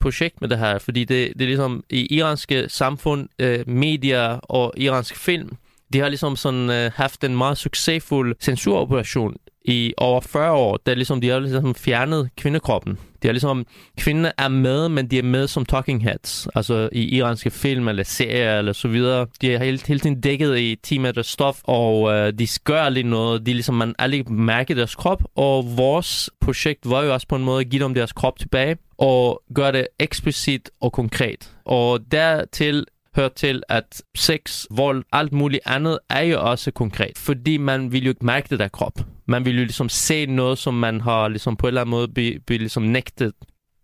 projekt 0.00 0.40
med 0.40 0.48
det 0.48 0.58
her, 0.58 0.78
fordi 0.78 1.04
det, 1.04 1.32
det 1.32 1.42
er 1.42 1.46
ligesom 1.46 1.84
i 1.90 2.16
iranske 2.16 2.68
samfund, 2.68 3.28
øh, 3.38 3.68
medier 3.68 4.28
og 4.28 4.74
iransk 4.76 5.16
film, 5.16 5.56
de 5.92 5.98
har 5.98 6.08
ligesom 6.08 6.36
sådan 6.36 6.70
øh, 6.70 6.90
haft 6.94 7.24
en 7.24 7.36
meget 7.36 7.58
succesfuld 7.58 8.36
censuroperation 8.40 9.36
i 9.68 9.94
over 9.96 10.20
40 10.20 10.52
år, 10.52 10.78
der 10.86 10.94
ligesom, 10.94 11.20
de 11.20 11.28
har 11.28 11.38
ligesom 11.38 11.74
fjernet 11.74 12.30
kvindekroppen. 12.36 12.98
De 13.22 13.28
er 13.28 13.32
ligesom, 13.32 13.66
kvinder 13.98 14.32
er 14.38 14.48
med, 14.48 14.88
men 14.88 15.06
de 15.10 15.18
er 15.18 15.22
med 15.22 15.46
som 15.46 15.64
talking 15.64 16.02
heads. 16.02 16.48
Altså 16.54 16.88
i 16.92 17.16
iranske 17.16 17.50
film 17.50 17.88
eller 17.88 18.02
serier 18.02 18.58
eller 18.58 18.72
så 18.72 18.88
videre. 18.88 19.26
De 19.40 19.54
er 19.54 19.64
hele, 19.64 19.80
hele 19.86 20.00
tiden 20.00 20.20
dækket 20.20 20.58
i 20.58 20.76
10 20.82 20.98
meter 20.98 21.22
stof, 21.22 21.60
og 21.64 22.12
øh, 22.12 22.32
de 22.32 22.48
gør 22.64 22.88
lige 22.88 23.08
noget. 23.08 23.46
De 23.46 23.52
ligesom, 23.52 23.74
man 23.74 23.94
aldrig 23.98 24.32
mærker 24.32 24.74
deres 24.74 24.94
krop, 24.94 25.22
og 25.36 25.76
vores 25.76 26.30
projekt 26.40 26.90
var 26.90 27.02
jo 27.02 27.12
også 27.12 27.28
på 27.28 27.36
en 27.36 27.44
måde 27.44 27.60
at 27.60 27.70
give 27.70 27.84
dem 27.84 27.94
deres 27.94 28.12
krop 28.12 28.38
tilbage, 28.38 28.76
og 28.98 29.42
gøre 29.54 29.72
det 29.72 29.86
eksplicit 29.98 30.70
og 30.80 30.92
konkret. 30.92 31.52
Og 31.64 32.00
dertil 32.12 32.84
hører 33.16 33.28
til, 33.28 33.62
at 33.68 34.02
sex, 34.16 34.66
vold, 34.70 35.04
alt 35.12 35.32
muligt 35.32 35.62
andet 35.66 35.98
er 36.10 36.22
jo 36.22 36.50
også 36.50 36.70
konkret. 36.70 37.18
Fordi 37.18 37.56
man 37.56 37.92
vil 37.92 38.04
jo 38.04 38.08
ikke 38.08 38.26
mærke 38.26 38.46
det 38.50 38.58
der 38.58 38.68
krop. 38.68 39.00
Man 39.30 39.44
vil 39.44 39.54
jo 39.54 39.62
ligesom 39.62 39.88
se 39.88 40.26
noget, 40.26 40.58
som 40.58 40.74
man 40.74 41.00
har 41.00 41.28
ligesom 41.28 41.56
på 41.56 41.66
en 41.66 41.68
eller 41.68 41.80
anden 41.80 41.90
måde 41.90 42.08
blivet 42.08 42.46
be, 42.46 42.56
ligesom 42.56 42.82
nægtet. 42.82 43.32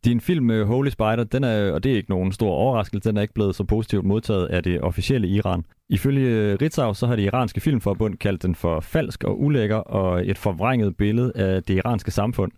Din 0.05 0.21
film 0.21 0.51
øh, 0.51 0.67
Holy 0.67 0.89
Spider, 0.89 1.25
den 1.25 1.45
er, 1.45 1.73
og 1.73 1.85
det 1.85 1.93
er 1.93 1.97
ikke 1.97 2.11
nogen 2.11 2.33
stor 2.33 2.51
overraskelse, 2.51 3.09
den 3.09 3.17
er 3.17 3.23
ikke 3.23 3.35
blevet 3.35 3.55
så 3.55 3.65
positivt 3.65 4.05
modtaget 4.05 4.47
af 4.47 4.63
det 4.63 4.81
officielle 4.81 5.29
Iran. 5.29 5.65
Ifølge 5.89 6.29
øh, 6.29 6.59
Ritzau, 6.63 6.95
så 6.95 7.07
har 7.07 7.17
det 7.17 7.23
iranske 7.23 7.61
filmforbund 7.61 8.17
kaldt 8.17 8.43
den 8.43 8.55
for 8.55 8.81
falsk 8.81 9.25
og 9.25 9.41
ulækker 9.41 9.77
og 9.77 10.29
et 10.29 10.39
forvrænget 10.39 10.97
billede 10.97 11.33
af 11.35 11.63
det 11.63 11.75
iranske 11.75 12.11
samfund. 12.11 12.53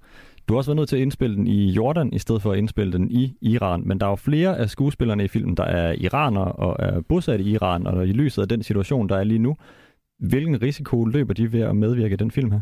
Du 0.48 0.54
har 0.54 0.58
også 0.58 0.70
været 0.70 0.76
nødt 0.76 0.88
til 0.88 0.96
at 0.96 1.02
indspille 1.02 1.36
den 1.36 1.46
i 1.46 1.70
Jordan, 1.70 2.12
i 2.12 2.18
stedet 2.18 2.42
for 2.42 2.52
at 2.52 2.58
indspille 2.58 2.92
den 2.92 3.10
i 3.10 3.34
Iran. 3.40 3.82
Men 3.84 4.00
der 4.00 4.06
er 4.06 4.10
jo 4.10 4.16
flere 4.16 4.58
af 4.58 4.70
skuespillerne 4.70 5.24
i 5.24 5.28
filmen, 5.28 5.56
der 5.56 5.64
er 5.64 5.92
iranere 5.92 6.52
og 6.52 6.76
er 6.78 7.00
bosat 7.00 7.40
i 7.40 7.50
Iran, 7.50 7.86
og 7.86 8.08
i 8.08 8.12
lyset 8.12 8.42
af 8.42 8.48
den 8.48 8.62
situation, 8.62 9.08
der 9.08 9.16
er 9.16 9.24
lige 9.24 9.38
nu, 9.38 9.56
hvilken 10.18 10.62
risiko 10.62 11.04
løber 11.04 11.34
de 11.34 11.52
ved 11.52 11.60
at 11.60 11.76
medvirke 11.76 12.12
i 12.12 12.16
den 12.16 12.30
film 12.30 12.50
her? 12.50 12.60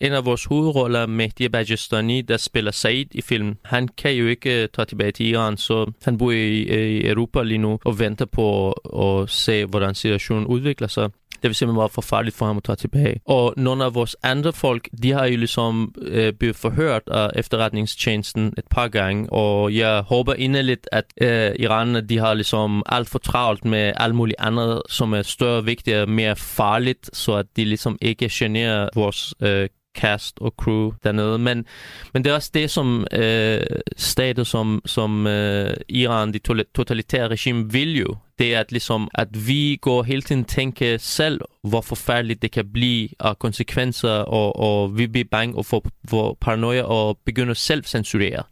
En 0.00 0.12
af 0.12 0.24
vores 0.24 0.44
hovedroller, 0.44 1.06
Mehdi 1.06 1.48
Bajestani, 1.48 2.22
der 2.22 2.36
spiller 2.36 2.70
Said 2.70 3.06
i 3.10 3.20
filmen, 3.22 3.58
han 3.64 3.88
kan 3.88 4.12
jo 4.12 4.26
ikke 4.26 4.62
øh, 4.62 4.68
tage 4.74 4.86
tilbage 4.86 5.12
til 5.12 5.26
Iran, 5.26 5.56
så 5.56 5.92
han 6.04 6.18
bor 6.18 6.30
i, 6.30 6.62
i 6.62 7.08
Europa 7.08 7.42
lige 7.42 7.58
nu 7.58 7.78
og 7.84 7.98
venter 7.98 8.24
på 8.24 8.72
at 8.72 9.30
se, 9.30 9.64
hvordan 9.64 9.94
situationen 9.94 10.46
udvikler 10.46 10.88
sig. 10.88 11.10
Det 11.42 11.48
vil 11.48 11.54
simpelthen 11.54 11.80
være 11.80 11.88
for 11.88 12.02
farligt 12.02 12.36
for 12.36 12.46
ham 12.46 12.56
at 12.56 12.64
tage 12.64 12.76
tilbage. 12.76 13.20
Og 13.24 13.54
nogle 13.56 13.84
af 13.84 13.94
vores 13.94 14.16
andre 14.22 14.52
folk, 14.52 14.88
de 15.02 15.12
har 15.12 15.26
jo 15.26 15.36
ligesom 15.36 15.94
øh, 16.02 16.32
blevet 16.32 16.56
forhørt 16.56 17.02
af 17.06 17.30
efterretningstjenesten 17.34 18.46
et 18.58 18.64
par 18.70 18.88
gange, 18.88 19.32
og 19.32 19.74
jeg 19.74 20.00
håber 20.00 20.34
inderligt, 20.34 20.88
at 20.92 21.04
øh, 21.20 21.50
Iran, 21.58 22.08
de 22.08 22.18
har 22.18 22.34
ligesom 22.34 22.82
alt 22.86 23.08
for 23.08 23.18
travlt 23.18 23.64
med 23.64 23.92
alt 23.96 24.14
muligt 24.14 24.40
andet, 24.40 24.82
som 24.88 25.12
er 25.12 25.22
større, 25.22 25.64
vigtigere, 25.64 26.06
mere 26.06 26.36
farligt, 26.36 27.10
så 27.12 27.32
at 27.34 27.46
de 27.56 27.64
ligesom 27.64 27.98
ikke 28.02 28.28
generer 28.32 28.88
vores 28.94 29.34
øh, 29.42 29.68
cast 29.96 30.38
og 30.40 30.54
crew 30.56 30.92
dernede. 31.04 31.38
Men, 31.38 31.66
men 32.12 32.24
det 32.24 32.30
er 32.30 32.34
også 32.34 32.50
det, 32.54 32.70
som 32.70 33.06
øh, 33.12 33.60
stater 33.96 34.44
som, 34.44 34.82
som 34.86 35.26
øh, 35.26 35.76
Iran, 35.88 36.32
det 36.32 36.66
totalitære 36.74 37.28
regime, 37.28 37.72
vil 37.72 37.98
jo. 37.98 38.16
Det 38.38 38.54
er 38.54 38.60
at, 38.60 38.72
ligesom, 38.72 39.08
at 39.14 39.46
vi 39.46 39.78
går 39.80 40.02
hele 40.02 40.22
tiden 40.22 40.44
tænke 40.44 40.98
selv, 40.98 41.40
hvor 41.62 41.80
forfærdeligt 41.80 42.42
det 42.42 42.50
kan 42.50 42.72
blive 42.72 43.08
af 43.20 43.38
konsekvenser, 43.38 44.10
og, 44.10 44.56
og 44.56 44.98
vi 44.98 45.06
bliver 45.06 45.28
bange 45.30 45.56
og 45.56 45.66
får, 45.66 45.84
får 46.08 46.38
paranoia 46.40 46.82
og 46.82 47.18
begynder 47.24 47.54
selv 47.54 47.84
censurere. 47.84 48.42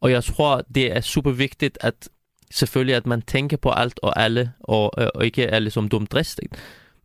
Og 0.00 0.10
jeg 0.10 0.24
tror, 0.24 0.62
det 0.74 0.96
er 0.96 1.00
super 1.00 1.30
vigtigt, 1.30 1.78
at 1.80 2.08
selvfølgelig, 2.50 2.96
at 2.96 3.06
man 3.06 3.22
tænker 3.22 3.56
på 3.56 3.70
alt 3.70 4.00
og 4.02 4.20
alle, 4.20 4.52
og, 4.60 4.92
øh, 4.98 5.08
og 5.14 5.24
ikke 5.24 5.42
er 5.42 5.58
ligesom 5.58 5.88
dumdristigt. 5.88 6.56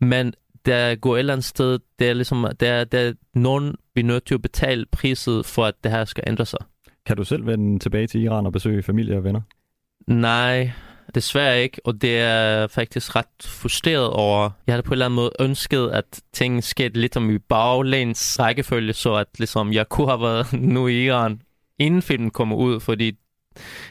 Men 0.02 0.34
der 0.66 0.96
går 0.96 1.16
et 1.16 1.20
eller 1.20 1.34
andet 1.34 1.46
sted, 1.46 1.80
det 2.00 2.10
er 2.10 2.14
ligesom, 2.14 2.48
der, 2.60 2.84
der 2.84 3.14
nogen 3.34 3.76
bliver 3.94 4.08
nødt 4.08 4.26
til 4.26 4.34
at 4.36 4.42
betale 4.42 4.86
priset 4.92 5.46
for, 5.46 5.66
at 5.66 5.74
det 5.84 5.92
her 5.92 6.06
skal 6.06 6.24
ændre 6.28 6.46
sig. 6.46 6.60
Kan 7.06 7.18
du 7.18 7.24
selv 7.24 7.46
vende 7.46 7.80
tilbage 7.80 8.08
til 8.08 8.22
Iran 8.22 8.46
og 8.46 8.52
besøge 8.52 8.84
familie 8.84 9.18
og 9.18 9.24
venner? 9.24 9.42
Nej, 10.08 10.72
desværre 11.16 11.64
ikke, 11.64 11.82
og 11.86 12.02
det 12.02 12.20
er 12.20 12.68
faktisk 12.68 13.16
ret 13.16 13.26
frustreret 13.46 14.10
over. 14.10 14.50
Jeg 14.68 14.74
havde 14.74 14.84
på 14.84 14.90
en 14.90 14.94
eller 14.94 15.06
anden 15.06 15.16
måde 15.16 15.32
ønsket, 15.40 15.90
at 15.90 16.22
ting 16.34 16.64
skete 16.64 17.00
lidt 17.00 17.18
om 17.18 17.30
i 17.30 17.38
baglæns 17.38 18.40
rækkefølge, 18.40 18.94
så 18.94 19.14
at 19.14 19.28
ligesom, 19.38 19.74
jeg 19.74 19.90
kunne 19.90 20.08
have 20.08 20.22
været 20.22 20.54
nu 20.74 20.88
i 20.88 21.06
Iran, 21.06 21.42
inden 21.80 22.02
filmen 22.02 22.32
kommer 22.32 22.56
ud, 22.56 22.80
fordi 22.80 23.18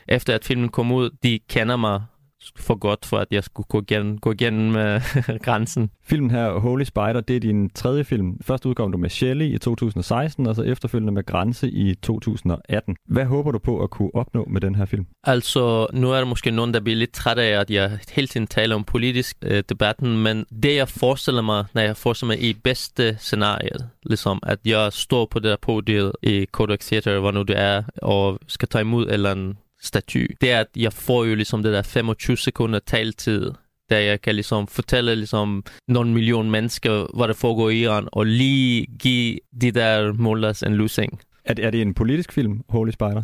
efter 0.09 0.35
at 0.35 0.45
filmen 0.45 0.69
kom 0.69 0.93
ud, 0.93 1.11
de 1.23 1.39
kender 1.49 1.77
mig 1.77 2.03
for 2.57 2.75
godt, 2.75 3.07
for 3.07 3.19
at 3.19 3.29
jeg 3.31 3.45
skulle 3.45 3.67
gå 3.67 3.81
igennem, 3.81 4.19
gå 4.19 4.33
igennem 4.33 4.69
uh, 4.69 5.37
grænsen. 5.47 5.91
Filmen 6.05 6.31
her, 6.31 6.53
Holy 6.59 6.85
Spider, 6.85 7.21
det 7.21 7.37
er 7.37 7.41
din 7.41 7.71
tredje 7.71 8.05
film. 8.05 8.41
Først 8.43 8.67
udkom 8.67 8.93
du 8.93 8.99
med 8.99 9.11
Shelley 9.11 9.47
i 9.47 9.59
2016, 9.59 10.47
og 10.47 10.55
så 10.55 10.63
efterfølgende 10.63 11.13
med 11.13 11.27
Grænse 11.27 11.71
i 11.71 11.95
2018. 11.95 12.97
Hvad 13.09 13.25
håber 13.25 13.53
du 13.53 13.59
på 13.59 13.83
at 13.83 13.91
kunne 13.91 14.15
opnå 14.15 14.45
med 14.51 14.61
den 14.61 14.75
her 14.75 14.85
film? 14.85 15.07
Altså, 15.25 15.87
nu 15.93 16.11
er 16.11 16.19
der 16.19 16.25
måske 16.25 16.51
nogen, 16.51 16.75
der 16.75 16.81
bliver 16.81 16.97
lidt 16.97 17.13
træt 17.13 17.39
af, 17.39 17.61
at 17.61 17.71
jeg 17.71 17.99
hele 18.13 18.27
tiden 18.27 18.47
taler 18.47 18.75
om 18.75 18.85
politisk 18.85 19.37
uh, 19.47 19.59
debatten, 19.69 20.23
men 20.23 20.45
det 20.63 20.77
jeg 20.77 20.89
forestiller 20.89 21.43
mig, 21.43 21.65
når 21.75 21.83
jeg 21.83 21.97
forestiller 21.97 22.35
mig 22.35 22.43
i 22.43 22.53
bedste 22.65 23.17
scenarie, 23.19 23.91
ligesom 24.03 24.39
at 24.43 24.59
jeg 24.65 24.93
står 24.93 25.27
på 25.31 25.39
det 25.39 25.51
der 25.51 25.57
podiet 25.63 26.13
i 26.23 26.47
Kodak 26.53 26.81
Theater, 26.81 27.21
hvor 27.21 27.31
nu 27.31 27.43
det 27.43 27.59
er, 27.59 27.83
og 28.03 28.39
skal 28.47 28.69
tage 28.69 28.83
imod 28.83 29.07
eller 29.11 29.33
en 29.33 29.59
staty, 29.83 30.27
det 30.41 30.51
er, 30.51 30.61
at 30.61 30.69
jeg 30.77 30.93
får 30.93 31.25
jo 31.25 31.35
ligesom 31.35 31.63
det 31.63 31.73
der 31.73 31.83
25 31.83 32.37
sekunder 32.37 32.79
taltid, 32.79 33.51
der 33.91 33.99
jeg 33.99 34.21
kan 34.21 34.35
ligesom 34.35 34.67
fortælle 34.67 35.15
ligesom 35.15 35.65
nogle 35.89 36.13
million 36.13 36.51
mennesker, 36.51 37.17
hvad 37.17 37.29
der 37.29 37.35
foregår 37.35 37.71
i 37.71 37.83
Iran, 37.83 38.09
og 38.13 38.27
lige 38.27 38.87
give 38.99 39.39
de 39.61 39.71
der 39.71 40.13
mullahs 40.13 40.63
en 40.63 40.75
losing. 40.75 41.21
Er 41.45 41.55
det, 41.55 41.65
er 41.65 41.71
det 41.71 41.83
en 41.83 41.95
politisk 41.95 42.33
film, 42.33 42.65
Holy 42.69 42.91
Spider? 42.91 43.23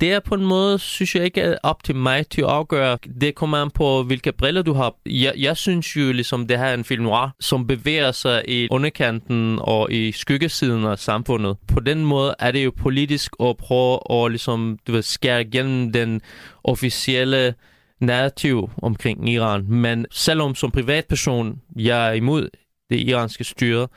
Det 0.00 0.12
er 0.12 0.20
på 0.20 0.34
en 0.34 0.44
måde, 0.44 0.78
synes 0.78 1.14
jeg 1.14 1.24
ikke 1.24 1.40
er 1.40 1.58
op 1.62 1.84
til 1.84 1.96
mig 1.96 2.26
til 2.26 2.40
at 2.40 2.48
afgøre. 2.48 2.98
Det 3.20 3.34
kommer 3.34 3.58
an 3.58 3.70
på, 3.70 4.02
hvilke 4.02 4.32
briller 4.32 4.62
du 4.62 4.72
har. 4.72 4.94
Jeg, 5.06 5.32
jeg 5.36 5.56
synes 5.56 5.96
jo, 5.96 6.12
ligesom 6.12 6.46
det 6.46 6.58
her 6.58 6.64
er 6.64 6.74
en 6.74 6.84
film 6.84 7.02
noir, 7.02 7.34
som 7.40 7.66
bevæger 7.66 8.12
sig 8.12 8.42
i 8.48 8.68
underkanten 8.70 9.58
og 9.60 9.92
i 9.92 10.12
skyggesiden 10.12 10.84
af 10.84 10.98
samfundet. 10.98 11.56
På 11.68 11.80
den 11.80 12.04
måde 12.04 12.34
er 12.38 12.50
det 12.50 12.64
jo 12.64 12.72
politisk 12.78 13.32
at 13.40 13.56
prøve 13.56 13.98
at 14.10 14.30
ligesom, 14.30 14.78
du 14.86 14.92
ved, 14.92 15.02
skære 15.02 15.40
igennem 15.40 15.92
den 15.92 16.20
officielle 16.64 17.54
narrativ 18.00 18.70
omkring 18.82 19.28
Iran. 19.28 19.64
Men 19.68 20.06
selvom 20.10 20.54
som 20.54 20.70
privatperson, 20.70 21.60
jeg 21.76 22.08
er 22.08 22.12
imod 22.12 22.48
det 22.90 23.00
iranske 23.08 23.44
styre, 23.44 23.88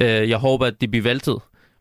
øh, 0.00 0.28
jeg 0.28 0.38
håber, 0.38 0.66
at 0.66 0.80
det 0.80 0.90
bliver 0.90 1.02
væltet. 1.02 1.38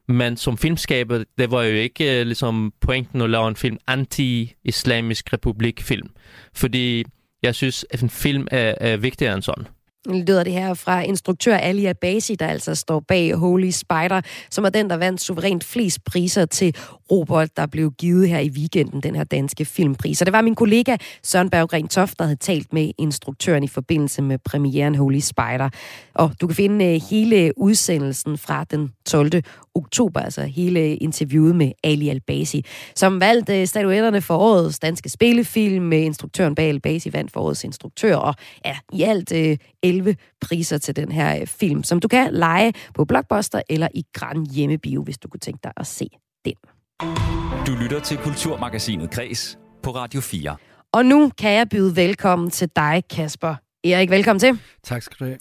Men 0.08 0.38
som 0.38 0.58
filmskaber, 0.58 1.24
det 1.38 1.52
var 1.52 1.64
jo 1.64 1.76
ikke 1.76 2.20
øh, 2.20 2.26
ligesom 2.26 2.74
pointen 2.82 3.22
at 3.22 3.30
lave 3.30 3.48
en 3.48 3.56
film 3.56 3.78
anti-islamisk 3.88 5.34
republik-film. 5.34 6.10
Fordi 6.54 7.06
jeg 7.44 7.56
synes, 7.56 7.86
at 7.90 8.02
en 8.02 8.10
film 8.10 8.48
er, 8.52 8.74
er 8.78 8.98
vigtigere 8.98 9.34
end 9.34 9.44
sådan 9.44 9.66
lyder 10.14 10.44
det 10.44 10.54
her 10.54 10.74
fra 10.74 11.02
instruktør 11.02 11.58
Ali 11.58 11.86
Abasi, 11.86 12.36
der 12.36 12.48
altså 12.48 12.76
står 12.76 13.00
bag 13.00 13.34
Holy 13.34 13.70
Spider, 13.70 14.22
som 14.50 14.66
er 14.66 14.70
den, 14.70 14.90
der 14.90 14.98
vandt 14.98 15.22
suverænt 15.22 15.64
flest 15.64 16.04
priser 16.06 16.46
til 16.46 16.76
Robert, 17.12 17.58
der 17.58 17.66
blev 17.66 17.92
givet 17.92 18.30
her 18.30 18.40
i 18.40 18.50
weekenden, 18.50 19.02
den 19.02 19.16
her 19.16 19.24
danske 19.24 19.66
filmpris. 19.66 20.22
Og 20.22 20.26
det 20.26 20.34
var 20.34 20.42
min 20.42 20.56
kollega 20.56 20.98
Søren 21.24 21.50
Berggren 21.50 21.88
Toft, 21.88 22.20
der 22.20 22.26
havde 22.26 22.40
talt 22.40 22.74
med 22.74 22.92
instruktøren 22.98 23.64
i 23.64 23.68
forbindelse 23.68 24.22
med 24.22 24.38
premieren 24.38 24.96
Holy 24.96 25.20
Spider. 25.20 25.70
Og 26.14 26.32
du 26.42 26.48
kan 26.48 26.56
finde 26.56 26.86
øh, 26.86 27.02
hele 27.10 27.52
udsendelsen 27.58 28.38
fra 28.38 28.64
den 28.64 28.92
12. 29.06 29.32
oktober, 29.76 30.20
altså 30.20 30.42
hele 30.42 30.96
interviewet 30.96 31.56
med 31.56 31.72
Ali 31.84 32.10
Albasi, 32.10 32.66
som 32.96 33.20
valgte 33.20 33.62
øh, 33.62 33.68
statuetterne 33.68 34.22
for 34.22 34.38
årets 34.38 34.80
danske 34.80 35.10
spillefilm. 35.10 35.84
med 35.84 36.02
Instruktøren 36.02 36.56
bag 36.56 36.70
Albasi 36.70 37.14
vandt 37.14 37.32
for 37.32 37.40
årets 37.40 37.64
instruktør, 37.64 38.16
og 38.16 38.36
ja, 38.66 38.78
i 38.94 39.02
alt 39.02 39.32
øh, 39.32 39.58
11 39.84 40.16
priser 40.42 40.78
til 40.78 40.96
den 40.96 41.12
her 41.12 41.46
film, 41.46 41.84
som 41.84 42.00
du 42.00 42.08
kan 42.08 42.34
lege 42.34 42.74
på 42.94 43.06
Blockbuster 43.06 43.62
eller 43.70 43.88
i 43.94 44.06
Grand 44.14 44.48
Hjemmebio, 44.48 45.04
hvis 45.04 45.18
du 45.18 45.28
kunne 45.28 45.40
tænke 45.40 45.60
dig 45.64 45.72
at 45.78 45.88
se 45.88 46.08
den. 46.46 46.75
Du 47.02 47.76
lytter 47.82 48.00
til 48.04 48.18
Kulturmagasinet 48.18 49.12
Kres 49.12 49.58
på 49.84 49.92
Radio 49.92 50.22
4. 50.22 50.56
Og 50.92 51.06
nu 51.06 51.32
kan 51.38 51.52
jeg 51.52 51.70
byde 51.70 51.96
velkommen 51.96 52.52
til 52.52 52.70
dig, 52.76 53.04
Kasper. 53.10 53.56
Erik, 53.84 54.10
velkommen 54.10 54.40
til. 54.40 54.60
Tak 54.84 55.02
skal 55.02 55.16
du 55.20 55.26
have. 55.26 55.38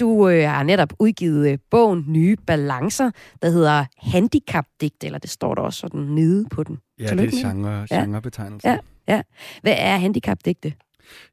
Du 0.00 0.28
øh, 0.28 0.48
har 0.48 0.62
netop 0.62 0.92
udgivet 0.98 1.52
øh, 1.52 1.58
bogen 1.70 2.04
Nye 2.08 2.36
Balancer, 2.46 3.10
der 3.42 3.50
hedder 3.50 3.84
Handicapdigt, 3.98 5.04
eller 5.04 5.18
det 5.18 5.30
står 5.30 5.54
der 5.54 5.62
også 5.62 5.80
sådan 5.80 6.00
nede 6.00 6.46
på 6.50 6.62
den. 6.62 6.78
Ja, 6.98 7.06
Tillykke 7.06 7.36
det 7.36 7.44
er 7.44 7.48
genre, 7.48 7.86
genrebetegnelse. 7.90 8.68
Ja, 8.68 8.78
ja. 9.08 9.22
Hvad 9.62 9.74
er 9.78 9.96
handicapdigte? 9.96 10.72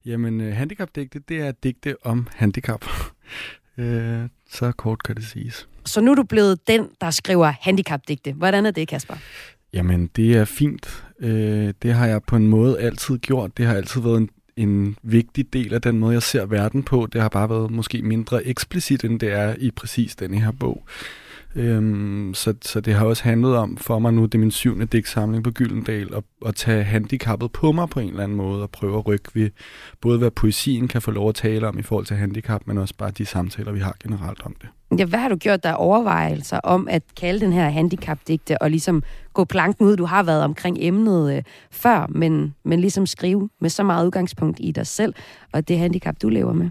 Jamen, 0.05 0.41
øh, 0.41 0.55
handicapdigte, 0.55 1.19
det 1.19 1.41
er 1.41 1.51
digte 1.51 1.95
om 2.05 2.27
handicap. 2.35 2.85
øh, 3.77 4.29
så 4.49 4.71
kort 4.71 5.03
kan 5.03 5.15
det 5.15 5.25
siges. 5.25 5.67
Så 5.85 6.01
nu 6.01 6.11
er 6.11 6.15
du 6.15 6.23
blevet 6.23 6.67
den, 6.67 6.89
der 7.01 7.11
skriver 7.11 7.53
handicapdigte. 7.61 8.33
Hvordan 8.33 8.65
er 8.65 8.71
det, 8.71 8.87
Kasper? 8.87 9.15
Jamen, 9.73 10.09
det 10.15 10.37
er 10.37 10.45
fint. 10.45 11.03
Øh, 11.19 11.73
det 11.81 11.93
har 11.93 12.07
jeg 12.07 12.23
på 12.23 12.35
en 12.35 12.47
måde 12.47 12.79
altid 12.79 13.17
gjort. 13.17 13.57
Det 13.57 13.65
har 13.65 13.75
altid 13.75 14.01
været 14.01 14.17
en, 14.17 14.29
en 14.57 14.95
vigtig 15.03 15.53
del 15.53 15.73
af 15.73 15.81
den 15.81 15.99
måde, 15.99 16.13
jeg 16.13 16.23
ser 16.23 16.45
verden 16.45 16.83
på. 16.83 17.07
Det 17.13 17.21
har 17.21 17.29
bare 17.29 17.49
været 17.49 17.71
måske 17.71 18.01
mindre 18.01 18.45
eksplicit, 18.45 19.03
end 19.03 19.19
det 19.19 19.31
er 19.31 19.55
i 19.57 19.71
præcis 19.71 20.15
denne 20.15 20.39
her 20.39 20.51
bog. 20.51 20.85
Øhm, 21.55 22.33
så, 22.33 22.53
så 22.61 22.81
det 22.81 22.93
har 22.93 23.05
også 23.05 23.23
handlet 23.23 23.55
om 23.55 23.77
for 23.77 23.99
mig 23.99 24.13
nu, 24.13 24.25
det 24.25 24.35
er 24.35 24.39
min 24.39 24.51
syvende 24.51 24.85
digtsamling 24.85 25.43
på 25.43 25.51
Gyldendal, 25.51 26.13
at, 26.15 26.23
at 26.45 26.55
tage 26.55 26.83
handicappet 26.83 27.51
på 27.51 27.71
mig 27.71 27.89
på 27.89 27.99
en 27.99 28.09
eller 28.09 28.23
anden 28.23 28.37
måde, 28.37 28.63
og 28.63 28.69
prøve 28.69 28.97
at 28.97 29.07
rykke 29.07 29.29
ved 29.33 29.49
både 30.01 30.17
hvad 30.17 30.31
poesien 30.31 30.87
kan 30.87 31.01
få 31.01 31.11
lov 31.11 31.29
at 31.29 31.35
tale 31.35 31.67
om 31.67 31.79
i 31.79 31.81
forhold 31.81 32.05
til 32.05 32.15
handicap, 32.15 32.61
men 32.65 32.77
også 32.77 32.93
bare 32.97 33.11
de 33.11 33.25
samtaler, 33.25 33.71
vi 33.71 33.79
har 33.79 33.95
generelt 34.03 34.41
om 34.45 34.55
det. 34.61 34.69
Ja, 34.99 35.05
hvad 35.05 35.19
har 35.19 35.29
du 35.29 35.35
gjort 35.35 35.63
der 35.63 35.73
overvejelser 35.73 36.59
om 36.59 36.87
at 36.91 37.03
kalde 37.17 37.39
den 37.39 37.53
her 37.53 37.69
handicapdigte 37.69 38.61
og 38.61 38.71
ligesom 38.71 39.03
gå 39.33 39.45
planken 39.45 39.85
ud? 39.85 39.97
Du 39.97 40.05
har 40.05 40.23
været 40.23 40.43
omkring 40.43 40.77
emnet 40.79 41.35
øh, 41.35 41.43
før, 41.71 42.07
men, 42.09 42.55
men 42.63 42.79
ligesom 42.79 43.05
skrive 43.05 43.49
med 43.61 43.69
så 43.69 43.83
meget 43.83 44.05
udgangspunkt 44.05 44.57
i 44.61 44.71
dig 44.71 44.87
selv 44.87 45.13
og 45.51 45.67
det 45.67 45.77
handicap, 45.79 46.15
du 46.21 46.29
lever 46.29 46.53
med. 46.53 46.69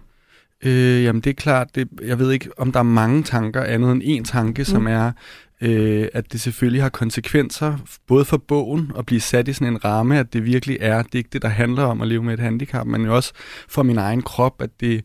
Øh, 0.65 1.05
jamen 1.05 1.23
det 1.23 1.31
er 1.31 1.35
klart, 1.35 1.75
det, 1.75 1.89
jeg 2.03 2.19
ved 2.19 2.33
ikke, 2.33 2.51
om 2.57 2.73
der 2.73 2.79
er 2.79 2.85
mange 2.85 3.23
tanker, 3.23 3.63
andet 3.63 3.93
end 3.93 4.03
en 4.05 4.25
tanke, 4.25 4.61
mm. 4.61 4.65
som 4.65 4.87
er, 4.87 5.13
øh, 5.61 6.09
at 6.13 6.33
det 6.33 6.41
selvfølgelig 6.41 6.83
har 6.83 6.89
konsekvenser, 6.89 7.79
både 8.07 8.25
for 8.25 8.37
bogen 8.37 8.93
at 8.99 9.07
blive 9.07 9.21
sat 9.21 9.49
i 9.49 9.53
sådan 9.53 9.69
en 9.69 9.85
ramme, 9.85 10.19
at 10.19 10.33
det 10.33 10.45
virkelig 10.45 10.77
er 10.81 11.03
digte, 11.03 11.39
der 11.39 11.49
handler 11.49 11.83
om 11.83 12.01
at 12.01 12.09
leve 12.09 12.23
med 12.23 12.35
et 12.35 12.41
handicap, 12.41 12.87
men 12.87 13.05
jo 13.05 13.17
også 13.17 13.33
for 13.69 13.83
min 13.83 13.99
egen 13.99 14.23
krop, 14.23 14.63
at 14.63 14.71
det, 14.81 15.05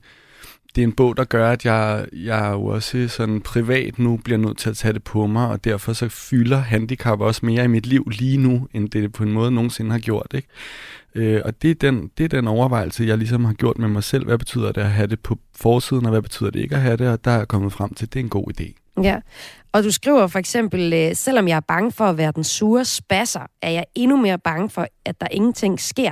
det 0.76 0.82
er 0.82 0.88
en 0.88 0.92
bog, 0.92 1.18
der 1.18 1.24
gør, 1.24 1.52
at 1.52 1.66
jeg, 1.66 2.06
jeg 2.14 2.50
jo 2.54 2.66
også 2.66 3.08
sådan 3.08 3.42
privat 3.42 4.00
nu 4.00 4.18
bliver 4.18 4.38
nødt 4.38 4.58
til 4.58 4.70
at 4.70 4.78
tage 4.78 4.94
det 4.94 5.04
på 5.04 5.28
mig, 5.28 5.48
og 5.48 5.64
derfor 5.64 5.94
så 5.94 6.10
fylder 6.10 6.58
handicap 6.58 7.20
også 7.20 7.46
mere 7.46 7.64
i 7.64 7.68
mit 7.68 7.86
liv 7.86 8.10
lige 8.10 8.38
nu, 8.38 8.68
end 8.74 8.90
det 8.90 9.14
på 9.14 9.24
en 9.24 9.32
måde 9.32 9.52
nogensinde 9.52 9.92
har 9.92 10.00
gjort. 10.00 10.28
Ikke? 10.34 10.48
Øh, 11.16 11.42
og 11.46 11.62
det 11.62 11.72
er, 11.72 11.76
den, 11.76 12.12
det 12.18 12.24
er 12.24 12.28
den 12.28 12.48
overvejelse, 12.48 13.04
jeg 13.04 13.18
ligesom 13.18 13.46
har 13.46 13.54
gjort 13.54 13.78
med 13.78 13.88
mig 13.88 14.04
selv. 14.04 14.26
Hvad 14.26 14.38
betyder 14.38 14.72
det 14.72 14.82
at 14.82 14.92
have 14.92 15.08
det 15.08 15.20
på 15.20 15.38
forsiden, 15.56 16.06
og 16.06 16.12
hvad 16.12 16.22
betyder 16.22 16.50
det 16.50 16.60
ikke 16.60 16.76
at 16.76 16.82
have 16.82 16.98
det? 16.98 17.10
Og 17.10 17.26
der 17.26 17.32
er 17.32 17.38
jeg 17.38 17.48
kommet 17.48 17.74
frem 17.74 17.94
til, 17.94 18.06
at 18.06 18.14
det 18.14 18.20
er 18.20 18.24
en 18.24 18.30
god 18.30 18.46
idé. 18.60 18.74
Ja, 19.04 19.20
og 19.72 19.84
du 19.84 19.92
skriver 19.92 20.28
for 20.28 20.40
eksempel, 20.40 20.94
øh, 20.94 21.16
selvom 21.16 21.48
jeg 21.48 21.56
er 21.56 21.62
bange 21.68 21.92
for 21.92 22.06
at 22.06 22.18
være 22.18 22.32
den 22.32 22.44
sure 22.44 22.86
spasser, 22.86 23.40
er 23.62 23.70
jeg 23.70 23.86
endnu 23.96 24.18
mere 24.18 24.38
bange 24.38 24.70
for, 24.70 24.88
at 25.06 25.22
der 25.22 25.28
ingenting 25.32 25.80
sker. 25.80 26.12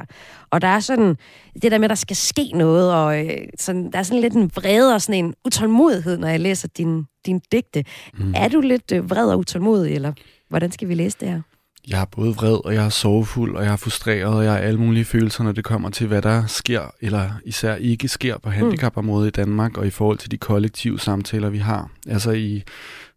Og 0.50 0.62
der 0.62 0.68
er 0.68 0.80
sådan, 0.80 1.18
det 1.62 1.72
der 1.72 1.78
med, 1.78 1.86
at 1.86 1.90
der 1.90 1.96
skal 1.96 2.16
ske 2.16 2.52
noget, 2.56 2.94
og 2.94 3.26
øh, 3.26 3.38
sådan, 3.60 3.92
der 3.92 4.00
er 4.00 4.04
sådan 4.04 4.22
lidt 4.22 4.34
en 4.34 4.52
vrede 4.56 4.96
og 4.96 5.02
sådan 5.02 5.26
en 5.26 5.34
utålmodighed, 5.46 6.18
når 6.18 6.28
jeg 6.28 6.40
læser 6.40 6.68
din, 6.68 7.06
din 7.26 7.42
digte. 7.52 7.84
Mm. 8.18 8.34
Er 8.36 8.48
du 8.48 8.62
lidt 8.62 8.92
øh, 8.92 9.10
vred 9.10 9.32
og 9.32 9.40
utålmodig, 9.40 9.96
eller 9.96 10.14
hvordan 10.50 10.72
skal 10.72 10.88
vi 10.88 10.94
læse 10.94 11.18
det 11.20 11.30
her? 11.30 11.42
Jeg 11.88 12.02
er 12.02 12.06
både 12.06 12.36
vred, 12.36 12.66
og 12.66 12.74
jeg 12.74 12.86
er 12.86 12.90
sorgfuld, 12.90 13.56
og 13.56 13.64
jeg 13.64 13.72
er 13.72 13.78
frustreret, 13.78 14.36
og 14.36 14.44
jeg 14.44 14.52
har 14.52 14.60
alle 14.60 14.80
mulige 14.80 15.06
følelser, 15.06 15.44
når 15.44 15.52
det 15.52 15.64
kommer 15.64 15.90
til, 15.90 16.08
hvad 16.08 16.22
der 16.22 16.46
sker, 16.46 16.82
eller 17.02 17.30
især 17.46 17.76
ikke 17.76 18.08
sker 18.08 18.38
på 18.38 18.50
handicapområdet 18.50 19.28
i 19.28 19.32
Danmark, 19.32 19.78
og 19.78 19.88
i 19.88 19.90
forhold 19.90 20.18
til 20.18 20.32
de 20.32 20.38
kollektive 20.38 21.00
samtaler, 21.00 21.50
vi 21.50 21.58
har. 21.58 21.90
Altså 22.08 22.32
i 22.32 22.64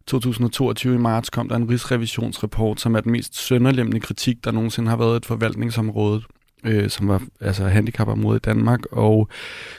2022 0.07 0.95
i 0.95 0.97
marts 0.97 1.29
kom 1.29 1.49
der 1.49 1.55
en 1.55 1.69
rigsrevisionsrapport, 1.69 2.81
som 2.81 2.95
er 2.95 3.01
den 3.01 3.11
mest 3.11 3.35
sønderlemmende 3.35 3.99
kritik, 3.99 4.43
der 4.43 4.51
nogensinde 4.51 4.89
har 4.89 4.97
været 4.97 5.17
et 5.17 5.25
forvaltningsområde 5.25 6.21
øh, 6.63 6.89
som 6.89 7.07
var 7.07 7.21
altså 7.41 7.65
handicapområdet 7.67 8.39
i 8.39 8.49
Danmark, 8.49 8.79
og 8.91 9.29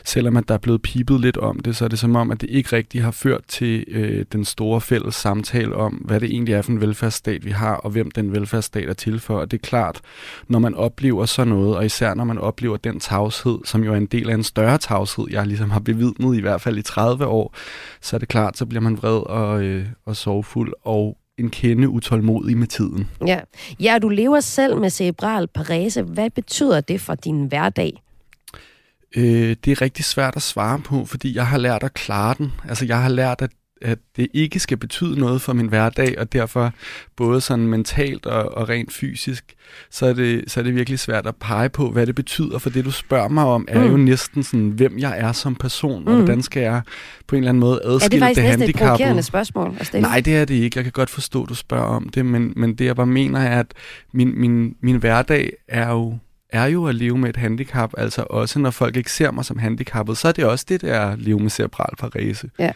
selvom 0.05 0.37
at 0.37 0.49
der 0.49 0.55
er 0.55 0.59
blevet 0.59 0.83
pipet 0.83 1.21
lidt 1.21 1.37
om 1.37 1.61
det, 1.61 1.77
så 1.77 1.85
er 1.85 1.89
det 1.89 1.99
som 1.99 2.17
om, 2.17 2.31
at 2.31 2.41
det 2.41 2.51
ikke 2.51 2.77
rigtig 2.77 3.03
har 3.03 3.11
ført 3.11 3.45
til 3.49 3.85
øh, 3.89 4.25
den 4.33 4.45
store 4.45 4.81
fælles 4.81 5.15
samtale 5.15 5.75
om, 5.75 5.93
hvad 5.93 6.21
det 6.21 6.31
egentlig 6.31 6.55
er 6.55 6.63
for 6.63 6.73
en 6.73 6.81
velfærdsstat, 6.81 7.45
vi 7.45 7.51
har, 7.51 7.75
og 7.75 7.91
hvem 7.91 8.11
den 8.11 8.33
velfærdsstat 8.33 8.89
er 8.89 8.95
til 8.95 9.21
for. 9.21 9.39
Og 9.39 9.51
det 9.51 9.57
er 9.57 9.67
klart, 9.67 10.01
når 10.49 10.59
man 10.59 10.75
oplever 10.75 11.27
sådan 11.27 11.49
noget, 11.49 11.77
og 11.77 11.87
især 11.87 12.15
når 12.15 12.25
man 12.25 12.39
oplever 12.39 12.77
den 12.77 13.01
tavshed, 13.01 13.59
som 13.65 13.85
jo 13.85 13.93
er 13.93 13.97
en 13.97 14.07
del 14.07 14.31
af 14.31 14.35
en 14.35 14.43
større 14.43 14.79
tavshed, 14.79 15.25
jeg 15.31 15.47
ligesom 15.47 15.71
har 15.71 15.81
bevidnet 15.81 16.37
i 16.37 16.41
hvert 16.41 16.61
fald 16.61 16.79
i 16.79 16.83
30 16.83 17.27
år, 17.27 17.55
så 18.01 18.17
er 18.17 18.19
det 18.19 18.29
klart, 18.29 18.59
så 18.59 18.67
bliver 18.67 18.83
man 18.83 18.97
vred 18.97 19.27
og, 19.27 19.63
øh, 19.63 19.87
og 20.05 20.17
sorgfuld, 20.17 20.73
og 20.83 21.19
en 21.39 21.51
kende 21.51 21.89
utålmodig 21.89 22.57
med 22.57 22.67
tiden. 22.67 23.09
Ja. 23.27 23.41
ja, 23.81 23.99
du 24.03 24.09
lever 24.09 24.41
selv 24.41 24.77
med 24.77 24.91
cerebral 24.91 25.49
parese. 25.49 26.03
Hvad 26.03 26.31
betyder 26.31 26.81
det 26.81 27.01
for 27.01 27.15
din 27.15 27.47
hverdag? 27.47 28.03
Øh, 29.17 29.57
det 29.65 29.71
er 29.73 29.83
rigtig 29.83 30.05
svært 30.05 30.37
at 30.37 30.43
svare 30.43 30.81
på, 30.85 31.05
fordi 31.05 31.37
jeg 31.37 31.47
har 31.47 31.59
lært 31.59 31.83
at 31.83 31.95
klare 31.95 32.35
den. 32.39 32.53
Altså, 32.69 32.85
jeg 32.87 33.03
har 33.03 33.09
lært, 33.09 33.43
at 33.43 33.51
at 33.83 33.99
det 34.17 34.29
ikke 34.35 34.61
skal 34.61 34.77
betyde 34.77 35.21
noget 35.21 35.43
for 35.43 35.53
min 35.53 35.67
hverdag, 35.67 36.19
og 36.19 36.33
derfor 36.33 36.73
både 37.17 37.41
sådan 37.41 37.67
mentalt 37.67 38.27
og, 38.27 38.57
og 38.57 38.69
rent 38.69 38.93
fysisk, 38.93 39.55
så 39.91 40.07
er, 40.07 40.13
det, 40.13 40.45
så 40.51 40.61
er 40.61 40.65
det 40.65 40.75
virkelig 40.75 40.99
svært 40.99 41.27
at 41.27 41.37
pege 41.37 41.69
på, 41.69 41.91
hvad 41.91 42.07
det 42.07 42.15
betyder, 42.15 42.59
for 42.59 42.71
det 42.71 42.85
du 42.85 42.91
spørger 42.91 43.29
mig 43.29 43.45
om, 43.45 43.69
er 43.69 43.81
mm. 43.81 43.91
jo 43.91 43.97
næsten 43.97 44.43
sådan, 44.43 44.69
hvem 44.69 44.99
jeg 44.99 45.19
er 45.19 45.33
som 45.33 45.55
person, 45.55 46.03
mm. 46.03 46.09
og 46.09 46.15
hvordan 46.15 46.43
skal 46.43 46.63
jeg 46.63 46.83
på 47.27 47.37
en 47.37 47.43
eller 47.43 47.49
anden 47.49 47.61
måde 47.61 47.81
adskille 47.85 48.27
det, 48.27 48.37
det 48.37 48.45
handicappede. 48.45 48.65
Er 48.65 48.67
det 48.67 48.79
faktisk 48.79 49.01
næsten 49.01 49.19
et 49.19 49.25
spørgsmål 49.25 49.75
at 49.81 49.87
stille? 49.87 50.03
Nej, 50.03 50.21
det 50.21 50.37
er 50.37 50.45
det 50.45 50.55
ikke. 50.55 50.79
Jeg 50.79 50.85
kan 50.85 50.93
godt 50.93 51.11
forstå, 51.11 51.43
at 51.43 51.49
du 51.49 51.55
spørger 51.55 51.85
om 51.85 52.09
det, 52.09 52.27
men, 52.27 52.53
men 52.57 52.75
det 52.75 52.85
jeg 52.85 52.97
bare 52.97 53.07
mener 53.07 53.41
er, 53.41 53.61
at 53.61 53.75
min, 54.13 54.41
min, 54.41 54.77
min 54.81 54.97
hverdag 54.97 55.53
er 55.69 55.91
jo 55.91 56.19
er 56.51 56.67
jo 56.67 56.87
at 56.87 56.95
leve 56.95 57.19
med 57.19 57.29
et 57.29 57.37
handicap, 57.37 57.93
altså 57.99 58.25
også 58.31 58.59
når 58.59 58.71
folk 58.71 58.97
ikke 58.97 59.13
ser 59.13 59.31
mig 59.31 59.45
som 59.45 59.59
handicappet, 59.59 60.19
så 60.19 60.29
er 60.29 60.33
det 60.33 60.45
også 60.45 60.65
det, 60.69 60.81
der 60.81 60.95
er 60.95 61.11
at 61.11 61.19
leve 61.19 61.39
med 61.39 61.51
cerebral 61.51 61.97
parese. 61.99 62.51
Ja. 62.59 62.73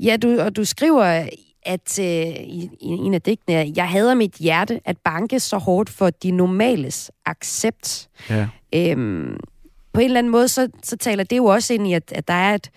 Ja, 0.00 0.16
du, 0.16 0.40
og 0.40 0.56
du 0.56 0.64
skriver, 0.64 1.26
at 1.62 1.98
øh, 2.00 2.06
i, 2.06 2.70
i 2.80 2.86
en 2.86 3.14
af 3.14 3.22
digtene, 3.22 3.72
jeg 3.76 3.88
hader 3.88 4.14
mit 4.14 4.34
hjerte 4.34 4.80
at 4.84 4.96
banke 5.04 5.40
så 5.40 5.58
hårdt 5.58 5.90
for 5.90 6.10
de 6.10 6.30
normales 6.30 7.10
accept. 7.26 8.08
Ja. 8.30 8.46
Øhm, 8.74 9.36
på 9.92 10.00
en 10.00 10.04
eller 10.04 10.18
anden 10.18 10.32
måde, 10.32 10.48
så, 10.48 10.68
så 10.82 10.96
taler 10.96 11.24
det 11.24 11.36
jo 11.36 11.44
også 11.44 11.74
ind 11.74 11.88
i, 11.88 11.92
at, 11.92 12.12
at 12.12 12.28
der 12.28 12.34
er 12.34 12.54
et, 12.54 12.70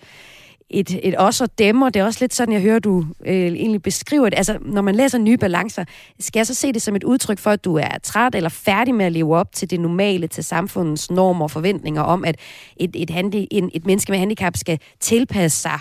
et, 0.70 1.00
et 1.02 1.14
os 1.18 1.40
og 1.40 1.58
dem, 1.58 1.82
og 1.82 1.94
det 1.94 2.00
er 2.00 2.04
også 2.04 2.18
lidt 2.20 2.34
sådan, 2.34 2.54
jeg 2.54 2.62
hører, 2.62 2.78
du 2.78 3.04
øh, 3.26 3.34
egentlig 3.34 3.82
beskriver 3.82 4.28
det. 4.28 4.36
Altså, 4.36 4.58
når 4.60 4.82
man 4.82 4.94
læser 4.94 5.18
nye 5.18 5.36
balancer, 5.36 5.84
skal 6.20 6.38
jeg 6.38 6.46
så 6.46 6.54
se 6.54 6.72
det 6.72 6.82
som 6.82 6.96
et 6.96 7.04
udtryk 7.04 7.38
for, 7.38 7.50
at 7.50 7.64
du 7.64 7.76
er 7.76 7.98
træt 8.02 8.34
eller 8.34 8.48
færdig 8.48 8.94
med 8.94 9.06
at 9.06 9.12
leve 9.12 9.36
op 9.36 9.52
til 9.52 9.70
det 9.70 9.80
normale, 9.80 10.26
til 10.26 10.44
samfundets 10.44 11.10
normer 11.10 11.44
og 11.44 11.50
forventninger 11.50 12.02
om, 12.02 12.24
at 12.24 12.36
et, 12.76 12.90
et, 12.94 13.10
handi, 13.10 13.48
en, 13.50 13.70
et 13.74 13.86
menneske 13.86 14.12
med 14.12 14.18
handicap 14.18 14.56
skal 14.56 14.78
tilpasse 15.00 15.62
sig 15.62 15.80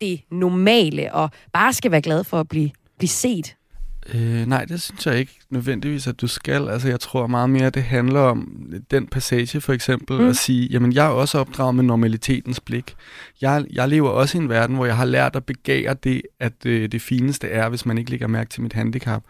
det 0.00 0.20
normale, 0.30 1.14
og 1.14 1.30
bare 1.52 1.72
skal 1.72 1.90
være 1.90 2.02
glad 2.02 2.24
for 2.24 2.40
at 2.40 2.48
blive, 2.48 2.70
blive 2.98 3.08
set? 3.08 3.56
Øh, 4.14 4.46
nej, 4.46 4.64
det 4.64 4.82
synes 4.82 5.06
jeg 5.06 5.18
ikke 5.18 5.38
nødvendigvis, 5.50 6.06
at 6.06 6.20
du 6.20 6.26
skal. 6.26 6.68
Altså, 6.68 6.88
jeg 6.88 7.00
tror 7.00 7.26
meget 7.26 7.50
mere, 7.50 7.66
at 7.66 7.74
det 7.74 7.82
handler 7.82 8.20
om 8.20 8.72
den 8.90 9.06
passage, 9.06 9.60
for 9.60 9.72
eksempel, 9.72 10.20
mm. 10.20 10.28
at 10.28 10.36
sige, 10.36 10.68
jamen, 10.70 10.92
jeg 10.92 11.06
er 11.06 11.10
også 11.10 11.38
opdraget 11.38 11.74
med 11.74 11.84
normalitetens 11.84 12.60
blik. 12.60 12.94
Jeg, 13.40 13.64
jeg 13.72 13.88
lever 13.88 14.08
også 14.08 14.38
i 14.38 14.40
en 14.40 14.48
verden, 14.48 14.76
hvor 14.76 14.86
jeg 14.86 14.96
har 14.96 15.04
lært 15.04 15.36
at 15.36 15.44
begære 15.44 15.94
det, 15.94 16.22
at 16.40 16.66
øh, 16.66 16.92
det 16.92 17.02
fineste 17.02 17.48
er, 17.48 17.68
hvis 17.68 17.86
man 17.86 17.98
ikke 17.98 18.10
lægger 18.10 18.26
mærke 18.26 18.50
til 18.50 18.62
mit 18.62 18.72
handicap. 18.72 19.22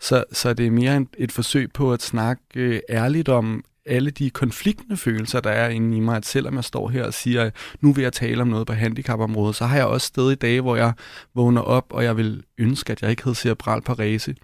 Så, 0.00 0.24
så 0.32 0.54
det 0.54 0.66
er 0.66 0.70
mere 0.70 0.96
en, 0.96 1.08
et 1.18 1.32
forsøg 1.32 1.72
på 1.72 1.92
at 1.92 2.02
snakke 2.02 2.42
øh, 2.54 2.80
ærligt 2.90 3.28
om, 3.28 3.64
alle 3.86 4.10
de 4.10 4.30
konfliktende 4.30 4.96
følelser, 4.96 5.40
der 5.40 5.50
er 5.50 5.68
inde 5.68 5.96
i 5.96 6.00
mig, 6.00 6.16
at 6.16 6.26
selvom 6.26 6.54
jeg 6.54 6.64
står 6.64 6.88
her 6.88 7.04
og 7.04 7.14
siger, 7.14 7.42
at 7.42 7.56
nu 7.80 7.92
vil 7.92 8.02
jeg 8.02 8.12
tale 8.12 8.42
om 8.42 8.48
noget 8.48 8.66
på 8.66 8.72
handicapområdet, 8.72 9.56
så 9.56 9.66
har 9.66 9.76
jeg 9.76 9.86
også 9.86 10.06
stadig 10.06 10.42
dage, 10.42 10.60
hvor 10.60 10.76
jeg 10.76 10.92
vågner 11.34 11.60
op, 11.60 11.86
og 11.90 12.04
jeg 12.04 12.16
vil 12.16 12.42
ønske, 12.58 12.92
at 12.92 13.02
jeg 13.02 13.10
ikke 13.10 13.22
havde 13.22 13.34
cerebral 13.34 13.82
parese. 13.82 14.34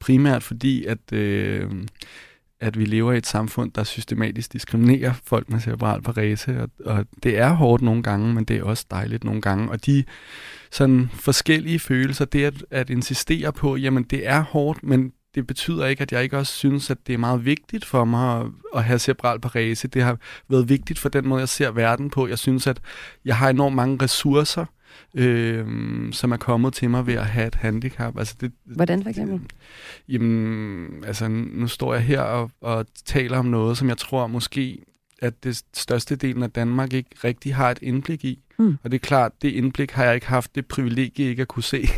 Primært 0.00 0.42
fordi, 0.42 0.84
at, 0.84 1.12
øh, 1.12 1.70
at 2.60 2.78
vi 2.78 2.84
lever 2.84 3.12
i 3.12 3.18
et 3.18 3.26
samfund, 3.26 3.72
der 3.72 3.84
systematisk 3.84 4.52
diskriminerer 4.52 5.12
folk 5.24 5.50
med 5.50 5.60
cerebral 5.60 6.02
parese, 6.02 6.62
og, 6.62 6.70
og 6.84 7.06
det 7.22 7.38
er 7.38 7.50
hårdt 7.50 7.82
nogle 7.82 8.02
gange, 8.02 8.34
men 8.34 8.44
det 8.44 8.56
er 8.56 8.62
også 8.62 8.86
dejligt 8.90 9.24
nogle 9.24 9.40
gange. 9.40 9.70
Og 9.70 9.86
de 9.86 10.04
sådan 10.70 11.10
forskellige 11.12 11.78
følelser, 11.78 12.24
det 12.24 12.44
at, 12.44 12.64
at 12.70 12.90
insistere 12.90 13.52
på, 13.52 13.76
jamen 13.76 14.02
det 14.02 14.26
er 14.28 14.40
hårdt, 14.40 14.82
men 14.82 15.12
det 15.38 15.46
betyder 15.46 15.86
ikke, 15.86 16.02
at 16.02 16.12
jeg 16.12 16.22
ikke 16.22 16.38
også 16.38 16.52
synes, 16.52 16.90
at 16.90 16.98
det 17.06 17.12
er 17.12 17.18
meget 17.18 17.44
vigtigt 17.44 17.84
for 17.84 18.04
mig 18.04 18.40
at, 18.40 18.46
at 18.74 18.84
have 18.84 18.98
cerebral 18.98 19.40
parese. 19.40 19.88
Det 19.88 20.02
har 20.02 20.18
været 20.48 20.68
vigtigt 20.68 20.98
for 20.98 21.08
den 21.08 21.28
måde, 21.28 21.40
jeg 21.40 21.48
ser 21.48 21.70
verden 21.70 22.10
på. 22.10 22.28
Jeg 22.28 22.38
synes, 22.38 22.66
at 22.66 22.80
jeg 23.24 23.36
har 23.36 23.50
enormt 23.50 23.76
mange 23.76 24.04
ressourcer, 24.04 24.64
øh, 25.14 25.66
som 26.12 26.32
er 26.32 26.36
kommet 26.36 26.74
til 26.74 26.90
mig 26.90 27.06
ved 27.06 27.14
at 27.14 27.26
have 27.26 27.46
et 27.46 27.54
handicap. 27.54 28.18
Altså 28.18 28.34
det, 28.40 28.52
Hvordan 28.64 29.02
for 29.02 29.10
eksempel? 29.10 29.40
Jamen, 30.08 31.04
altså 31.06 31.28
nu 31.28 31.66
står 31.66 31.94
jeg 31.94 32.02
her 32.02 32.20
og, 32.20 32.50
og 32.60 32.86
taler 33.04 33.38
om 33.38 33.46
noget, 33.46 33.78
som 33.78 33.88
jeg 33.88 33.98
tror 33.98 34.26
måske, 34.26 34.78
at 35.22 35.44
det 35.44 35.62
største 35.74 36.16
delen 36.16 36.42
af 36.42 36.50
Danmark 36.50 36.92
ikke 36.92 37.10
rigtig 37.24 37.54
har 37.54 37.70
et 37.70 37.78
indblik 37.82 38.24
i. 38.24 38.38
Mm. 38.58 38.78
Og 38.82 38.90
det 38.90 38.94
er 38.94 39.06
klart, 39.06 39.42
det 39.42 39.48
indblik 39.48 39.90
har 39.90 40.04
jeg 40.04 40.14
ikke 40.14 40.26
haft 40.26 40.54
det 40.54 40.66
privilegie 40.66 41.28
ikke 41.28 41.42
at 41.42 41.48
kunne 41.48 41.62
se. 41.62 41.88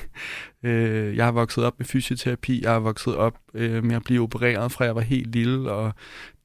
Øh, 0.62 1.16
jeg 1.16 1.24
har 1.24 1.32
vokset 1.32 1.64
op 1.64 1.74
med 1.78 1.86
fysioterapi, 1.86 2.62
jeg 2.62 2.72
har 2.72 2.78
vokset 2.78 3.16
op 3.16 3.38
øh, 3.54 3.84
med 3.84 3.96
at 3.96 4.02
blive 4.04 4.22
opereret 4.22 4.72
fra 4.72 4.84
jeg 4.84 4.94
var 4.94 5.00
helt 5.00 5.32
lille, 5.32 5.70
og 5.70 5.92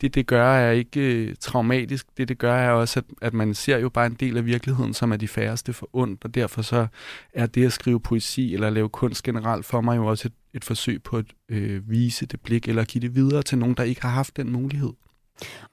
det, 0.01 0.15
det 0.15 0.27
gør 0.27 0.55
er 0.55 0.71
ikke 0.71 0.99
øh, 0.99 1.35
traumatisk. 1.39 2.07
Det, 2.17 2.27
det 2.27 2.37
gør 2.37 2.55
er 2.55 2.71
også, 2.71 2.99
at, 2.99 3.05
at 3.21 3.33
man 3.33 3.53
ser 3.53 3.77
jo 3.77 3.89
bare 3.89 4.05
en 4.05 4.13
del 4.13 4.37
af 4.37 4.45
virkeligheden, 4.45 4.93
som 4.93 5.11
er 5.11 5.17
de 5.17 5.27
færreste 5.27 5.73
for 5.73 5.89
ondt, 5.93 6.25
og 6.25 6.35
derfor 6.35 6.61
så 6.61 6.87
er 7.33 7.45
det 7.45 7.65
at 7.65 7.73
skrive 7.73 7.99
poesi 7.99 8.53
eller 8.53 8.69
lave 8.69 8.89
kunst 8.89 9.23
generelt 9.23 9.65
for 9.65 9.81
mig 9.81 9.97
jo 9.97 10.05
også 10.05 10.27
et, 10.27 10.33
et 10.53 10.63
forsøg 10.63 11.03
på 11.03 11.17
at 11.17 11.25
øh, 11.49 11.89
vise 11.89 12.25
det 12.25 12.41
blik, 12.41 12.67
eller 12.67 12.83
give 12.83 13.01
det 13.01 13.15
videre 13.15 13.43
til 13.43 13.57
nogen, 13.57 13.75
der 13.75 13.83
ikke 13.83 14.01
har 14.01 14.09
haft 14.09 14.37
den 14.37 14.51
mulighed. 14.51 14.93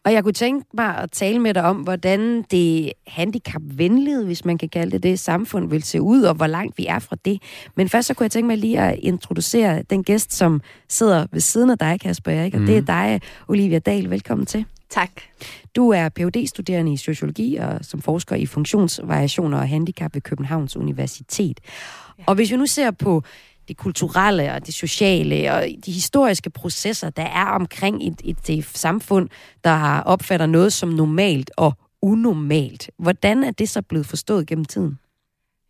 Og 0.05 0.13
jeg 0.13 0.23
kunne 0.23 0.33
tænke 0.33 0.67
mig 0.75 0.97
at 0.97 1.11
tale 1.11 1.39
med 1.39 1.55
dig 1.55 1.63
om, 1.63 1.77
hvordan 1.77 2.43
det 2.51 2.93
handicapvenlige, 3.07 4.25
hvis 4.25 4.45
man 4.45 4.59
kan 4.59 4.69
kalde 4.69 4.93
det 4.93 5.03
det, 5.03 5.19
samfund 5.19 5.71
vil 5.71 5.83
se 5.83 6.01
ud, 6.01 6.23
og 6.23 6.35
hvor 6.35 6.47
langt 6.47 6.79
vi 6.79 6.87
er 6.87 6.99
fra 6.99 7.17
det. 7.25 7.43
Men 7.77 7.89
først 7.89 8.07
så 8.09 8.15
kunne 8.15 8.25
jeg 8.25 8.31
tænke 8.31 8.47
mig 8.47 8.59
lige 8.59 8.81
at 8.81 8.99
introducere 8.99 9.83
den 9.83 10.05
gæst, 10.05 10.33
som 10.33 10.61
sidder 10.89 11.27
ved 11.33 11.41
siden 11.41 11.71
af 11.71 11.79
dig, 11.79 12.01
Kasper 12.01 12.33
Erik, 12.33 12.55
og 12.55 12.61
mm. 12.61 12.67
det 12.67 12.77
er 12.77 12.81
mhm. 12.81 12.87
dig, 12.87 13.21
Olivia 13.49 13.79
Dahl. 13.79 14.11
Velkommen 14.11 14.47
til. 14.47 14.65
Tak. 14.91 15.11
Du 15.77 15.91
er 15.91 16.09
phd 16.09 16.47
studerende 16.47 16.93
i 16.93 16.97
sociologi 16.97 17.57
og 17.57 17.79
som 17.83 18.03
forsker 18.03 18.37
i 18.37 18.47
funktionsvariationer 18.47 19.59
og 19.59 19.69
handicap 19.69 20.15
ved 20.15 20.23
Københavns 20.23 20.77
Universitet. 20.77 21.61
Ja. 22.19 22.25
Og 22.27 22.35
hvis 22.35 22.51
vi 22.51 22.57
nu 22.57 22.67
ser 22.67 22.91
på 22.91 23.23
det 23.69 23.77
kulturelle 23.77 24.53
og 24.53 24.67
det 24.67 24.75
sociale 24.75 25.53
og 25.55 25.65
de 25.87 25.93
historiske 25.93 26.51
processer, 26.51 27.11
der 27.11 27.23
er 27.23 27.47
omkring 27.47 28.07
et, 28.07 28.21
et, 28.25 28.59
et 28.59 28.65
samfund, 28.65 29.29
der 29.65 30.01
opfatter 30.01 30.47
noget 30.47 30.73
som 30.73 30.89
normalt 30.89 31.51
og 31.57 31.73
unormalt. 32.03 32.91
Hvordan 32.99 33.45
er 33.45 33.51
det 33.51 33.69
så 33.69 33.83
blevet 33.83 34.07
forstået 34.07 34.47
gennem 34.47 34.65
tiden? 34.65 34.99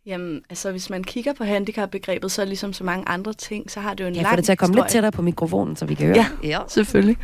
Jamen, 0.05 0.41
altså 0.49 0.71
hvis 0.71 0.89
man 0.89 1.03
kigger 1.03 1.33
på 1.33 1.43
handicapbegrebet, 1.43 2.31
så 2.31 2.45
ligesom 2.45 2.73
så 2.73 2.83
mange 2.83 3.09
andre 3.09 3.33
ting, 3.33 3.71
så 3.71 3.79
har 3.79 3.93
det 3.93 4.03
jo 4.03 4.07
en 4.07 4.13
lang 4.13 4.19
historie. 4.19 4.29
Jeg 4.29 4.31
får 4.31 4.35
det 4.35 4.45
til 4.45 4.51
at 4.51 4.57
komme 4.57 4.73
historie. 4.73 4.85
lidt 4.85 4.91
tættere 4.91 5.11
på 5.11 5.21
mikrofonen, 5.21 5.75
så 5.75 5.85
vi 5.85 5.93
kan 5.93 6.07
høre. 6.07 6.25
Ja, 6.43 6.47
ja. 6.49 6.59
selvfølgelig. 6.67 7.17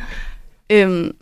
Øhm, 0.70 1.12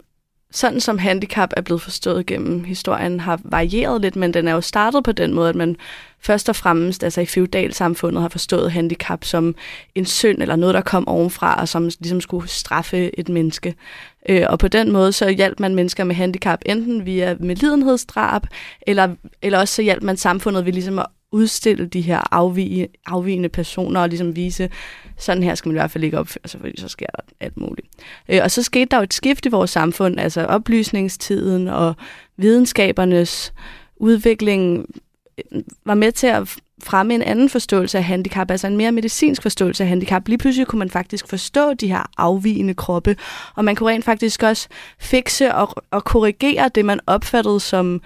sådan 0.53 0.81
som 0.81 0.99
handicap 0.99 1.53
er 1.57 1.61
blevet 1.61 1.83
forstået 1.83 2.27
gennem 2.27 2.65
historien, 2.65 3.21
har 3.21 3.41
varieret 3.45 4.01
lidt, 4.01 4.17
men 4.17 4.35
den 4.35 4.49
er 4.49 4.53
jo 4.53 4.61
startet 4.61 5.05
på 5.05 5.13
den 5.13 5.35
måde, 5.35 5.49
at 5.49 5.55
man 5.55 5.77
først 6.21 6.49
og 6.49 6.57
fremmest 6.57 7.05
altså 7.05 7.21
i 7.21 7.27
feudalsamfundet 7.27 8.23
har 8.23 8.29
forstået 8.29 8.73
handicap 8.73 9.25
som 9.25 9.55
en 9.95 10.07
synd 10.07 10.43
eller 10.43 10.57
noget, 10.57 10.75
der 10.75 10.81
kom 10.81 11.09
ovenfra, 11.09 11.61
og 11.61 11.69
som 11.69 11.91
ligesom 12.01 12.21
skulle 12.21 12.49
straffe 12.49 13.19
et 13.21 13.29
menneske. 13.29 13.75
Øh, 14.29 14.47
og 14.49 14.59
på 14.59 14.69
den 14.69 14.93
måde 14.93 15.13
så 15.13 15.29
hjalp 15.29 15.61
man 15.61 15.75
mennesker 15.75 16.05
med 16.05 16.15
handicap 16.15 16.59
enten 16.67 17.07
via 17.07 17.37
medlidenhedsdrab, 17.41 18.43
eller, 18.87 19.09
eller 19.43 19.59
også 19.59 19.75
så 19.75 19.83
hjalp 19.83 20.03
man 20.03 20.17
samfundet 20.17 20.65
ved 20.65 20.73
ligesom 20.73 20.99
at 20.99 21.07
udstille 21.33 21.87
de 21.87 22.01
her 22.01 22.35
afvige, 22.35 22.89
afvigende 23.07 23.49
personer 23.49 24.01
og 24.01 24.09
ligesom 24.09 24.37
vise, 24.37 24.71
sådan 25.17 25.43
her 25.43 25.55
skal 25.55 25.69
man 25.69 25.77
i 25.77 25.81
hvert 25.81 25.91
fald 25.91 26.05
ikke 26.05 26.19
opføre 26.19 26.49
sig, 26.49 26.61
fordi 26.61 26.81
så 26.81 26.89
sker 26.89 27.07
der 27.07 27.23
alt 27.41 27.57
muligt. 27.57 27.89
Øh, 28.29 28.41
og 28.43 28.51
så 28.51 28.63
skete 28.63 28.85
der 28.91 28.97
jo 28.97 29.03
et 29.03 29.15
skift 29.15 29.47
i 29.47 29.49
vores 29.49 29.71
samfund, 29.71 30.21
altså 30.21 30.45
oplysningstiden 30.45 31.69
og 31.69 31.95
videnskabernes 32.37 33.53
udvikling 33.97 34.87
øh, 35.53 35.63
var 35.85 35.95
med 35.95 36.13
til 36.13 36.27
at 36.27 36.59
fremme 36.83 37.15
en 37.15 37.23
anden 37.23 37.49
forståelse 37.49 37.99
af 37.99 38.05
handicap, 38.05 38.51
altså 38.51 38.67
en 38.67 38.77
mere 38.77 38.93
medicinsk 38.93 39.43
forståelse 39.43 39.83
af 39.83 39.89
handicap. 39.89 40.29
Lige 40.29 40.39
pludselig 40.39 40.67
kunne 40.67 40.79
man 40.79 40.91
faktisk 40.91 41.29
forstå 41.29 41.75
de 41.75 41.89
her 41.89 42.11
afvigende 42.17 42.75
kroppe, 42.75 43.17
og 43.55 43.65
man 43.65 43.77
kunne 43.77 43.93
rent 43.93 44.05
faktisk 44.05 44.43
også 44.43 44.69
fikse 44.99 45.55
og, 45.55 45.83
og 45.91 46.05
korrigere 46.05 46.71
det, 46.75 46.85
man 46.85 47.01
opfattede 47.07 47.61
som 47.61 48.01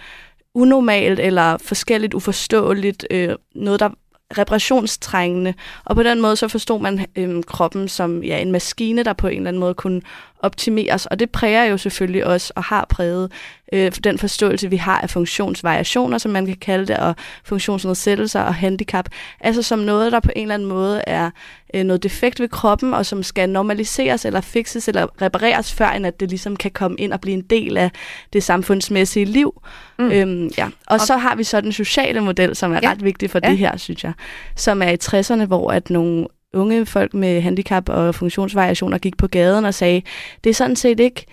unormalt 0.55 1.21
eller 1.21 1.57
forskelligt 1.59 2.15
uforståeligt, 2.15 3.07
øh, 3.11 3.35
noget, 3.55 3.81
der 3.81 3.91
reparationstrængende. 4.39 5.55
Og 5.85 5.97
på 5.97 6.03
den 6.03 6.21
måde 6.21 6.37
så 6.37 6.49
forstod 6.49 6.81
man 6.81 7.07
øh, 7.17 7.43
kroppen 7.45 7.89
som 7.89 8.25
ja, 8.25 8.39
en 8.39 8.53
maskine, 8.53 9.03
der 9.03 9.13
på 9.13 9.27
en 9.27 9.37
eller 9.37 9.49
anden 9.49 9.61
måde 9.61 9.75
kunne 9.75 10.03
optimeres. 10.43 11.07
Og 11.07 11.19
det 11.19 11.31
præger 11.31 11.65
jo 11.65 11.77
selvfølgelig 11.77 12.27
også, 12.27 12.53
og 12.57 12.65
har 12.65 12.87
præget 12.91 13.33
øh, 13.73 13.93
den 14.05 14.19
forståelse, 14.19 14.71
vi 14.71 14.77
har 14.77 15.01
af 15.01 15.11
funktionsvariationer, 15.11 16.19
som 16.19 16.31
man 16.31 16.47
kan 16.47 16.57
kalde 16.57 16.87
det, 16.87 16.97
og 16.97 17.15
funktionsnedsættelser 17.45 18.41
og 18.41 18.55
handicap. 18.55 19.09
Altså 19.41 19.63
som 19.63 19.79
noget, 19.79 20.13
der 20.13 20.21
på 20.21 20.31
en 20.37 20.43
eller 20.43 20.55
anden 20.55 20.69
måde 20.69 21.03
er 21.07 21.31
øh, 21.75 21.85
noget 21.85 22.03
defekt 22.03 22.41
ved 22.41 22.49
kroppen, 22.49 22.95
og 22.95 23.07
som 23.07 23.23
skal 23.23 23.49
normaliseres 23.49 24.25
eller 24.25 24.41
fikses 24.41 24.89
eller 24.89 25.23
repareres, 25.23 25.73
før 25.73 25.89
end 25.89 26.07
at 26.07 26.21
det 26.21 26.29
ligesom 26.29 26.57
kan 26.57 26.71
komme 26.71 26.97
ind 26.99 27.13
og 27.13 27.21
blive 27.21 27.35
en 27.35 27.43
del 27.43 27.77
af 27.77 27.91
det 28.33 28.43
samfundsmæssige 28.43 29.25
liv. 29.25 29.63
Mm. 29.99 30.11
Øhm, 30.11 30.51
ja. 30.59 30.65
Og, 30.67 30.73
og 30.87 31.01
så 31.01 31.17
har 31.17 31.35
vi 31.35 31.45
så 31.45 31.61
den 31.61 31.73
sociale 31.73 32.21
model, 32.21 32.57
som 32.57 32.73
er 32.73 32.81
ja. 32.83 32.91
ret 32.91 33.05
vigtig 33.05 33.31
for 33.31 33.41
ja. 33.43 33.51
det 33.51 33.59
her, 33.59 33.77
synes 33.77 34.05
jeg, 34.05 34.13
som 34.57 34.83
er 34.83 34.89
i 34.89 34.97
60'erne, 35.05 35.45
hvor 35.45 35.71
at 35.71 35.91
nogle 35.91 36.27
unge 36.55 36.87
folk 36.87 37.15
med 37.15 37.41
handicap 37.41 37.89
og 37.89 38.15
funktionsvariationer 38.15 38.99
gik 38.99 39.17
på 39.17 39.27
gaden 39.27 39.65
og 39.65 39.75
sagde, 39.75 40.03
det 40.45 40.51
er 40.51 40.55
sådan 40.55 40.77
set 40.77 41.01
ikke 41.01 41.27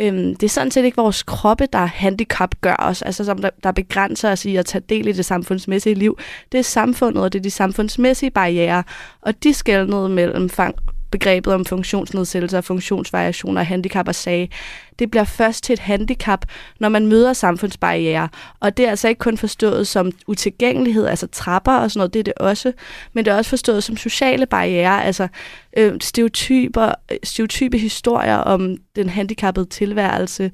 øhm, 0.00 0.34
det 0.34 0.42
er 0.42 0.48
sådan 0.48 0.70
set 0.70 0.84
ikke 0.84 0.96
vores 0.96 1.22
kroppe, 1.22 1.66
der 1.72 1.86
handicap 1.86 2.54
gør 2.60 2.76
os, 2.78 3.02
altså 3.02 3.24
som 3.24 3.38
der, 3.38 3.50
der 3.62 3.72
begrænser 3.72 4.32
os 4.32 4.44
i 4.44 4.56
at 4.56 4.66
tage 4.66 4.82
del 4.88 5.08
i 5.08 5.12
det 5.12 5.24
samfundsmæssige 5.24 5.94
liv. 5.94 6.18
Det 6.52 6.58
er 6.58 6.62
samfundet, 6.62 7.24
og 7.24 7.32
det 7.32 7.38
er 7.38 7.42
de 7.42 7.50
samfundsmæssige 7.50 8.30
barriere, 8.30 8.82
og 9.20 9.44
de 9.44 9.54
skældnede 9.54 10.08
mellem 10.08 10.48
fang, 10.48 10.74
begrebet 11.10 11.54
om 11.54 11.64
funktionsnedsættelser, 11.64 12.58
og 12.58 12.64
funktionsvariationer 12.64 13.60
og 13.60 13.66
handicap 13.66 14.08
og 14.08 14.14
sagde, 14.14 14.48
det 14.98 15.10
bliver 15.10 15.24
først 15.24 15.64
til 15.64 15.72
et 15.72 15.78
handicap, 15.78 16.44
når 16.80 16.88
man 16.88 17.06
møder 17.06 17.32
samfundsbarriere. 17.32 18.28
Og 18.60 18.76
det 18.76 18.86
er 18.86 18.90
altså 18.90 19.08
ikke 19.08 19.18
kun 19.18 19.38
forstået 19.38 19.86
som 19.86 20.12
utilgængelighed, 20.26 21.06
altså 21.06 21.26
trapper 21.26 21.72
og 21.72 21.90
sådan 21.90 21.98
noget, 21.98 22.14
det 22.14 22.20
er 22.20 22.24
det 22.24 22.34
også, 22.36 22.72
men 23.12 23.24
det 23.24 23.30
er 23.30 23.36
også 23.36 23.50
forstået 23.50 23.84
som 23.84 23.96
sociale 23.96 24.46
barriere, 24.46 25.04
altså 25.04 25.28
øh, 25.76 25.92
stereotyper, 26.00 26.92
øh, 27.12 27.18
stereotype 27.24 27.78
historier 27.78 28.36
om 28.36 28.76
den 28.96 29.08
handicappede 29.08 29.66
tilværelse, 29.66 30.50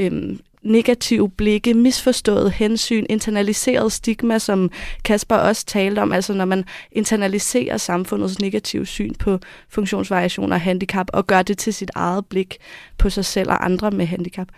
øh, 0.00 0.36
negative 0.64 1.30
blikke, 1.30 1.74
misforstået 1.74 2.52
hensyn, 2.52 3.06
internaliseret 3.10 3.92
stigma, 3.92 4.38
som 4.38 4.70
Kasper 5.04 5.36
også 5.36 5.66
talte 5.66 6.00
om, 6.00 6.12
altså 6.12 6.32
når 6.32 6.44
man 6.44 6.64
internaliserer 6.92 7.76
samfundets 7.76 8.40
negative 8.40 8.86
syn 8.86 9.14
på 9.14 9.38
funktionsvariationer 9.68 10.56
og 10.56 10.60
handicap, 10.60 11.10
og 11.12 11.26
gør 11.26 11.42
det 11.42 11.58
til 11.58 11.74
sit 11.74 11.90
eget 11.94 12.26
blik 12.26 12.56
på 12.98 13.10
sig 13.10 13.24
selv 13.24 13.50
og 13.50 13.64
andre 13.64 13.90
med 13.90 14.06
handicap. 14.06 14.48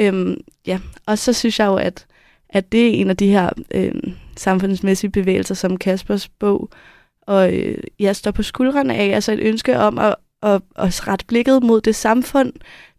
Øhm, 0.00 0.36
ja, 0.66 0.78
og 1.06 1.18
så 1.18 1.32
synes 1.32 1.58
jeg 1.58 1.66
jo, 1.66 1.76
at, 1.76 2.06
at 2.48 2.72
det 2.72 2.86
er 2.86 2.92
en 2.92 3.10
af 3.10 3.16
de 3.16 3.28
her 3.28 3.50
øhm, 3.74 4.12
samfundsmæssige 4.36 5.10
bevægelser, 5.10 5.54
som 5.54 5.76
Kaspers 5.76 6.28
bog 6.28 6.70
og 7.26 7.54
øh, 7.54 7.78
jeg 7.98 8.16
står 8.16 8.30
på 8.30 8.42
skuldrene 8.42 8.94
af, 8.94 9.14
altså 9.14 9.32
et 9.32 9.40
ønske 9.40 9.78
om 9.78 9.98
at, 9.98 10.14
at, 10.42 10.62
at 10.76 11.08
rette 11.08 11.26
blikket 11.26 11.62
mod 11.62 11.80
det 11.80 11.94
samfund, 11.94 12.52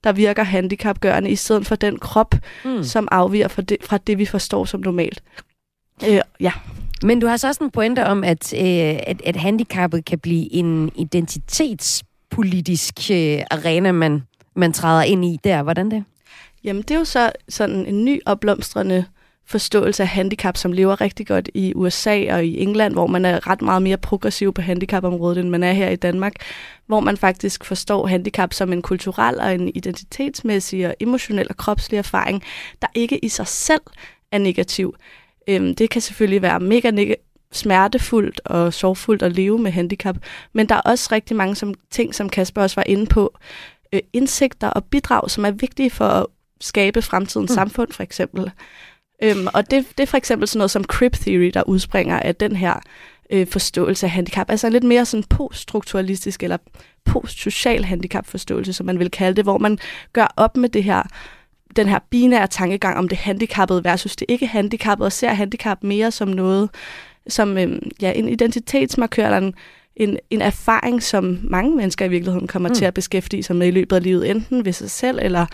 der 0.03 0.11
virker 0.11 0.43
handicapgørende, 0.43 1.29
i 1.29 1.35
stedet 1.35 1.67
for 1.67 1.75
den 1.75 1.99
krop, 1.99 2.35
mm. 2.65 2.83
som 2.83 3.07
afviger 3.11 3.47
fra 3.47 3.61
det, 3.61 3.77
fra 3.81 3.97
det, 3.97 4.17
vi 4.17 4.25
forstår 4.25 4.65
som 4.65 4.79
normalt. 4.79 5.23
Øh, 6.07 6.21
ja. 6.39 6.51
Men 7.03 7.19
du 7.19 7.27
har 7.27 7.37
så 7.37 7.47
også 7.47 7.63
en 7.63 7.71
pointe 7.71 8.05
om, 8.05 8.23
at, 8.23 8.53
øh, 8.53 8.99
at, 9.07 9.21
at 9.25 9.35
handicappet 9.35 10.05
kan 10.05 10.19
blive 10.19 10.53
en 10.53 10.91
identitetspolitisk 10.95 12.99
øh, 13.11 13.41
arena, 13.51 13.91
man, 13.91 14.23
man 14.55 14.73
træder 14.73 15.03
ind 15.03 15.25
i 15.25 15.39
der. 15.43 15.63
Hvordan 15.63 15.91
det? 15.91 16.03
Jamen, 16.63 16.81
det 16.81 16.91
er 16.91 16.99
jo 16.99 17.05
så 17.05 17.31
sådan 17.49 17.85
en 17.85 18.05
ny 18.05 18.21
opblomstrende 18.25 19.05
forståelse 19.45 20.03
af 20.03 20.09
handicap, 20.09 20.57
som 20.57 20.71
lever 20.71 21.01
rigtig 21.01 21.27
godt 21.27 21.49
i 21.53 21.73
USA 21.75 22.33
og 22.33 22.45
i 22.45 22.59
England, 22.59 22.93
hvor 22.93 23.07
man 23.07 23.25
er 23.25 23.47
ret 23.47 23.61
meget 23.61 23.81
mere 23.81 23.97
progressiv 23.97 24.53
på 24.53 24.61
handicapområdet, 24.61 25.37
end 25.37 25.49
man 25.49 25.63
er 25.63 25.73
her 25.73 25.89
i 25.89 25.95
Danmark, 25.95 26.33
hvor 26.87 26.99
man 26.99 27.17
faktisk 27.17 27.65
forstår 27.65 28.07
handicap 28.07 28.53
som 28.53 28.73
en 28.73 28.81
kulturel 28.81 29.39
og 29.39 29.55
en 29.55 29.71
identitetsmæssig 29.75 30.87
og 30.87 30.95
emotionel 30.99 31.47
og 31.49 31.57
kropslig 31.57 31.97
erfaring, 31.97 32.43
der 32.81 32.87
ikke 32.95 33.25
i 33.25 33.29
sig 33.29 33.47
selv 33.47 33.81
er 34.31 34.37
negativ. 34.37 34.95
Øhm, 35.47 35.75
det 35.75 35.89
kan 35.89 36.01
selvfølgelig 36.01 36.41
være 36.41 36.59
mega 36.59 36.91
neg- 36.91 37.15
smertefuldt 37.51 38.41
og 38.45 38.73
sorgfuldt 38.73 39.23
at 39.23 39.31
leve 39.31 39.59
med 39.59 39.71
handicap, 39.71 40.15
men 40.53 40.69
der 40.69 40.75
er 40.75 40.81
også 40.81 41.09
rigtig 41.11 41.35
mange 41.35 41.55
som, 41.55 41.73
ting, 41.91 42.15
som 42.15 42.29
Kasper 42.29 42.61
også 42.61 42.75
var 42.75 42.83
inde 42.87 43.05
på, 43.05 43.37
øh, 43.93 43.99
indsigter 44.13 44.69
og 44.69 44.83
bidrag, 44.83 45.31
som 45.31 45.45
er 45.45 45.51
vigtige 45.51 45.89
for 45.89 46.05
at 46.05 46.25
skabe 46.61 47.01
fremtidens 47.01 47.51
mm. 47.51 47.55
samfund, 47.55 47.91
for 47.91 48.03
eksempel. 48.03 48.51
Øhm, 49.23 49.47
og 49.53 49.71
det, 49.71 49.85
det 49.97 50.03
er 50.03 50.07
for 50.07 50.17
eksempel 50.17 50.47
sådan 50.47 50.57
noget 50.57 50.71
som 50.71 50.83
crib 50.83 51.13
theory, 51.13 51.51
der 51.53 51.63
udspringer 51.63 52.19
af 52.19 52.35
den 52.35 52.55
her 52.55 52.73
øh, 53.29 53.47
forståelse 53.47 54.05
af 54.05 54.11
handicap. 54.11 54.49
Altså 54.49 54.67
en 54.67 54.73
lidt 54.73 54.83
mere 54.83 55.05
sådan 55.05 55.23
poststrukturalistisk 55.23 56.43
eller 56.43 56.57
postsocial 57.05 57.85
handicapforståelse, 57.85 58.73
som 58.73 58.85
man 58.85 58.99
vil 58.99 59.11
kalde 59.11 59.35
det, 59.35 59.45
hvor 59.45 59.57
man 59.57 59.77
gør 60.13 60.33
op 60.37 60.57
med 60.57 60.69
det 60.69 60.83
her 60.83 61.03
den 61.75 61.87
her 61.87 61.99
binære 62.09 62.47
tankegang 62.47 62.97
om 62.97 63.09
det 63.09 63.17
handicappede 63.17 63.83
versus 63.83 64.15
det 64.15 64.25
ikke 64.29 64.47
handicappede, 64.47 65.07
og 65.07 65.11
ser 65.11 65.29
handicap 65.29 65.83
mere 65.83 66.11
som 66.11 66.27
noget, 66.27 66.69
som 67.27 67.57
øhm, 67.57 67.91
ja, 68.01 68.11
en 68.11 68.29
identitetsmarkør 68.29 69.25
eller 69.25 69.37
en, 69.37 69.53
en, 69.95 70.17
en 70.29 70.41
erfaring, 70.41 71.03
som 71.03 71.39
mange 71.43 71.77
mennesker 71.77 72.05
i 72.05 72.09
virkeligheden 72.09 72.47
kommer 72.47 72.69
mm. 72.69 72.75
til 72.75 72.85
at 72.85 72.93
beskæftige 72.93 73.43
sig 73.43 73.55
med 73.55 73.67
i 73.67 73.71
løbet 73.71 73.95
af 73.95 74.03
livet, 74.03 74.29
enten 74.29 74.65
ved 74.65 74.73
sig 74.73 74.91
selv 74.91 75.19
eller 75.21 75.45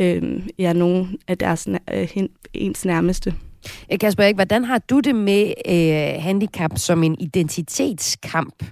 øh, 0.00 0.22
ja, 0.58 0.72
nogen 0.72 1.18
af 1.28 1.38
deres, 1.38 1.68
øh, 1.94 2.08
ens 2.54 2.84
nærmeste. 2.84 3.34
Øh, 3.92 3.98
Kasper 3.98 4.22
Erik, 4.24 4.34
hvordan 4.34 4.64
har 4.64 4.78
du 4.78 5.00
det 5.00 5.14
med 5.14 5.52
øh, 5.68 6.22
handicap 6.22 6.72
som 6.76 7.02
en 7.02 7.16
identitetskamp? 7.20 8.64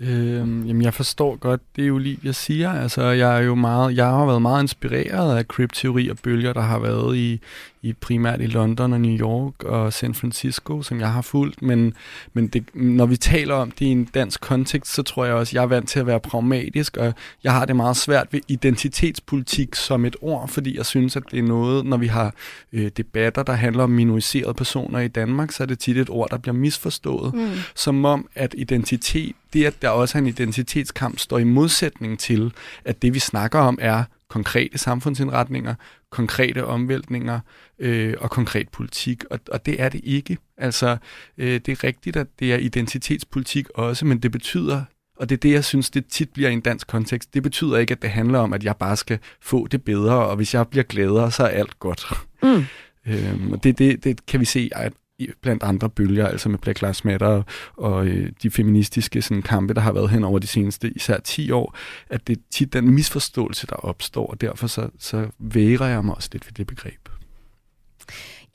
Øhm, 0.00 0.66
jamen, 0.66 0.82
jeg 0.82 0.94
forstår 0.94 1.36
godt 1.36 1.60
det, 1.76 1.90
Olivia 1.90 2.32
siger. 2.32 2.72
Altså, 2.72 3.02
jeg 3.02 3.38
er 3.38 3.42
jo 3.42 3.54
meget, 3.54 3.96
jeg 3.96 4.06
har 4.06 4.26
været 4.26 4.42
meget 4.42 4.62
inspireret 4.62 5.38
af 5.38 5.48
krypteori 5.48 6.08
og 6.08 6.16
bølger, 6.22 6.52
der 6.52 6.60
har 6.60 6.78
været 6.78 7.16
i, 7.16 7.40
i 7.86 7.92
primært 7.92 8.40
i 8.40 8.46
London 8.46 8.92
og 8.92 9.00
New 9.00 9.18
York 9.18 9.64
og 9.64 9.92
San 9.92 10.14
Francisco, 10.14 10.82
som 10.82 11.00
jeg 11.00 11.12
har 11.12 11.22
fulgt. 11.22 11.62
Men, 11.62 11.94
men 12.32 12.46
det, 12.46 12.64
når 12.74 13.06
vi 13.06 13.16
taler 13.16 13.54
om 13.54 13.70
det 13.70 13.86
i 13.86 13.88
en 13.88 14.04
dansk 14.04 14.40
kontekst, 14.40 14.94
så 14.94 15.02
tror 15.02 15.24
jeg 15.24 15.34
også, 15.34 15.56
jeg 15.56 15.62
er 15.62 15.66
vant 15.66 15.88
til 15.88 16.00
at 16.00 16.06
være 16.06 16.20
pragmatisk, 16.20 16.96
og 16.96 17.14
jeg 17.44 17.52
har 17.52 17.64
det 17.64 17.76
meget 17.76 17.96
svært 17.96 18.26
ved 18.30 18.40
identitetspolitik 18.48 19.74
som 19.74 20.04
et 20.04 20.16
ord, 20.20 20.48
fordi 20.48 20.76
jeg 20.76 20.86
synes, 20.86 21.16
at 21.16 21.22
det 21.30 21.38
er 21.38 21.42
noget, 21.42 21.86
når 21.86 21.96
vi 21.96 22.06
har 22.06 22.34
øh, 22.72 22.90
debatter, 22.96 23.42
der 23.42 23.52
handler 23.52 23.82
om 23.82 23.90
minoriserede 23.90 24.54
personer 24.54 25.00
i 25.00 25.08
Danmark, 25.08 25.52
så 25.52 25.62
er 25.62 25.66
det 25.66 25.78
tit 25.78 25.96
et 25.96 26.10
ord, 26.10 26.30
der 26.30 26.38
bliver 26.38 26.54
misforstået. 26.54 27.34
Mm. 27.34 27.48
Som 27.74 28.04
om, 28.04 28.28
at 28.34 28.54
identitet, 28.58 29.34
det 29.52 29.64
at 29.64 29.82
der 29.82 29.88
også 29.88 30.18
er 30.18 30.22
en 30.22 30.28
identitetskamp, 30.28 31.18
står 31.18 31.38
i 31.38 31.44
modsætning 31.44 32.18
til, 32.18 32.52
at 32.84 33.02
det 33.02 33.14
vi 33.14 33.18
snakker 33.18 33.58
om 33.58 33.78
er 33.80 34.04
konkrete 34.28 34.78
samfundsindretninger, 34.78 35.74
konkrete 36.16 36.64
omvæltninger 36.64 37.40
øh, 37.78 38.14
og 38.20 38.30
konkret 38.30 38.68
politik, 38.68 39.24
og, 39.30 39.40
og 39.50 39.66
det 39.66 39.80
er 39.80 39.88
det 39.88 40.00
ikke. 40.04 40.38
Altså, 40.56 40.96
øh, 41.38 41.60
det 41.60 41.68
er 41.68 41.84
rigtigt, 41.84 42.16
at 42.16 42.26
det 42.38 42.52
er 42.52 42.56
identitetspolitik 42.56 43.68
også, 43.74 44.06
men 44.06 44.18
det 44.18 44.32
betyder, 44.32 44.84
og 45.16 45.28
det 45.28 45.36
er 45.36 45.40
det, 45.40 45.52
jeg 45.52 45.64
synes, 45.64 45.90
det 45.90 46.06
tit 46.06 46.30
bliver 46.30 46.50
i 46.50 46.52
en 46.52 46.60
dansk 46.60 46.86
kontekst, 46.86 47.34
det 47.34 47.42
betyder 47.42 47.76
ikke, 47.76 47.92
at 47.92 48.02
det 48.02 48.10
handler 48.10 48.38
om, 48.38 48.52
at 48.52 48.64
jeg 48.64 48.76
bare 48.76 48.96
skal 48.96 49.18
få 49.40 49.66
det 49.66 49.84
bedre, 49.84 50.26
og 50.26 50.36
hvis 50.36 50.54
jeg 50.54 50.68
bliver 50.68 50.84
gladere, 50.84 51.30
så 51.30 51.42
er 51.42 51.48
alt 51.48 51.78
godt. 51.78 52.06
Mm. 52.42 52.64
Øhm, 53.06 53.52
og 53.52 53.64
det, 53.64 53.78
det, 53.78 54.04
det 54.04 54.26
kan 54.26 54.40
vi 54.40 54.44
se 54.44 54.70
at 54.72 54.92
blandt 55.42 55.62
andre 55.62 55.90
bølger, 55.90 56.26
altså 56.26 56.48
med 56.48 56.58
Black 56.58 56.80
Lives 56.80 57.04
Matter 57.04 57.26
og, 57.26 57.44
og 57.76 58.06
øh, 58.06 58.32
de 58.42 58.50
feministiske 58.50 59.22
sådan, 59.22 59.42
kampe, 59.42 59.74
der 59.74 59.80
har 59.80 59.92
været 59.92 60.10
hen 60.10 60.24
over 60.24 60.38
de 60.38 60.46
seneste 60.46 60.90
især 60.90 61.18
10 61.18 61.50
år, 61.50 61.76
at 62.10 62.26
det 62.26 62.36
er 62.36 62.40
tit 62.50 62.72
den 62.72 62.90
misforståelse, 62.90 63.66
der 63.66 63.76
opstår, 63.76 64.26
og 64.26 64.40
derfor 64.40 64.66
så, 64.66 64.88
så 64.98 65.28
værer 65.38 65.86
jeg 65.86 66.04
mig 66.04 66.14
også 66.14 66.28
lidt 66.32 66.46
ved 66.46 66.52
det 66.52 66.66
begreb. 66.66 67.08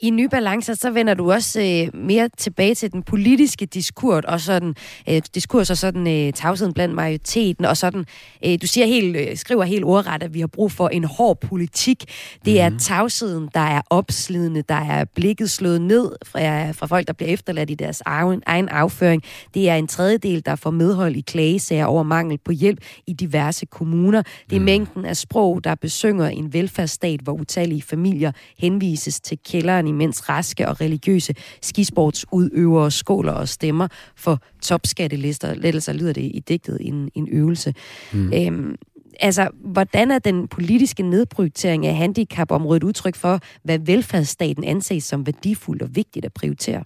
I 0.04 0.10
Nye 0.10 0.30
Balancer, 0.30 0.74
så 0.74 0.92
vender 0.92 1.14
du 1.14 1.32
også 1.32 1.62
øh, 1.62 2.02
mere 2.02 2.30
tilbage 2.38 2.76
til 2.76 2.92
den 2.92 3.04
politiske 3.04 3.66
diskurs, 3.66 4.24
og 4.26 4.42
sådan, 4.42 4.76
øh, 5.10 5.22
diskurs 5.36 5.70
og 5.70 5.78
sådan 5.78 6.08
øh, 6.08 6.34
tavsheden 6.34 6.74
blandt 6.74 6.96
majoriteten, 6.96 7.66
og 7.66 7.78
sådan, 7.78 8.06
øh, 8.46 8.58
du 8.62 8.68
siger 8.68 8.86
helt, 8.86 9.18
øh, 9.18 9.38
skriver 9.38 9.64
helt 9.64 9.84
ordret, 9.84 10.24
at 10.24 10.34
vi 10.34 10.40
har 10.40 10.48
brug 10.48 10.72
for 10.72 10.90
en 10.90 11.04
hård 11.04 11.40
politik. 11.42 12.00
Det 12.00 12.08
mm-hmm. 12.46 12.58
er 12.58 12.70
mhm. 12.70 12.80
tavsheden, 12.80 13.50
der 13.54 13.60
er 13.60 13.82
opslidende, 13.90 14.62
der 14.70 14.76
er 14.76 15.06
blikket 15.16 15.52
slået 15.52 15.82
ned 15.82 16.12
fra, 16.26 16.72
fra 16.72 16.86
folk, 16.86 17.08
der 17.08 17.14
bliver 17.14 17.30
efterladt 17.30 17.70
i 17.70 17.76
deres 17.76 18.02
egen, 18.06 18.44
egen 18.46 18.70
afføring. 18.70 19.24
Det 19.54 19.70
er 19.70 19.76
en 19.76 19.88
tredjedel, 19.88 20.46
der 20.46 20.56
får 20.56 20.72
medhold 20.72 21.16
i 21.16 21.22
klagesager 21.22 21.86
over 21.86 22.04
mangel 22.04 22.38
på 22.46 22.52
hjælp 22.52 22.80
i 23.08 23.14
diverse 23.14 23.66
kommuner. 23.66 24.24
Det 24.50 24.56
er 24.56 24.60
mm. 24.60 24.66
mængden 24.66 25.06
af 25.06 25.18
sprog, 25.18 25.64
der 25.64 25.76
besynger 25.76 26.28
en 26.28 26.54
velfærdsstat, 26.54 27.20
hvor 27.20 27.34
utallige 27.34 27.82
familier 27.82 28.32
henvises 28.58 29.20
til 29.20 29.38
kælderen 29.46 29.91
imens 29.92 30.30
raske 30.30 30.68
og 30.68 30.82
religiøse 30.82 31.34
skisportsudøvere 31.62 32.92
skåler 32.92 33.32
og 33.32 33.50
stemmer 33.50 33.88
for 34.16 34.42
topskattelister. 34.62 35.54
Lettelser 35.54 35.94
lyder 35.94 36.14
det 36.14 36.22
i 36.22 36.44
digtet 36.48 36.78
en, 36.82 37.10
en 37.16 37.28
øvelse. 37.32 37.74
Mm. 38.14 38.34
Øhm, 38.34 38.76
altså, 39.20 39.50
hvordan 39.64 40.12
er 40.12 40.20
den 40.20 40.48
politiske 40.48 41.04
nedprioritering 41.04 41.88
af 41.88 41.96
handicapområdet 41.96 42.84
udtryk 42.84 43.16
for, 43.16 43.40
hvad 43.64 43.80
velfærdsstaten 43.80 44.64
anses 44.64 45.04
som 45.04 45.26
værdifuldt 45.26 45.82
og 45.82 45.96
vigtigt 45.96 46.26
at 46.26 46.34
prioritere? 46.34 46.84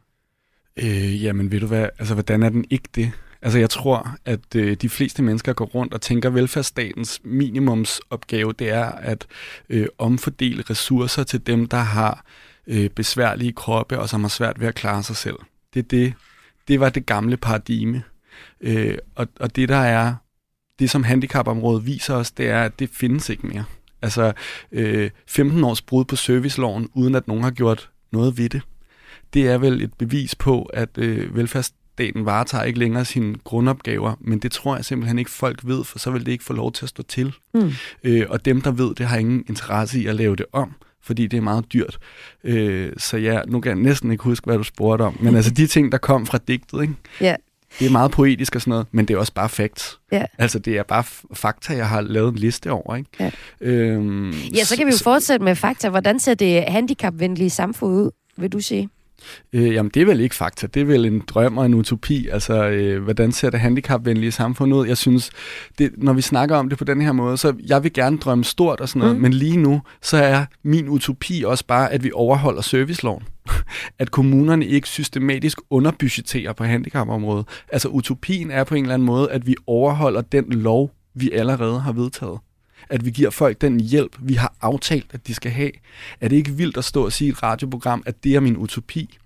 Øh, 0.77 1.23
jamen, 1.23 1.51
ved 1.51 1.59
du 1.59 1.67
hvad, 1.67 1.89
altså, 1.99 2.13
hvordan 2.13 2.43
er 2.43 2.49
den 2.49 2.65
ikke 2.69 2.89
det? 2.95 3.11
Altså, 3.41 3.59
jeg 3.59 3.69
tror, 3.69 4.15
at 4.25 4.55
øh, 4.55 4.77
de 4.81 4.89
fleste 4.89 5.23
mennesker 5.23 5.53
går 5.53 5.65
rundt 5.65 5.93
og 5.93 6.01
tænker, 6.01 6.29
at 6.29 6.35
velfærdsstatens 6.35 7.21
minimumsopgave, 7.23 8.53
det 8.53 8.69
er 8.69 8.85
at 8.85 9.27
øh, 9.69 9.87
omfordele 9.97 10.63
ressourcer 10.69 11.23
til 11.23 11.47
dem, 11.47 11.65
der 11.65 11.77
har 11.77 12.25
øh, 12.67 12.89
besværlige 12.89 13.51
kroppe 13.51 13.99
og 13.99 14.09
som 14.09 14.21
har 14.21 14.29
svært 14.29 14.59
ved 14.59 14.67
at 14.67 14.75
klare 14.75 15.03
sig 15.03 15.15
selv. 15.15 15.37
Det, 15.73 15.79
er 15.79 15.87
det, 15.87 16.13
det 16.67 16.79
var 16.79 16.89
det 16.89 17.05
gamle 17.05 17.37
paradigme. 17.37 18.03
Øh, 18.61 18.97
og, 19.15 19.27
og 19.39 19.55
det, 19.55 19.69
der 19.69 19.75
er, 19.75 20.15
det 20.79 20.89
som 20.89 21.03
handicapområdet 21.03 21.85
viser 21.85 22.15
os, 22.15 22.31
det 22.31 22.49
er, 22.49 22.63
at 22.63 22.79
det 22.79 22.89
findes 22.89 23.29
ikke 23.29 23.47
mere. 23.47 23.63
Altså, 24.01 24.33
øh, 24.71 25.09
15 25.27 25.63
års 25.63 25.81
brud 25.81 26.05
på 26.05 26.15
serviceloven, 26.15 26.89
uden 26.93 27.15
at 27.15 27.27
nogen 27.27 27.43
har 27.43 27.51
gjort 27.51 27.89
noget 28.11 28.37
ved 28.37 28.49
det. 28.49 28.61
Det 29.33 29.47
er 29.47 29.57
vel 29.57 29.81
et 29.81 29.93
bevis 29.93 30.35
på, 30.35 30.63
at 30.63 30.89
øh, 30.97 31.35
velfærdsstaten 31.35 32.25
varetager 32.25 32.63
ikke 32.63 32.79
længere 32.79 33.05
sine 33.05 33.35
grundopgaver, 33.43 34.15
men 34.19 34.39
det 34.39 34.51
tror 34.51 34.75
jeg 34.75 34.85
simpelthen 34.85 35.19
ikke 35.19 35.31
folk 35.31 35.67
ved, 35.67 35.83
for 35.83 35.99
så 35.99 36.11
vil 36.11 36.25
det 36.25 36.31
ikke 36.31 36.43
få 36.43 36.53
lov 36.53 36.71
til 36.71 36.85
at 36.85 36.89
stå 36.89 37.03
til. 37.03 37.33
Mm. 37.53 37.71
Øh, 38.03 38.25
og 38.29 38.45
dem, 38.45 38.61
der 38.61 38.71
ved 38.71 38.95
det, 38.95 39.05
har 39.05 39.17
ingen 39.17 39.45
interesse 39.49 39.99
i 39.99 40.07
at 40.07 40.15
lave 40.15 40.35
det 40.35 40.45
om 40.51 40.75
fordi 41.05 41.27
det 41.27 41.37
er 41.37 41.41
meget 41.41 41.73
dyrt. 41.73 41.97
Øh, 42.43 42.91
så 42.97 43.17
ja, 43.17 43.41
nu 43.47 43.59
kan 43.61 43.69
jeg 43.69 43.79
næsten 43.83 44.11
ikke 44.11 44.23
huske, 44.23 44.45
hvad 44.45 44.57
du 44.57 44.63
spurgte 44.63 45.03
om. 45.03 45.17
Men 45.19 45.35
altså 45.35 45.51
de 45.51 45.67
ting, 45.67 45.91
der 45.91 45.97
kom 45.97 46.25
fra 46.25 46.39
digtet, 46.47 46.81
ikke? 46.81 46.93
Ja. 47.21 47.35
det 47.79 47.87
er 47.87 47.91
meget 47.91 48.11
poetisk 48.11 48.55
og 48.55 48.61
sådan 48.61 48.69
noget, 48.71 48.87
men 48.91 49.05
det 49.07 49.13
er 49.13 49.17
også 49.17 49.33
bare 49.33 49.49
facts. 49.49 49.99
Ja. 50.11 50.23
Altså 50.37 50.59
det 50.59 50.77
er 50.77 50.83
bare 50.83 51.03
fakta, 51.33 51.73
jeg 51.75 51.89
har 51.89 52.01
lavet 52.01 52.31
en 52.31 52.35
liste 52.39 52.71
over. 52.71 52.95
Ikke? 52.95 53.09
Ja. 53.19 53.31
Øhm, 53.61 54.31
Ja, 54.31 54.63
så 54.63 54.75
kan 54.77 54.87
vi 54.87 54.91
jo 54.91 54.97
fortsætte 55.03 55.45
med 55.45 55.55
fakta. 55.55 55.89
Hvordan 55.89 56.19
ser 56.19 56.33
det 56.33 56.63
handicapvenlige 56.67 57.49
samfund 57.49 57.93
ud, 57.93 58.11
vil 58.37 58.51
du 58.51 58.59
sige? 58.59 58.89
Øh, 59.53 59.73
jamen, 59.73 59.91
det 59.93 60.01
er 60.01 60.05
vel 60.05 60.19
ikke 60.19 60.35
fakta. 60.35 60.67
Det 60.67 60.81
er 60.81 60.85
vel 60.85 61.05
en 61.05 61.23
drøm 61.27 61.57
og 61.57 61.65
en 61.65 61.73
utopi. 61.73 62.27
Altså, 62.27 62.67
øh, 62.69 63.03
hvordan 63.03 63.31
ser 63.31 63.49
det 63.49 63.59
handicapvenlige 63.59 64.31
samfund 64.31 64.73
ud? 64.73 64.87
Jeg 64.87 64.97
synes, 64.97 65.31
det, 65.77 65.91
når 65.97 66.13
vi 66.13 66.21
snakker 66.21 66.55
om 66.55 66.69
det 66.69 66.77
på 66.77 66.83
den 66.83 67.01
her 67.01 67.11
måde, 67.11 67.37
så 67.37 67.53
jeg 67.67 67.83
vil 67.83 67.93
gerne 67.93 68.17
drømme 68.17 68.43
stort 68.43 68.81
og 68.81 68.89
sådan 68.89 68.99
noget, 68.99 69.15
Mm. 69.15 69.21
men 69.21 69.33
lige 69.33 69.57
nu, 69.57 69.81
så 70.01 70.17
er 70.17 70.45
min 70.63 70.89
utopi 70.89 71.43
også 71.47 71.65
bare, 71.67 71.91
at 71.91 72.03
vi 72.03 72.11
overholder 72.13 72.61
serviceloven. 72.61 73.23
at 73.99 74.11
kommunerne 74.11 74.65
ikke 74.65 74.87
systematisk 74.87 75.59
underbudgeterer 75.69 76.53
på 76.53 76.63
handicapområdet. 76.63 77.45
Altså, 77.71 77.87
utopien 77.87 78.51
er 78.51 78.63
på 78.63 78.75
en 78.75 78.83
eller 78.83 78.93
anden 78.93 79.05
måde, 79.05 79.31
at 79.31 79.47
vi 79.47 79.55
overholder 79.67 80.21
den 80.21 80.45
lov, 80.49 80.91
vi 81.15 81.31
allerede 81.31 81.79
har 81.79 81.91
vedtaget 81.91 82.39
at 82.89 83.05
vi 83.05 83.11
giver 83.11 83.29
folk 83.29 83.61
den 83.61 83.79
hjælp, 83.79 84.17
vi 84.19 84.33
har 84.33 84.53
aftalt, 84.61 85.07
at 85.13 85.27
de 85.27 85.33
skal 85.33 85.51
have. 85.51 85.71
Er 86.21 86.27
det 86.27 86.35
ikke 86.35 86.51
vildt 86.51 86.77
at 86.77 86.85
stå 86.85 87.05
og 87.05 87.13
sige 87.13 87.27
i 87.27 87.31
et 87.31 87.43
radioprogram, 87.43 88.03
at 88.05 88.23
det 88.23 88.35
er 88.35 88.39
min 88.39 88.57
utopi? 88.57 89.17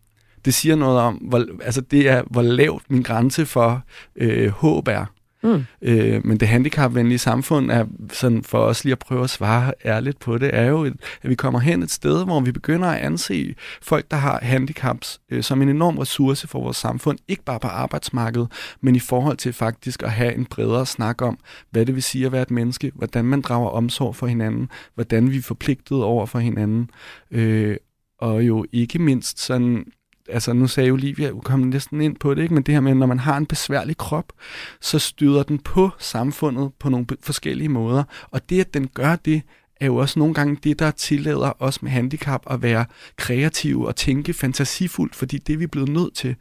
Det 0.46 0.54
siger 0.54 0.76
noget 0.76 1.00
om, 1.00 1.16
hvor, 1.16 1.46
altså 1.64 1.82
det 1.82 2.10
er, 2.10 2.24
hvor 2.28 2.42
lavt 2.42 2.84
min 2.90 3.04
grænse 3.04 3.46
for 3.46 3.82
øh, 4.16 4.50
håb 4.50 4.88
er. 4.88 5.06
Mm. 5.44 5.66
Øh, 5.82 6.26
men 6.26 6.38
det 6.38 6.48
handicapvenlige 6.48 7.18
samfund 7.18 7.72
er, 7.72 7.86
sådan 8.12 8.44
for 8.44 8.58
os 8.58 8.84
lige 8.84 8.92
at 8.92 9.00
prøve 9.00 9.24
at 9.24 9.30
svare 9.30 9.74
ærligt 9.86 10.20
på 10.20 10.38
det, 10.38 10.50
er 10.54 10.66
jo, 10.66 10.84
et, 10.84 10.94
at 11.22 11.30
vi 11.30 11.36
kommer 11.36 11.60
hen 11.60 11.84
et 11.84 11.92
sted, 11.92 12.26
hvor 12.26 12.40
vi 12.40 12.52
begynder 12.52 12.88
at 12.88 13.02
anse 13.02 13.56
folk, 13.82 14.12
der 14.12 14.18
har 14.18 14.40
handicaps, 14.42 15.20
øh, 15.30 15.44
som 15.44 15.62
en 15.62 15.70
enorm 15.70 15.98
ressource 15.98 16.48
for 16.48 16.62
vores 16.62 16.78
samfund. 16.78 17.18
Ikke 17.28 17.44
bare 17.44 17.60
på 17.60 17.68
arbejdsmarkedet, 17.68 18.52
men 18.82 18.96
i 18.96 19.00
forhold 19.00 19.38
til 19.38 19.54
faktisk 19.54 20.04
at 20.04 20.12
have 20.12 20.36
en 20.36 20.46
bredere 20.46 20.86
snak 20.86 21.22
om, 21.22 21.40
hvad 21.72 21.86
det 21.86 21.96
vil 21.96 22.04
sige 22.04 22.26
at 22.26 22.32
være 22.32 22.42
et 22.42 22.52
menneske, 22.52 22.92
hvordan 22.96 23.26
man 23.26 23.42
drager 23.42 23.70
omsorg 23.70 24.16
for 24.16 24.28
hinanden, 24.28 24.70
hvordan 24.96 25.32
vi 25.32 25.38
er 25.38 25.42
forpligtet 25.42 26.04
over 26.04 26.26
for 26.26 26.40
hinanden, 26.40 26.90
øh, 27.32 27.78
og 28.20 28.48
jo 28.48 28.66
ikke 28.72 29.00
mindst 29.00 29.40
sådan 29.40 29.86
altså 30.32 30.54
nu 30.54 30.68
sagde 30.68 30.92
Olivia, 30.92 31.30
du 31.30 31.40
kom 31.40 31.60
næsten 31.60 32.02
ind 32.02 32.16
på 32.16 32.34
det, 32.34 32.42
ikke? 32.42 32.54
men 32.54 32.64
det 32.64 32.74
her 32.74 32.82
med, 32.82 32.94
når 32.94 33.06
man 33.06 33.20
har 33.20 33.38
en 33.38 33.46
besværlig 33.46 33.98
krop, 33.98 34.34
så 34.82 35.00
støder 35.00 35.44
den 35.44 35.60
på 35.60 35.90
samfundet 36.00 36.72
på 36.80 36.90
nogle 36.90 37.06
forskellige 37.22 37.70
måder. 37.70 38.04
Og 38.32 38.50
det, 38.50 38.62
at 38.62 38.74
den 38.74 38.88
gør 38.88 39.16
det, 39.16 39.42
er 39.80 39.86
jo 39.86 39.96
også 39.96 40.20
nogle 40.20 40.34
gange 40.34 40.58
det, 40.64 40.80
der 40.80 40.92
tillader 40.92 41.62
os 41.62 41.82
med 41.82 41.92
handicap 41.92 42.44
at 42.50 42.62
være 42.62 42.86
kreative 43.16 43.88
og 43.88 43.96
tænke 43.96 44.34
fantasifuldt, 44.34 45.16
fordi 45.16 45.38
det 45.38 45.54
er 45.54 45.58
vi 45.58 45.68
blevet 45.68 45.90
nødt 45.90 46.14
til. 46.16 46.36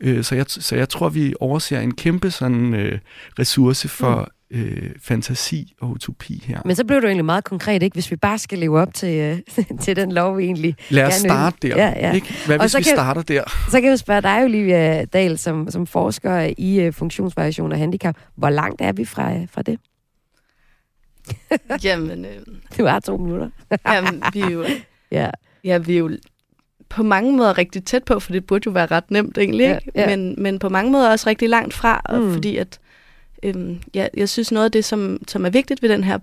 Øh, 0.00 0.24
så, 0.24 0.34
jeg, 0.34 0.44
så 0.48 0.76
jeg 0.76 0.88
tror, 0.88 1.08
vi 1.08 1.34
overser 1.40 1.80
en 1.80 1.94
kæmpe 1.94 2.30
sådan 2.30 2.74
øh, 2.74 2.98
ressource 3.38 3.88
for 3.88 4.20
mm 4.20 4.39
øh, 4.50 4.90
fantasi 5.02 5.74
og 5.80 5.88
utopi 5.90 6.44
her. 6.46 6.60
Men 6.64 6.76
så 6.76 6.84
blev 6.84 7.00
du 7.02 7.06
egentlig 7.06 7.24
meget 7.24 7.44
konkret, 7.44 7.82
ikke? 7.82 7.94
Hvis 7.94 8.10
vi 8.10 8.16
bare 8.16 8.38
skal 8.38 8.58
leve 8.58 8.80
op 8.80 8.94
til, 8.94 9.18
øh, 9.18 9.38
til 9.82 9.96
den 9.96 10.12
lov, 10.12 10.38
vi 10.38 10.44
egentlig 10.44 10.76
Lad 10.88 11.04
os 11.06 11.08
gerne 11.12 11.28
starte 11.28 11.56
vil. 11.62 11.70
der. 11.76 12.12
Ikke? 12.12 12.34
Hvad 12.46 12.56
Og 12.58 12.62
hvis 12.62 12.72
så 12.72 12.78
vi 12.78 12.82
kan- 12.84 12.92
starter 12.96 13.22
der? 13.22 13.42
Så 13.70 13.80
kan 13.80 13.92
vi 13.92 13.96
spørge 13.96 14.22
dig, 14.22 14.44
Olivia 14.44 15.04
Dahl, 15.04 15.38
som, 15.38 15.70
som 15.70 15.86
forsker 15.86 16.54
i 16.58 16.86
uh, 16.88 16.94
funktionsvariation 16.94 17.72
og 17.72 17.78
handicap. 17.78 18.16
Hvor 18.36 18.50
langt 18.50 18.80
er 18.80 18.92
vi 18.92 19.04
fra, 19.04 19.32
øh, 19.34 19.48
fra 19.50 19.62
det? 19.62 19.78
Jamen, 21.84 22.24
øh, 22.24 22.30
Du 22.78 22.84
har 22.86 23.00
to 23.00 23.16
minutter. 23.16 23.50
jamen, 23.94 24.22
vi 24.32 24.40
er 24.40 24.50
jo... 24.50 24.64
ja. 25.10 25.30
Ja, 25.64 25.78
vi 25.78 25.94
er 25.94 25.98
jo 25.98 26.10
på 26.88 27.02
mange 27.02 27.32
måder 27.36 27.58
rigtig 27.58 27.84
tæt 27.84 28.04
på, 28.04 28.20
for 28.20 28.32
det 28.32 28.46
burde 28.46 28.62
jo 28.66 28.70
være 28.70 28.86
ret 28.86 29.10
nemt 29.10 29.38
egentlig, 29.38 29.64
Ja, 29.64 29.74
ikke? 29.78 29.92
ja. 29.94 30.16
Men, 30.16 30.42
men 30.42 30.58
på 30.58 30.68
mange 30.68 30.92
måder 30.92 31.10
også 31.10 31.28
rigtig 31.28 31.48
langt 31.48 31.74
fra, 31.74 32.00
og 32.04 32.20
Mm. 32.20 32.32
fordi 32.32 32.56
at 32.56 32.78
øhm, 33.42 33.80
ja, 33.94 34.08
jeg 34.16 34.28
synes 34.28 34.52
noget 34.52 34.64
af 34.64 34.72
det, 34.72 34.84
som, 34.84 35.22
som 35.28 35.44
er 35.44 35.50
vigtigt 35.50 35.82
ved 35.82 35.88
den 35.88 36.04
her 36.04 36.18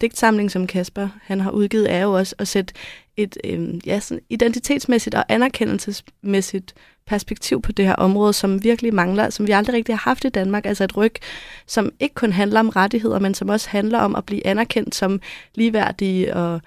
digtsamling, 0.00 0.50
som 0.50 0.66
Kasper 0.66 1.08
han 1.22 1.40
har 1.40 1.50
udgivet, 1.50 1.90
er 1.90 2.02
jo 2.02 2.12
også 2.12 2.34
at 2.38 2.48
sætte 2.48 2.74
et 3.16 3.36
øhm, 3.44 3.80
ja, 3.86 4.00
sådan 4.00 4.22
identitetsmæssigt 4.30 5.14
og 5.14 5.24
anerkendelsesmæssigt 5.28 6.74
perspektiv 7.06 7.62
på 7.62 7.72
det 7.72 7.86
her 7.86 7.94
område, 7.94 8.32
som 8.32 8.64
virkelig 8.64 8.94
mangler, 8.94 9.30
som 9.30 9.46
vi 9.46 9.52
aldrig 9.52 9.74
rigtig 9.74 9.94
har 9.94 10.10
haft 10.10 10.24
i 10.24 10.28
Danmark. 10.28 10.66
Altså 10.66 10.84
et 10.84 10.96
ryg, 10.96 11.14
som 11.66 11.92
ikke 12.00 12.14
kun 12.14 12.32
handler 12.32 12.60
om 12.60 12.68
rettigheder, 12.68 13.18
men 13.18 13.34
som 13.34 13.48
også 13.48 13.68
handler 13.70 13.98
om 13.98 14.14
at 14.14 14.26
blive 14.26 14.46
anerkendt 14.46 14.94
som 14.94 15.20
ligeværdige 15.54 16.36
og 16.36 16.60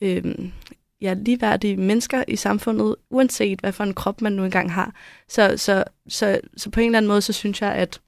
øhm, 0.00 0.52
ja, 1.00 1.14
ligeværdige 1.14 1.76
mennesker 1.76 2.24
i 2.28 2.36
samfundet, 2.36 2.96
uanset 3.10 3.60
hvad 3.60 3.72
for 3.72 3.84
en 3.84 3.94
krop 3.94 4.20
man 4.20 4.32
nu 4.32 4.44
engang 4.44 4.72
har. 4.72 4.94
Så, 5.28 5.54
så, 5.56 5.84
så, 6.08 6.40
så 6.56 6.70
på 6.70 6.80
en 6.80 6.86
eller 6.86 6.98
anden 6.98 7.08
måde, 7.08 7.22
så 7.22 7.32
synes 7.32 7.62
jeg, 7.62 7.72
at 7.72 8.00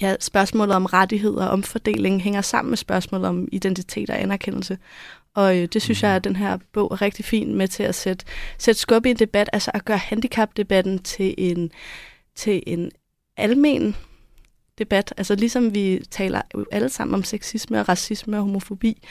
ja, 0.00 0.16
spørgsmålet 0.20 0.76
om 0.76 0.86
rettigheder 0.86 1.44
og 1.44 1.50
omfordeling 1.50 2.22
hænger 2.22 2.40
sammen 2.40 2.70
med 2.70 2.76
spørgsmålet 2.76 3.28
om 3.28 3.48
identitet 3.52 4.10
og 4.10 4.22
anerkendelse. 4.22 4.78
Og 5.34 5.58
øh, 5.58 5.68
det 5.72 5.82
synes 5.82 6.02
jeg, 6.02 6.10
at 6.10 6.24
den 6.24 6.36
her 6.36 6.58
bog 6.72 6.92
er 6.92 7.02
rigtig 7.02 7.24
fin 7.24 7.54
med 7.54 7.68
til 7.68 7.82
at 7.82 7.94
sætte, 7.94 8.24
sætte 8.58 8.80
skub 8.80 9.06
i 9.06 9.10
en 9.10 9.16
debat, 9.16 9.50
altså 9.52 9.70
at 9.74 9.84
gøre 9.84 9.98
handicapdebatten 9.98 10.98
til 10.98 11.34
en, 11.38 11.70
til 12.36 12.62
en 12.66 12.90
almen 13.36 13.96
debat. 14.78 15.14
Altså 15.16 15.34
ligesom 15.34 15.74
vi 15.74 16.02
taler 16.10 16.42
alle 16.72 16.88
sammen 16.88 17.14
om 17.14 17.24
sexisme 17.24 17.80
og 17.80 17.88
racisme 17.88 18.36
og 18.36 18.42
homofobi, 18.42 19.02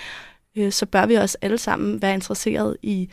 øh, 0.55 0.71
så 0.71 0.85
bør 0.85 1.05
vi 1.05 1.15
også 1.15 1.37
alle 1.41 1.57
sammen 1.57 2.01
være 2.01 2.13
interesseret 2.13 2.77
i, 2.81 3.09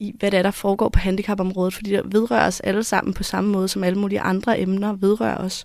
i, 0.00 0.14
hvad 0.18 0.30
det 0.30 0.38
er, 0.38 0.42
der 0.42 0.50
foregår 0.50 0.88
på 0.88 0.98
handicapområdet, 0.98 1.74
fordi 1.74 1.90
det 1.90 2.02
vedrører 2.04 2.46
os 2.46 2.60
alle 2.60 2.84
sammen 2.84 3.14
på 3.14 3.22
samme 3.22 3.50
måde, 3.50 3.68
som 3.68 3.84
alle 3.84 3.98
mulige 3.98 4.20
andre 4.20 4.60
emner 4.60 4.92
vedrører 4.92 5.36
os. 5.36 5.64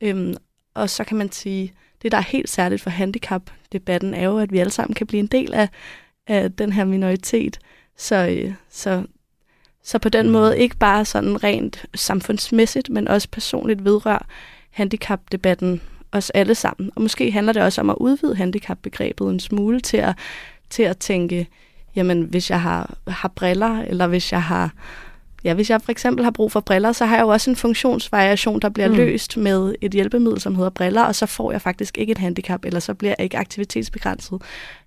Øhm, 0.00 0.34
og 0.80 0.90
så 0.90 1.04
kan 1.04 1.16
man 1.16 1.32
sige, 1.32 1.72
det 2.02 2.12
der 2.12 2.18
er 2.18 2.22
helt 2.22 2.50
særligt 2.50 2.82
for 2.82 2.90
handicapdebatten, 2.90 4.14
er 4.14 4.24
jo, 4.24 4.38
at 4.38 4.52
vi 4.52 4.58
alle 4.58 4.72
sammen 4.72 4.94
kan 4.94 5.06
blive 5.06 5.20
en 5.20 5.26
del 5.26 5.54
af, 5.54 5.68
af 6.26 6.52
den 6.52 6.72
her 6.72 6.84
minoritet. 6.84 7.58
Så, 7.96 8.16
øh, 8.16 8.54
så, 8.70 9.04
så 9.82 9.98
på 9.98 10.08
den 10.08 10.30
måde 10.30 10.58
ikke 10.58 10.76
bare 10.76 11.04
sådan 11.04 11.44
rent 11.44 11.86
samfundsmæssigt, 11.94 12.90
men 12.90 13.08
også 13.08 13.28
personligt 13.32 13.84
vedrører 13.84 14.26
handicapdebatten 14.70 15.80
os 16.12 16.30
alle 16.30 16.54
sammen. 16.54 16.90
Og 16.96 17.02
måske 17.02 17.30
handler 17.30 17.52
det 17.52 17.62
også 17.62 17.80
om 17.80 17.90
at 17.90 17.96
udvide 18.00 18.36
handicapbegrebet 18.36 19.30
en 19.30 19.40
smule 19.40 19.80
til 19.80 19.96
at, 19.96 20.18
til 20.70 20.82
at 20.82 20.98
tænke, 20.98 21.46
jamen 21.96 22.22
hvis 22.22 22.50
jeg 22.50 22.62
har, 22.62 22.98
har 23.08 23.28
briller, 23.28 23.82
eller 23.82 24.06
hvis 24.06 24.32
jeg 24.32 24.42
har 24.42 24.72
Ja, 25.44 25.54
hvis 25.54 25.70
jeg 25.70 25.82
for 25.82 25.90
eksempel 25.92 26.24
har 26.24 26.30
brug 26.30 26.52
for 26.52 26.60
briller, 26.60 26.92
så 26.92 27.04
har 27.06 27.16
jeg 27.16 27.22
jo 27.22 27.28
også 27.28 27.50
en 27.50 27.56
funktionsvariation, 27.56 28.60
der 28.60 28.68
bliver 28.68 28.88
Mm. 28.88 28.94
løst 28.94 29.36
med 29.36 29.74
et 29.80 29.92
hjælpemiddel, 29.92 30.40
som 30.40 30.54
hedder 30.54 30.70
briller, 30.70 31.02
og 31.02 31.14
så 31.14 31.26
får 31.26 31.52
jeg 31.52 31.62
faktisk 31.62 31.98
ikke 31.98 32.10
et 32.10 32.18
handicap, 32.18 32.64
eller 32.64 32.80
så 32.80 32.94
bliver 32.94 33.14
jeg 33.18 33.24
ikke 33.24 33.38
aktivitetsbegrænset. 33.38 34.42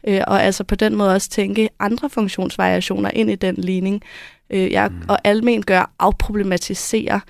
Øh, 0.07 0.21
og 0.27 0.43
altså 0.43 0.63
på 0.63 0.75
den 0.75 0.95
måde 0.95 1.13
også 1.13 1.29
tænke 1.29 1.69
andre 1.79 2.09
funktionsvariationer 2.09 3.09
ind 3.13 3.29
i 3.29 3.35
den 3.35 3.55
ligning. 3.55 4.01
Øh, 4.49 4.71
jeg, 4.71 4.89
mm. 4.89 5.01
Og 5.09 5.19
almen 5.23 5.61
gør 5.63 5.91
afproblematisere 5.99 7.21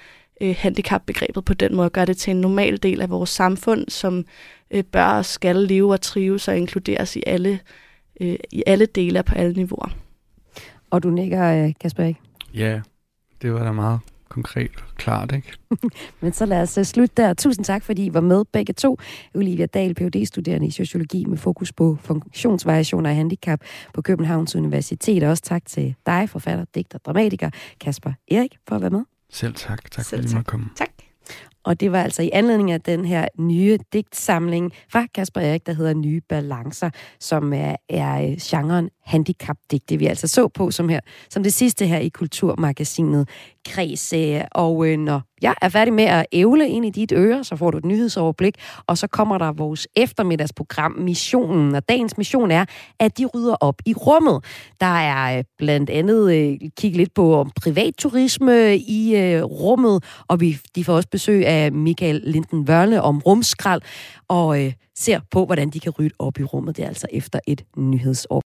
øh, 0.41 0.55
handicapbegrebet 0.59 1.45
på 1.45 1.53
den 1.53 1.76
måde, 1.76 1.89
gør 1.89 2.05
det 2.05 2.17
til 2.17 2.32
en 2.32 2.41
normal 2.41 2.78
del 2.78 3.01
af 3.01 3.09
vores 3.09 3.30
samfund, 3.30 3.86
som 3.89 4.26
øh, 4.71 4.84
bør 4.84 5.05
og 5.05 5.26
skal 5.26 5.55
leve 5.55 5.93
og 5.93 6.01
trives 6.01 6.47
og 6.47 6.57
inkluderes 6.57 7.15
i 7.15 7.24
alle, 7.28 7.59
øh, 8.21 8.36
i 8.51 8.63
alle 8.65 8.86
dele 8.86 9.24
på 9.24 9.36
alle 9.36 9.53
niveauer. 9.53 9.89
Og 10.91 11.03
du 11.03 11.09
nikker, 11.09 11.65
øh, 11.65 11.74
Kasper, 11.82 12.03
ikke? 12.03 12.19
Ja, 12.53 12.80
det 13.44 13.54
var 13.54 13.64
da 13.64 13.72
meget 13.72 14.00
konkret 14.30 14.72
og 14.78 14.96
klart, 14.96 15.32
ikke? 15.32 15.54
Men 16.22 16.34
så 16.34 16.46
lad 16.46 16.62
os 16.62 16.78
uh, 16.78 16.84
slutte 16.84 17.14
der. 17.18 17.34
Tusind 17.34 17.66
tak, 17.66 17.84
fordi 17.84 18.06
I 18.06 18.14
var 18.14 18.22
med 18.22 18.46
begge 18.54 18.74
to. 18.74 18.98
Olivia 19.36 19.66
Dahl, 19.66 19.96
phd 19.96 20.26
studerende 20.26 20.68
i 20.68 20.72
sociologi 20.72 21.26
med 21.26 21.38
fokus 21.38 21.74
på 21.74 21.98
funktionsvariationer 22.02 23.10
og 23.10 23.16
handicap 23.16 23.60
på 23.94 24.02
Københavns 24.02 24.56
Universitet. 24.56 25.24
Og 25.24 25.30
også 25.30 25.44
tak 25.44 25.66
til 25.66 25.96
dig, 26.06 26.30
forfatter, 26.30 26.66
digter, 26.76 26.98
dramatiker 26.98 27.50
Kasper 27.82 28.12
Erik, 28.32 28.58
for 28.68 28.76
at 28.76 28.82
være 28.82 28.89
med. 28.89 29.04
Selv 29.30 29.54
tak. 29.54 29.91
Tak 29.91 30.06
Selv 30.06 30.22
fordi 30.22 30.34
I 30.34 30.36
måtte 30.36 30.50
komme. 30.50 30.70
Tak. 30.76 30.89
Og 31.64 31.80
det 31.80 31.91
var 31.91 32.04
altså 32.04 32.22
i 32.22 32.30
anledning 32.34 32.72
af 32.72 32.82
den 32.82 33.06
her 33.06 33.28
nye 33.38 33.80
digtsamling 33.94 34.72
fra 34.89 35.06
Kasper 35.16 35.41
Erik, 35.41 35.66
der 35.66 35.74
hedder 35.74 35.94
Nye 35.94 36.22
Balancer, 36.30 36.89
som 37.20 37.54
er, 37.54 37.76
er 37.89 38.22
øh, 38.22 38.38
genren 38.41 38.89
handicapdigte, 39.06 39.97
vi 39.97 40.06
altså 40.06 40.28
så 40.28 40.47
på 40.47 40.72
som 40.72 40.89
her, 40.89 40.99
som 41.30 41.43
det 41.43 41.54
sidste 41.54 41.88
her 41.88 41.97
i 41.97 42.10
Kulturmagasinet 42.10 43.30
Kreds. 43.66 44.14
Og 44.51 44.88
øh, 44.88 44.97
når 44.97 45.22
jeg 45.41 45.56
er 45.62 45.70
færdig 45.70 45.93
med 45.93 46.04
at 46.04 46.26
ævle 46.32 46.70
ind 46.70 46.86
i 46.86 46.89
dit 46.89 47.12
øre, 47.16 47.43
så 47.43 47.56
får 47.56 47.72
du 47.72 47.78
et 47.78 47.86
nyhedsoverblik, 47.86 48.56
og 48.88 48.97
så 48.97 49.08
kommer 49.08 49.38
der 49.38 49.51
vores 49.51 49.88
eftermiddagsprogram 49.95 50.91
Missionen, 50.91 51.76
og 51.76 51.89
dagens 51.89 52.18
mission 52.18 52.51
er, 52.51 52.66
at 52.99 53.18
de 53.18 53.26
rydder 53.26 53.56
op 53.56 53.76
i 53.86 53.93
rummet. 53.93 54.45
Der 54.80 54.86
er 54.86 55.38
øh, 55.38 55.43
blandt 55.58 55.89
andet 55.89 56.36
øh, 56.36 56.70
kigge 56.78 56.97
lidt 56.97 57.14
på 57.14 57.36
om 57.36 57.51
privatturisme 57.62 58.78
i 58.78 59.16
øh, 59.16 59.43
rummet, 59.43 60.04
og 60.28 60.41
vi, 60.41 60.58
de 60.76 60.84
får 60.84 60.93
også 60.93 61.10
besøg 61.10 61.47
af 61.47 61.72
Michael 61.72 62.22
Linden 62.24 62.68
Vørne 62.68 63.01
om 63.01 63.20
rumskrald, 63.20 63.82
og 64.28 64.66
øh, 64.66 64.74
ser 64.97 65.20
på, 65.32 65.45
hvordan 65.45 65.70
de 65.70 65.80
kan 65.80 65.91
rydde 65.99 66.16
op 66.20 66.39
i 66.39 66.43
rummet. 66.43 66.78
Det 66.78 66.84
er 66.84 66.88
altså 66.88 67.08
efter 67.12 67.39
et 67.47 67.64
nyhedsoverblik. 67.78 68.41